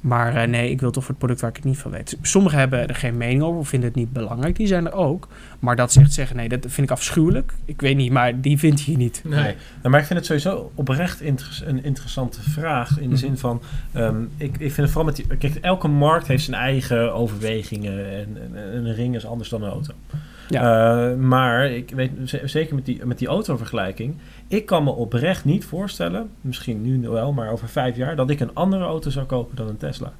[0.00, 2.18] Maar uh, nee, ik wil toch voor het product waar ik het niet van weet.
[2.22, 4.56] Sommigen hebben er geen mening over of vinden het niet belangrijk.
[4.56, 5.28] Die zijn er ook.
[5.58, 7.52] Maar dat zegt zeggen, nee, dat vind ik afschuwelijk.
[7.64, 9.20] Ik weet niet, maar die vind je niet.
[9.24, 9.42] Nee.
[9.42, 9.54] nee.
[9.82, 12.88] Nou, maar ik vind het sowieso oprecht inter een interessante vraag.
[12.90, 13.16] In de mm -hmm.
[13.16, 13.62] zin van,
[13.96, 15.26] um, ik, ik vind het vooral met die...
[15.36, 18.12] Kijk, elke markt heeft zijn eigen overwegingen.
[18.12, 19.94] En, en, en een ring is anders dan een auto.
[20.48, 21.10] Ja.
[21.10, 22.10] Uh, maar ik weet
[22.44, 24.14] zeker met die, met die autovergelijking.
[24.48, 28.40] Ik kan me oprecht niet voorstellen, misschien nu wel, maar over vijf jaar, dat ik
[28.40, 30.12] een andere auto zou kopen dan een Tesla.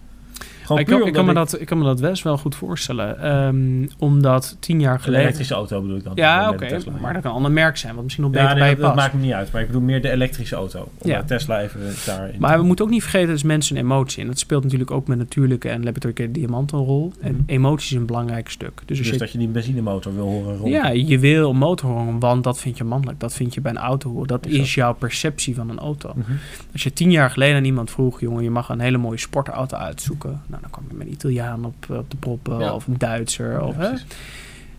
[0.77, 3.37] Ik kan, ik, kan me dat, ik kan me dat best wel goed voorstellen.
[3.47, 5.21] Um, omdat tien jaar geleden...
[5.21, 6.12] Elektrische auto bedoel ik dan.
[6.14, 6.64] Ja, oké.
[6.64, 8.71] Okay, maar dat kan een ander merk zijn, wat misschien nog beter ja, nee, bij
[8.71, 8.97] je dat, past.
[8.97, 9.53] dat maakt me niet uit.
[9.53, 10.89] Maar ik bedoel meer de elektrische auto.
[11.03, 11.23] Ja.
[11.23, 14.23] Tesla even daarin Maar we moeten ook niet vergeten, dat is mensen een emotie.
[14.23, 17.12] En dat speelt natuurlijk ook met natuurlijke en laboratorieke diamanten een rol.
[17.21, 17.43] En mm.
[17.47, 18.83] emotie is een belangrijk stuk.
[18.85, 20.73] Dus, dus je, dat je die benzinemotor wil horen rollen.
[20.73, 23.21] Ja, je wil een motor horen, want dat vind je mannelijk.
[23.21, 24.27] Dat vind je bij een auto horen.
[24.27, 26.12] Dat is jouw perceptie van een auto.
[26.14, 26.39] Mm -hmm.
[26.73, 29.77] Als je tien jaar geleden aan iemand vroeg, jongen, je mag een hele mooie sportauto
[29.77, 30.43] uitzoeken.
[30.47, 32.74] Nou, dan kwam je met een Italiaan op, op de proppen ja.
[32.74, 33.61] of een Duitser.
[33.61, 33.90] Of, hè?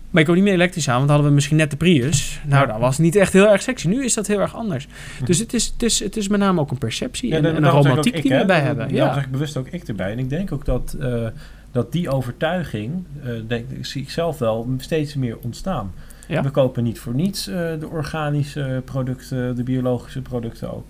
[0.10, 2.42] Maar ik kom niet meer elektrisch aan, want hadden we misschien net de Prius.
[2.46, 3.88] Nou, dat was niet echt heel erg sexy.
[3.88, 4.88] Nu is dat heel erg anders.
[5.18, 5.26] Hm.
[5.26, 7.70] Dus het is, het, is, het is met name ook een perceptie en, en een
[7.70, 8.94] romantiek ik, die we erbij hebben.
[8.94, 10.12] Ja, zeg ik bewust ook ik erbij.
[10.12, 11.28] En ik denk ook dat, uh,
[11.72, 15.94] dat die overtuiging, uh, denk, zie ik zelf wel, steeds meer ontstaan.
[16.28, 16.44] Ja.
[16.44, 20.90] We kopen niet voor niets uh, de organische producten, de biologische producten ook.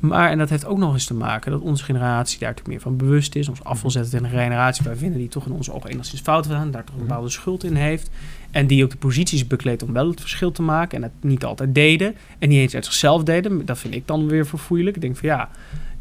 [0.00, 2.80] Maar, en dat heeft ook nog eens te maken dat onze generatie daar natuurlijk meer
[2.80, 3.48] van bewust is.
[3.48, 6.20] Ons afval zet in een generatie waar we vinden die toch in onze ogen enigszins
[6.20, 8.10] fout gedaan, daar toch een bepaalde schuld in heeft.
[8.50, 10.96] En die ook de posities bekleedt om wel het verschil te maken.
[10.96, 12.14] En het niet altijd deden.
[12.38, 13.64] En niet eens uit zichzelf deden.
[13.64, 14.96] Dat vind ik dan weer verfoeilijk.
[14.96, 15.48] Ik denk van ja,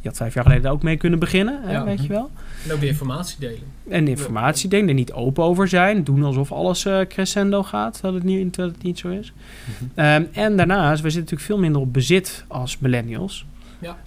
[0.01, 1.83] je had vijf jaar geleden ook mee kunnen beginnen, hè, ja.
[1.83, 2.31] weet je wel.
[2.65, 3.63] En ook de informatie delen.
[3.89, 6.03] En de informatie delen, er niet open over zijn.
[6.03, 9.33] Doen alsof alles uh, crescendo gaat, dat het niet, dat het niet zo is.
[9.65, 10.23] Mm-hmm.
[10.23, 13.45] um, en daarnaast, we zitten natuurlijk veel minder op bezit als millennials.
[13.79, 13.97] Ja.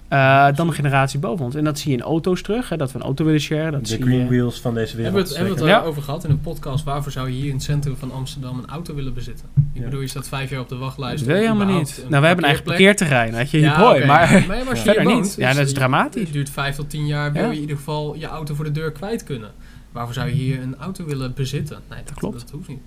[0.49, 1.55] Uh, dan de generatie boven ons.
[1.55, 3.71] En dat zie je in auto's terug, hè, dat we een auto willen sharen.
[3.71, 4.27] Dat de zie green je...
[4.27, 5.15] wheels van deze wereld.
[5.15, 5.89] Hebben we het, hebben we het ja.
[5.89, 6.83] over gehad in een podcast.
[6.83, 9.45] Waarvoor zou je hier in het centrum van Amsterdam een auto willen bezitten?
[9.55, 9.83] Ik ja.
[9.83, 11.17] bedoel, je staat vijf jaar op de wachtlijst.
[11.17, 12.05] Dat wil je helemaal niet.
[12.09, 13.33] Nou, we hebben een eigen parkeerterrein.
[13.33, 14.05] Weet je, ja, okay.
[14.05, 15.35] maar, maar als je verder woont, niet.
[15.35, 16.23] Ja, dat is dramatisch.
[16.23, 18.71] Het duurt vijf tot tien jaar, wil je in ieder geval je auto voor de
[18.71, 19.51] deur kwijt kunnen.
[19.91, 21.79] Waarvoor zou je hier een auto willen bezitten?
[21.89, 22.39] Nee, dat, klopt.
[22.39, 22.81] dat hoeft niet.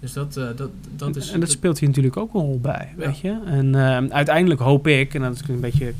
[0.00, 1.30] Dus dat, uh, dat, dat is...
[1.30, 3.38] En dat speelt hier natuurlijk ook een rol bij, weet je.
[3.44, 5.92] En uh, uiteindelijk hoop ik, en dat is een beetje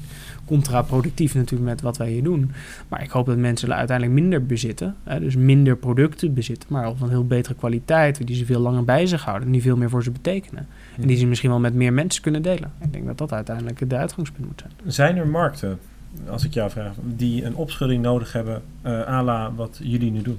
[0.45, 2.53] contraproductief natuurlijk met wat wij hier doen.
[2.89, 4.97] Maar ik hoop dat mensen uiteindelijk minder bezitten.
[5.05, 8.27] Hè, dus minder producten bezitten, maar van heel betere kwaliteit.
[8.27, 10.67] Die ze veel langer bij zich houden en die veel meer voor ze betekenen.
[10.97, 11.03] Ja.
[11.03, 12.73] En die ze misschien wel met meer mensen kunnen delen.
[12.81, 14.93] Ik denk dat dat uiteindelijk de uitgangspunt moet zijn.
[14.93, 15.79] Zijn er markten,
[16.29, 20.23] als ik jou vraag, die een opschudding nodig hebben, uh, à la wat jullie nu
[20.23, 20.39] doen?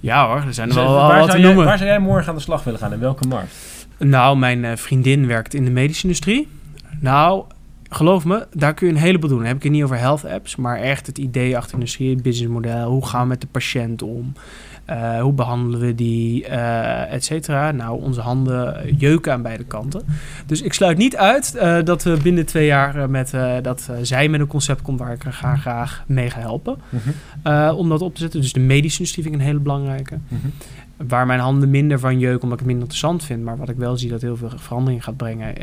[0.00, 1.64] Ja hoor, er zijn er wel dus, waar wat te jij, noemen.
[1.64, 2.92] Waar zou jij morgen aan de slag willen gaan?
[2.92, 3.54] In welke markt?
[3.98, 6.48] Nou, mijn uh, vriendin werkt in de medische industrie.
[7.00, 7.44] Nou,
[7.90, 9.38] geloof me, daar kun je een heleboel doen.
[9.38, 12.22] Dan heb ik het niet over health apps, maar echt het idee achter industrie, het
[12.22, 12.90] businessmodel.
[12.90, 14.32] Hoe gaan we met de patiënt om?
[14.90, 17.70] Uh, hoe behandelen we die, uh, et cetera?
[17.70, 20.02] Nou, onze handen jeuken aan beide kanten.
[20.46, 23.32] Dus ik sluit niet uit uh, dat we binnen twee jaar met
[23.62, 26.76] dat zij met een concept komt waar ik er graag, graag mee ga helpen.
[26.88, 27.70] -hmm.
[27.70, 28.40] om dat op te zetten.
[28.40, 30.18] Dus de medische industrie vind ik een hele belangrijke.
[30.28, 30.52] -hmm.
[31.08, 33.44] Waar mijn handen minder van jeuken omdat ik het minder interessant vind.
[33.44, 35.56] Maar wat ik wel zie dat heel veel verandering gaat brengen,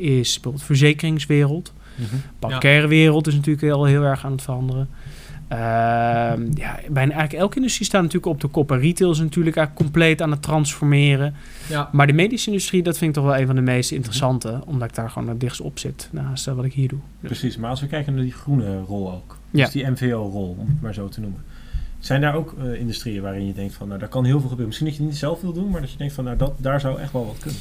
[0.00, 1.72] is bijvoorbeeld verzekeringswereld.
[1.94, 2.20] Mm -hmm.
[2.38, 4.88] Bankaire wereld is natuurlijk al heel erg aan het veranderen.
[5.52, 5.56] Uh,
[6.54, 8.70] ja, bijna eigenlijk elke industrie staat natuurlijk op de kop.
[8.70, 11.34] En retail is natuurlijk eigenlijk compleet aan het transformeren.
[11.68, 11.88] Ja.
[11.92, 14.60] Maar de medische industrie, dat vind ik toch wel een van de meest interessante.
[14.66, 16.98] Omdat ik daar gewoon het dichtst op zit naast wat ik hier doe.
[17.20, 17.30] Dus.
[17.30, 19.36] Precies, maar als we kijken naar die groene rol ook.
[19.50, 19.68] Dus ja.
[19.68, 21.44] die MVO-rol, om het maar zo te noemen.
[21.98, 24.66] Zijn daar ook uh, industrieën waarin je denkt van, nou daar kan heel veel gebeuren.
[24.66, 26.52] Misschien dat je het niet zelf wil doen, maar dat je denkt van, nou dat,
[26.56, 27.60] daar zou echt wel wat kunnen.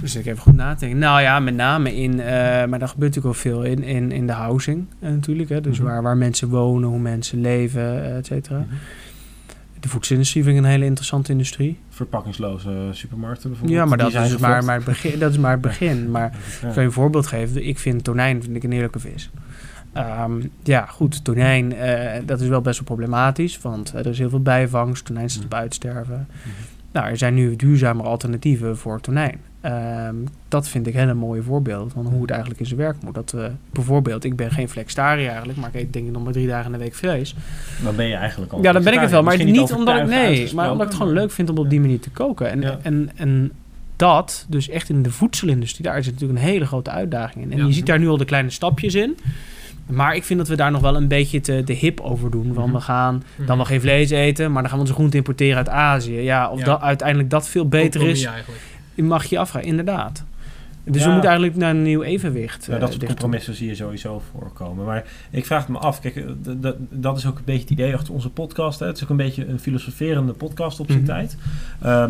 [0.00, 0.98] Dus ik even goed nadenken.
[0.98, 4.26] Nou ja, met name in, uh, maar daar gebeurt natuurlijk ook veel in, in, in
[4.26, 5.48] de housing uh, natuurlijk.
[5.48, 5.60] Hè?
[5.60, 5.92] Dus mm -hmm.
[5.92, 8.58] waar, waar mensen wonen, hoe mensen leven, et cetera.
[8.58, 8.78] Mm -hmm.
[9.80, 11.78] De voedselindustrie vind ik een hele interessante industrie.
[11.88, 13.78] Verpakkingsloze supermarkten bijvoorbeeld.
[13.78, 16.10] Ja, maar dat is, maar, maar het begin, dat is maar het begin.
[16.10, 16.32] Maar
[16.62, 16.68] ja.
[16.68, 17.66] ik kan je een voorbeeld geven.
[17.66, 19.30] Ik vind tonijn vind ik een heerlijke vis.
[19.96, 23.60] Um, ja, goed, tonijn, uh, dat is wel best wel problematisch.
[23.60, 25.04] Want er is heel veel bijvangst.
[25.04, 26.26] Tonijn staat op uitsterven.
[26.28, 26.52] Mm -hmm.
[26.94, 29.40] Nou, er zijn nu duurzamere alternatieven voor tonijn.
[29.64, 32.96] Um, dat vind ik een hele mooie voorbeeld van hoe het eigenlijk in zijn werk
[33.02, 33.14] moet.
[33.14, 36.32] Dat, uh, bijvoorbeeld, ik ben geen flexitariër eigenlijk, maar ik eet denk ik nog maar
[36.32, 37.34] drie dagen in de week vlees.
[37.82, 38.62] Dan ben je eigenlijk al.
[38.62, 41.00] Ja, dan ben ik het wel, maar niet, omdat ik nee, maar omdat ik het
[41.00, 42.50] gewoon leuk vind om op die manier te koken.
[42.50, 42.78] En, ja.
[42.82, 43.52] en, en
[43.96, 47.52] dat, dus echt in de voedselindustrie, daar is natuurlijk een hele grote uitdaging in.
[47.52, 47.66] En ja.
[47.66, 49.16] je ziet daar nu al de kleine stapjes in.
[49.86, 52.54] Maar ik vind dat we daar nog wel een beetje te, de hip over doen.
[52.54, 55.56] Want we gaan dan wel geen vlees eten, maar dan gaan we onze groenten importeren
[55.56, 56.20] uit Azië.
[56.20, 56.64] Ja, of ja.
[56.64, 58.28] Dat, uiteindelijk dat veel beter is.
[58.94, 60.24] Mag je afvragen, inderdaad.
[60.84, 61.06] Dus ja.
[61.06, 62.66] we moeten eigenlijk naar een nieuw evenwicht.
[62.66, 64.84] Ja, dat soort compromissen zie je sowieso voorkomen.
[64.84, 66.26] Maar ik vraag me af, kijk,
[66.90, 68.78] dat is ook een beetje het idee achter onze podcast.
[68.78, 68.86] Hè.
[68.86, 71.14] Het is ook een beetje een filosoferende podcast op zijn mm -hmm.
[71.14, 71.36] tijd.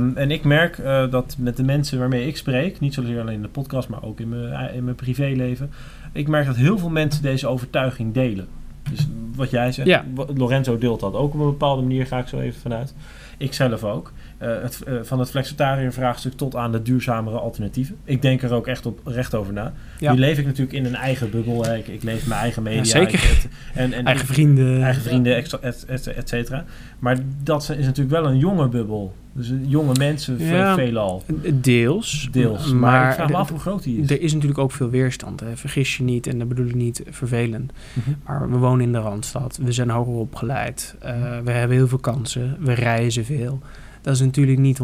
[0.01, 3.35] Um, en ik merk uh, dat met de mensen waarmee ik spreek, niet zozeer alleen
[3.35, 5.71] in de podcast, maar ook in mijn, in mijn privéleven,
[6.13, 8.47] ik merk dat heel veel mensen deze overtuiging delen.
[8.91, 10.05] Dus wat jij zegt, ja.
[10.35, 12.95] Lorenzo deelt dat ook op een bepaalde manier, ga ik zo even vanuit.
[13.39, 14.13] Ik zelf ook.
[14.49, 17.97] Het, uh, van het flexitariër vraagstuk tot aan de duurzamere alternatieven.
[18.05, 19.73] Ik denk er ook echt op recht over na.
[19.99, 20.13] Ja.
[20.13, 21.65] Nu leef ik natuurlijk in een eigen bubbel.
[21.65, 21.77] Hè.
[21.77, 22.79] Ik, ik, lees mijn eigen media.
[22.79, 23.15] Ja, zeker.
[23.15, 24.83] Ik, en, en eigen vrienden.
[24.83, 26.65] Eigen vrienden, et, et, et, et, cetera.
[26.99, 29.15] Maar dat is natuurlijk wel een jonge bubbel.
[29.33, 31.23] Dus jonge mensen ja, veelal.
[31.55, 32.29] Deels.
[32.31, 32.73] Deels.
[32.73, 34.11] Maar, maar ik vraag me af hoe groot die is.
[34.11, 35.41] Er is natuurlijk ook veel weerstand.
[35.41, 35.57] Hè.
[35.57, 36.27] Vergis je niet.
[36.27, 37.73] En dat bedoel ik niet vervelend.
[37.93, 38.17] Mm -hmm.
[38.25, 39.59] Maar we wonen in de Randstad.
[39.63, 40.97] We zijn hoger opgeleid.
[41.05, 41.11] Uh,
[41.45, 42.57] we hebben heel veel kansen.
[42.61, 43.61] We reizen veel.
[44.05, 44.83] Dat is natuurlijk niet 100%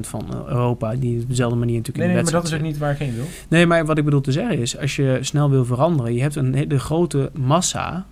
[0.00, 2.64] van Europa die op dezelfde manier natuurlijk nee, in de nee, maar dat is ook
[2.64, 3.24] niet waar ik heen wil.
[3.48, 6.36] Nee, maar wat ik bedoel te zeggen is, als je snel wil veranderen, je hebt
[6.36, 8.06] een hele grote massa.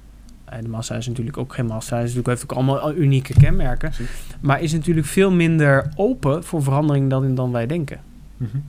[0.44, 3.92] En de massa is natuurlijk ook geen massa, het heeft ook allemaal unieke kenmerken.
[4.40, 8.01] Maar is natuurlijk veel minder open voor verandering dan, dan wij denken.
[8.36, 8.62] Mm -hmm.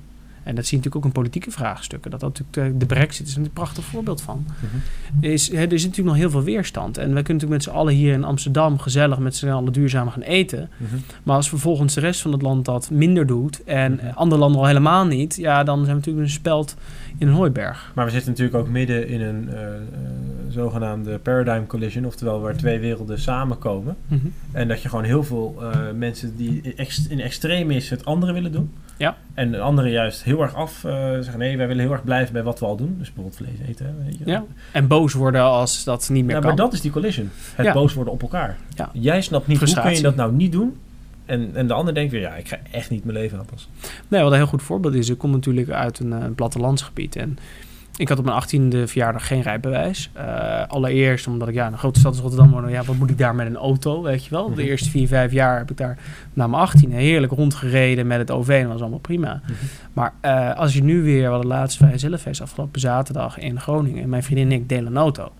[0.51, 2.11] En dat zie je natuurlijk ook in politieke vraagstukken.
[2.11, 4.45] Dat, dat natuurlijk de brexit is een prachtig voorbeeld van.
[4.45, 4.81] Mm-hmm.
[5.31, 6.97] Is, hè, er is natuurlijk nog heel veel weerstand.
[6.97, 10.09] En wij kunnen natuurlijk met z'n allen hier in Amsterdam gezellig met z'n allen duurzaam
[10.09, 10.69] gaan eten.
[10.77, 11.01] Mm-hmm.
[11.23, 14.09] Maar als vervolgens de rest van het land dat minder doet en mm-hmm.
[14.09, 16.75] andere landen al helemaal niet, ja, dan zijn we natuurlijk een speld
[17.17, 17.91] in een hooiberg.
[17.95, 19.67] Maar we zitten natuurlijk ook midden in een uh, uh,
[20.51, 23.95] zogenaamde paradigm collision, oftewel waar twee werelden samenkomen.
[24.51, 26.61] En dat je gewoon heel veel uh, mensen die
[27.09, 28.71] in extremis het andere willen doen.
[28.97, 29.17] Ja.
[29.33, 32.33] En de anderen juist heel erg af uh, zeggen: nee, wij willen heel erg blijven
[32.33, 32.95] bij wat we al doen.
[32.97, 33.95] Dus bijvoorbeeld vlees eten.
[34.05, 34.25] Weet je.
[34.25, 34.43] Ja.
[34.71, 36.47] En boos worden als dat niet meer ja, kan.
[36.47, 37.29] Maar dat is die collision.
[37.55, 37.73] Het Ja.
[37.73, 38.57] boos worden op elkaar.
[38.75, 38.89] Ja.
[38.93, 40.77] Jij snapt niet hoe kun je dat nou niet doen.
[41.25, 43.69] En, en de ander denkt weer: ja, ik ga echt niet mijn leven aanpassen.
[44.07, 47.15] Nee, wat een heel goed voorbeeld is, ik kom natuurlijk uit een, uh, plattelandsgebied.
[47.15, 47.37] En
[47.97, 50.09] ik had op mijn achttiende verjaardag geen rijbewijs.
[50.17, 52.69] Uh, allereerst omdat ik ja, in een grote stad als Rotterdam woon.
[52.69, 54.45] Ja, wat moet ik daar met een auto, weet je wel?
[54.45, 54.69] De Mhm.
[54.69, 55.97] eerste vier, vijf jaar heb ik daar
[56.33, 58.49] na mijn achttiende heerlijk rondgereden met het OV.
[58.49, 59.41] En dat was allemaal prima.
[59.43, 59.53] Mhm.
[59.93, 64.03] Maar uh, als je nu weer, we hadden laatst vrij zelffeest afgelopen zaterdag in Groningen.
[64.03, 65.31] En mijn vriendin en ik delen een auto.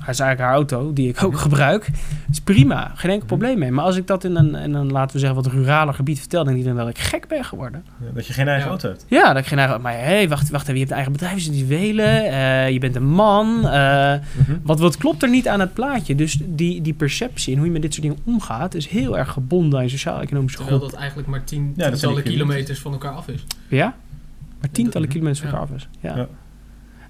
[0.00, 1.88] Hij is eigenlijk haar auto, die ik ook gebruik.
[2.30, 3.70] is prima, geen enkel probleem mee.
[3.70, 6.44] Maar als ik dat in een, in een laten we zeggen, wat ruraler gebied vertel...
[6.44, 7.84] dan denk ik dat ik gek ben geworden.
[8.00, 8.70] Ja, dat je geen eigen Ja.
[8.70, 9.04] auto hebt.
[9.08, 9.80] Ja, dat ik geen eigen...
[9.80, 12.24] Maar hé, hey, wacht, wacht even, je hebt een eigen bedrijf, je zit in Welen,
[12.24, 13.60] uh, je bent een man.
[13.64, 14.56] Uh, Mhm.
[14.62, 16.14] wat, wat klopt er niet aan het plaatje?
[16.14, 18.74] Dus die, die perceptie en hoe je met dit soort dingen omgaat...
[18.74, 20.90] is heel erg gebonden aan je sociaal-economische Terwijl groep.
[20.90, 23.44] dat eigenlijk maar Ja, tientallen die kilometers van elkaar af is.
[23.68, 23.94] Ja?
[24.60, 25.16] Maar tientallen Mhm.
[25.16, 25.56] kilometers van Ja.
[25.58, 25.88] elkaar af is.
[26.00, 26.26] Ja.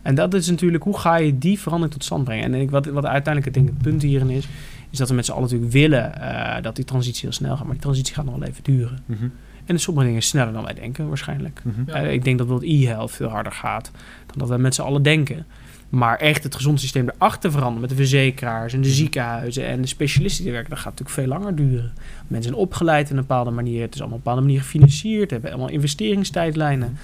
[0.03, 2.44] En dat is natuurlijk, hoe ga je die verandering tot stand brengen?
[2.44, 4.48] En ik, wat, wat uiteindelijk ik denk het punt hierin is...
[4.90, 7.64] is dat we met z'n allen natuurlijk willen uh, dat die transitie heel snel gaat.
[7.64, 8.98] Maar die transitie gaat nog wel even duren.
[9.07, 9.28] Mhm.
[9.64, 11.62] En sommige dingen sneller dan wij denken, waarschijnlijk.
[11.64, 11.82] Mhm.
[11.86, 11.94] Ja.
[11.94, 13.90] Eh, ik denk dat bijvoorbeeld e-health veel harder gaat
[14.26, 15.46] dan dat we met z'n allen denken.
[15.88, 20.44] Maar echt het gezondsysteem erachter veranderen met de verzekeraars en de ziekenhuizen en de specialisten
[20.44, 21.92] die werken, dat gaat natuurlijk veel langer duren.
[22.26, 25.30] Mensen zijn opgeleid in een bepaalde manier, het is allemaal op een bepaalde manier gefinancierd,
[25.30, 26.96] hebben allemaal investeringstijdlijnen.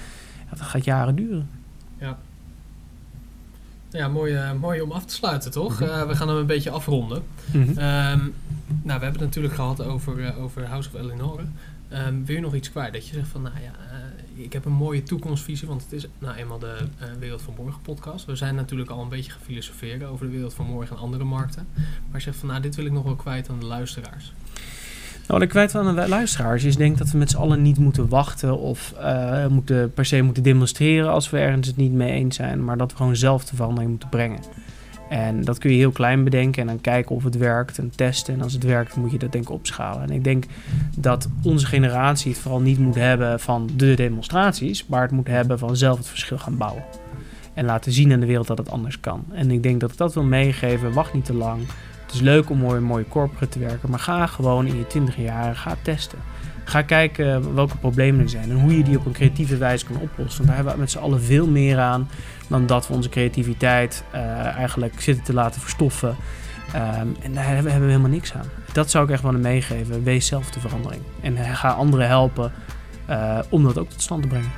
[0.49, 1.49] Ja, dat gaat jaren duren.
[3.97, 5.79] Ja, mooi, eh, mooi om af te sluiten, toch?
[5.79, 5.89] Mhm.
[5.89, 7.23] Eh, we gaan hem een beetje afronden.
[7.51, 7.69] Mhm.
[7.69, 8.19] Ehm,
[8.67, 11.41] nou, we hebben het natuurlijk gehad over, eh, over House of Eleanor.
[11.89, 12.93] Ehm wil je nog iets kwijt?
[12.93, 13.71] Dat je zegt van, nou ja,
[14.43, 16.77] ik heb een mooie toekomstvisie, want het is nou eenmaal de
[17.19, 18.25] Wereld van Morgen podcast.
[18.25, 21.67] We zijn natuurlijk al een beetje gefilosoferen over de Wereld van Morgen en andere markten.
[21.73, 24.33] Maar je zegt van, nou, dit wil ik nog wel kwijt aan de luisteraars.
[25.27, 27.77] Nou, wat ik kwijt van de luisteraars is denk dat we met z'n allen niet
[27.77, 32.11] moeten wachten of eh, moeten, per se moeten demonstreren als we ergens het niet mee
[32.11, 34.39] eens zijn, maar dat we gewoon zelf de verandering moeten brengen.
[35.09, 38.33] En dat kun je heel klein bedenken en dan kijken of het werkt en testen.
[38.33, 40.01] En als het werkt, moet je dat denk ik opschalen.
[40.03, 40.45] En ik denk
[40.97, 45.59] dat onze generatie het vooral niet moet hebben van de demonstraties, maar het moet hebben
[45.59, 46.83] van zelf het verschil gaan bouwen.
[47.53, 49.25] En laten zien aan de wereld dat het anders kan.
[49.31, 50.93] En ik denk dat ik dat wil meegeven.
[50.93, 51.61] Wacht niet te lang.
[52.07, 55.17] Het is leuk om mooi, mooie corporate te werken, maar ga gewoon in je twintig
[55.17, 56.19] jaar, ga testen.
[56.63, 59.95] Ga kijken welke problemen er zijn en hoe je die op een creatieve wijze kan
[59.95, 60.35] oplossen.
[60.35, 62.09] Want daar hebben we met z'n allen veel meer aan
[62.47, 66.15] dan dat we onze creativiteit eh, eigenlijk zitten te laten verstoffen.
[66.73, 68.49] Ehm, en daar hebben, hebben we helemaal niks aan.
[68.73, 70.03] Dat zou ik echt willen meegeven.
[70.03, 71.01] Wees zelf de verandering.
[71.21, 72.51] En eh, ga anderen helpen
[73.05, 74.51] eh, om dat ook tot stand te brengen.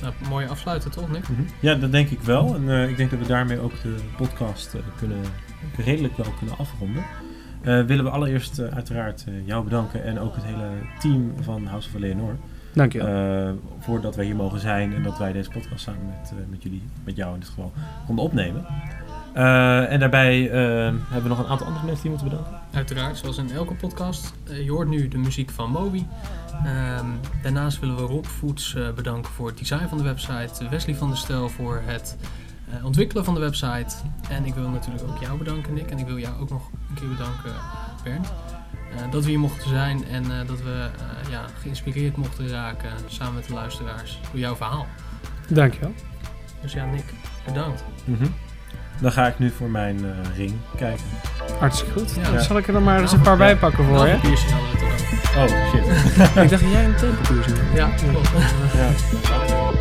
[0.00, 1.28] Nou, mooi afsluiten, toch, Nick?
[1.28, 1.42] Mhm.
[1.60, 2.54] Ja, dat denk ik wel.
[2.54, 5.20] En eh, ik denk dat we daarmee ook de podcast kunnen,
[5.76, 7.04] redelijk wel kunnen afronden.
[7.60, 10.68] Eh, willen we allereerst eh, uiteraard eh, jou bedanken en ook het hele
[11.00, 12.36] team van House of Eleanor.
[12.74, 13.46] Dankjewel.
[13.46, 16.62] eh voordat wij hier mogen zijn en dat wij deze podcast samen met, eh, met
[16.62, 17.72] jullie, met jou in dit geval,
[18.06, 18.66] konden opnemen.
[19.32, 22.52] Eh, en daarbij hebben we nog een aantal andere mensen die moeten bedanken.
[22.72, 24.32] Uiteraard, zoals in elke podcast.
[24.48, 26.04] Eh, je hoort nu de muziek van Moby.
[26.64, 27.06] Ehm,
[27.42, 30.68] daarnaast willen we Rob Foods eh, bedanken voor het design van de website.
[30.70, 32.16] Wesley van der Stel voor het
[32.72, 33.94] eh, ontwikkelen van de website.
[34.30, 35.90] En ik wil natuurlijk ook jou bedanken, Nick.
[35.90, 37.52] En ik wil jou ook nog een keer bedanken,
[38.04, 38.32] Bernd.
[38.96, 40.88] Eh, dat we hier mochten zijn en eh, dat we
[41.24, 44.86] eh, ja, geïnspireerd mochten raken samen met de luisteraars door jouw verhaal.
[45.48, 45.92] Dankjewel.
[46.62, 47.04] Dus ja, Nick,
[47.46, 47.84] bedankt.
[48.04, 48.26] Mhm.
[49.00, 51.04] Dan ga ik nu voor mijn eh, ring kijken.
[51.58, 52.14] Hartstikke goed.
[52.14, 52.30] Ja.
[52.30, 54.14] Dan zal ik er dan maar eens een paar bij pakken voor je.
[54.14, 55.54] Papiertje hadden we het erover.
[55.54, 55.86] Oh shit.
[56.44, 57.44] ik dacht dat jij een tempelkuur
[57.74, 58.30] Ja, klopt.
[58.74, 59.70] ja.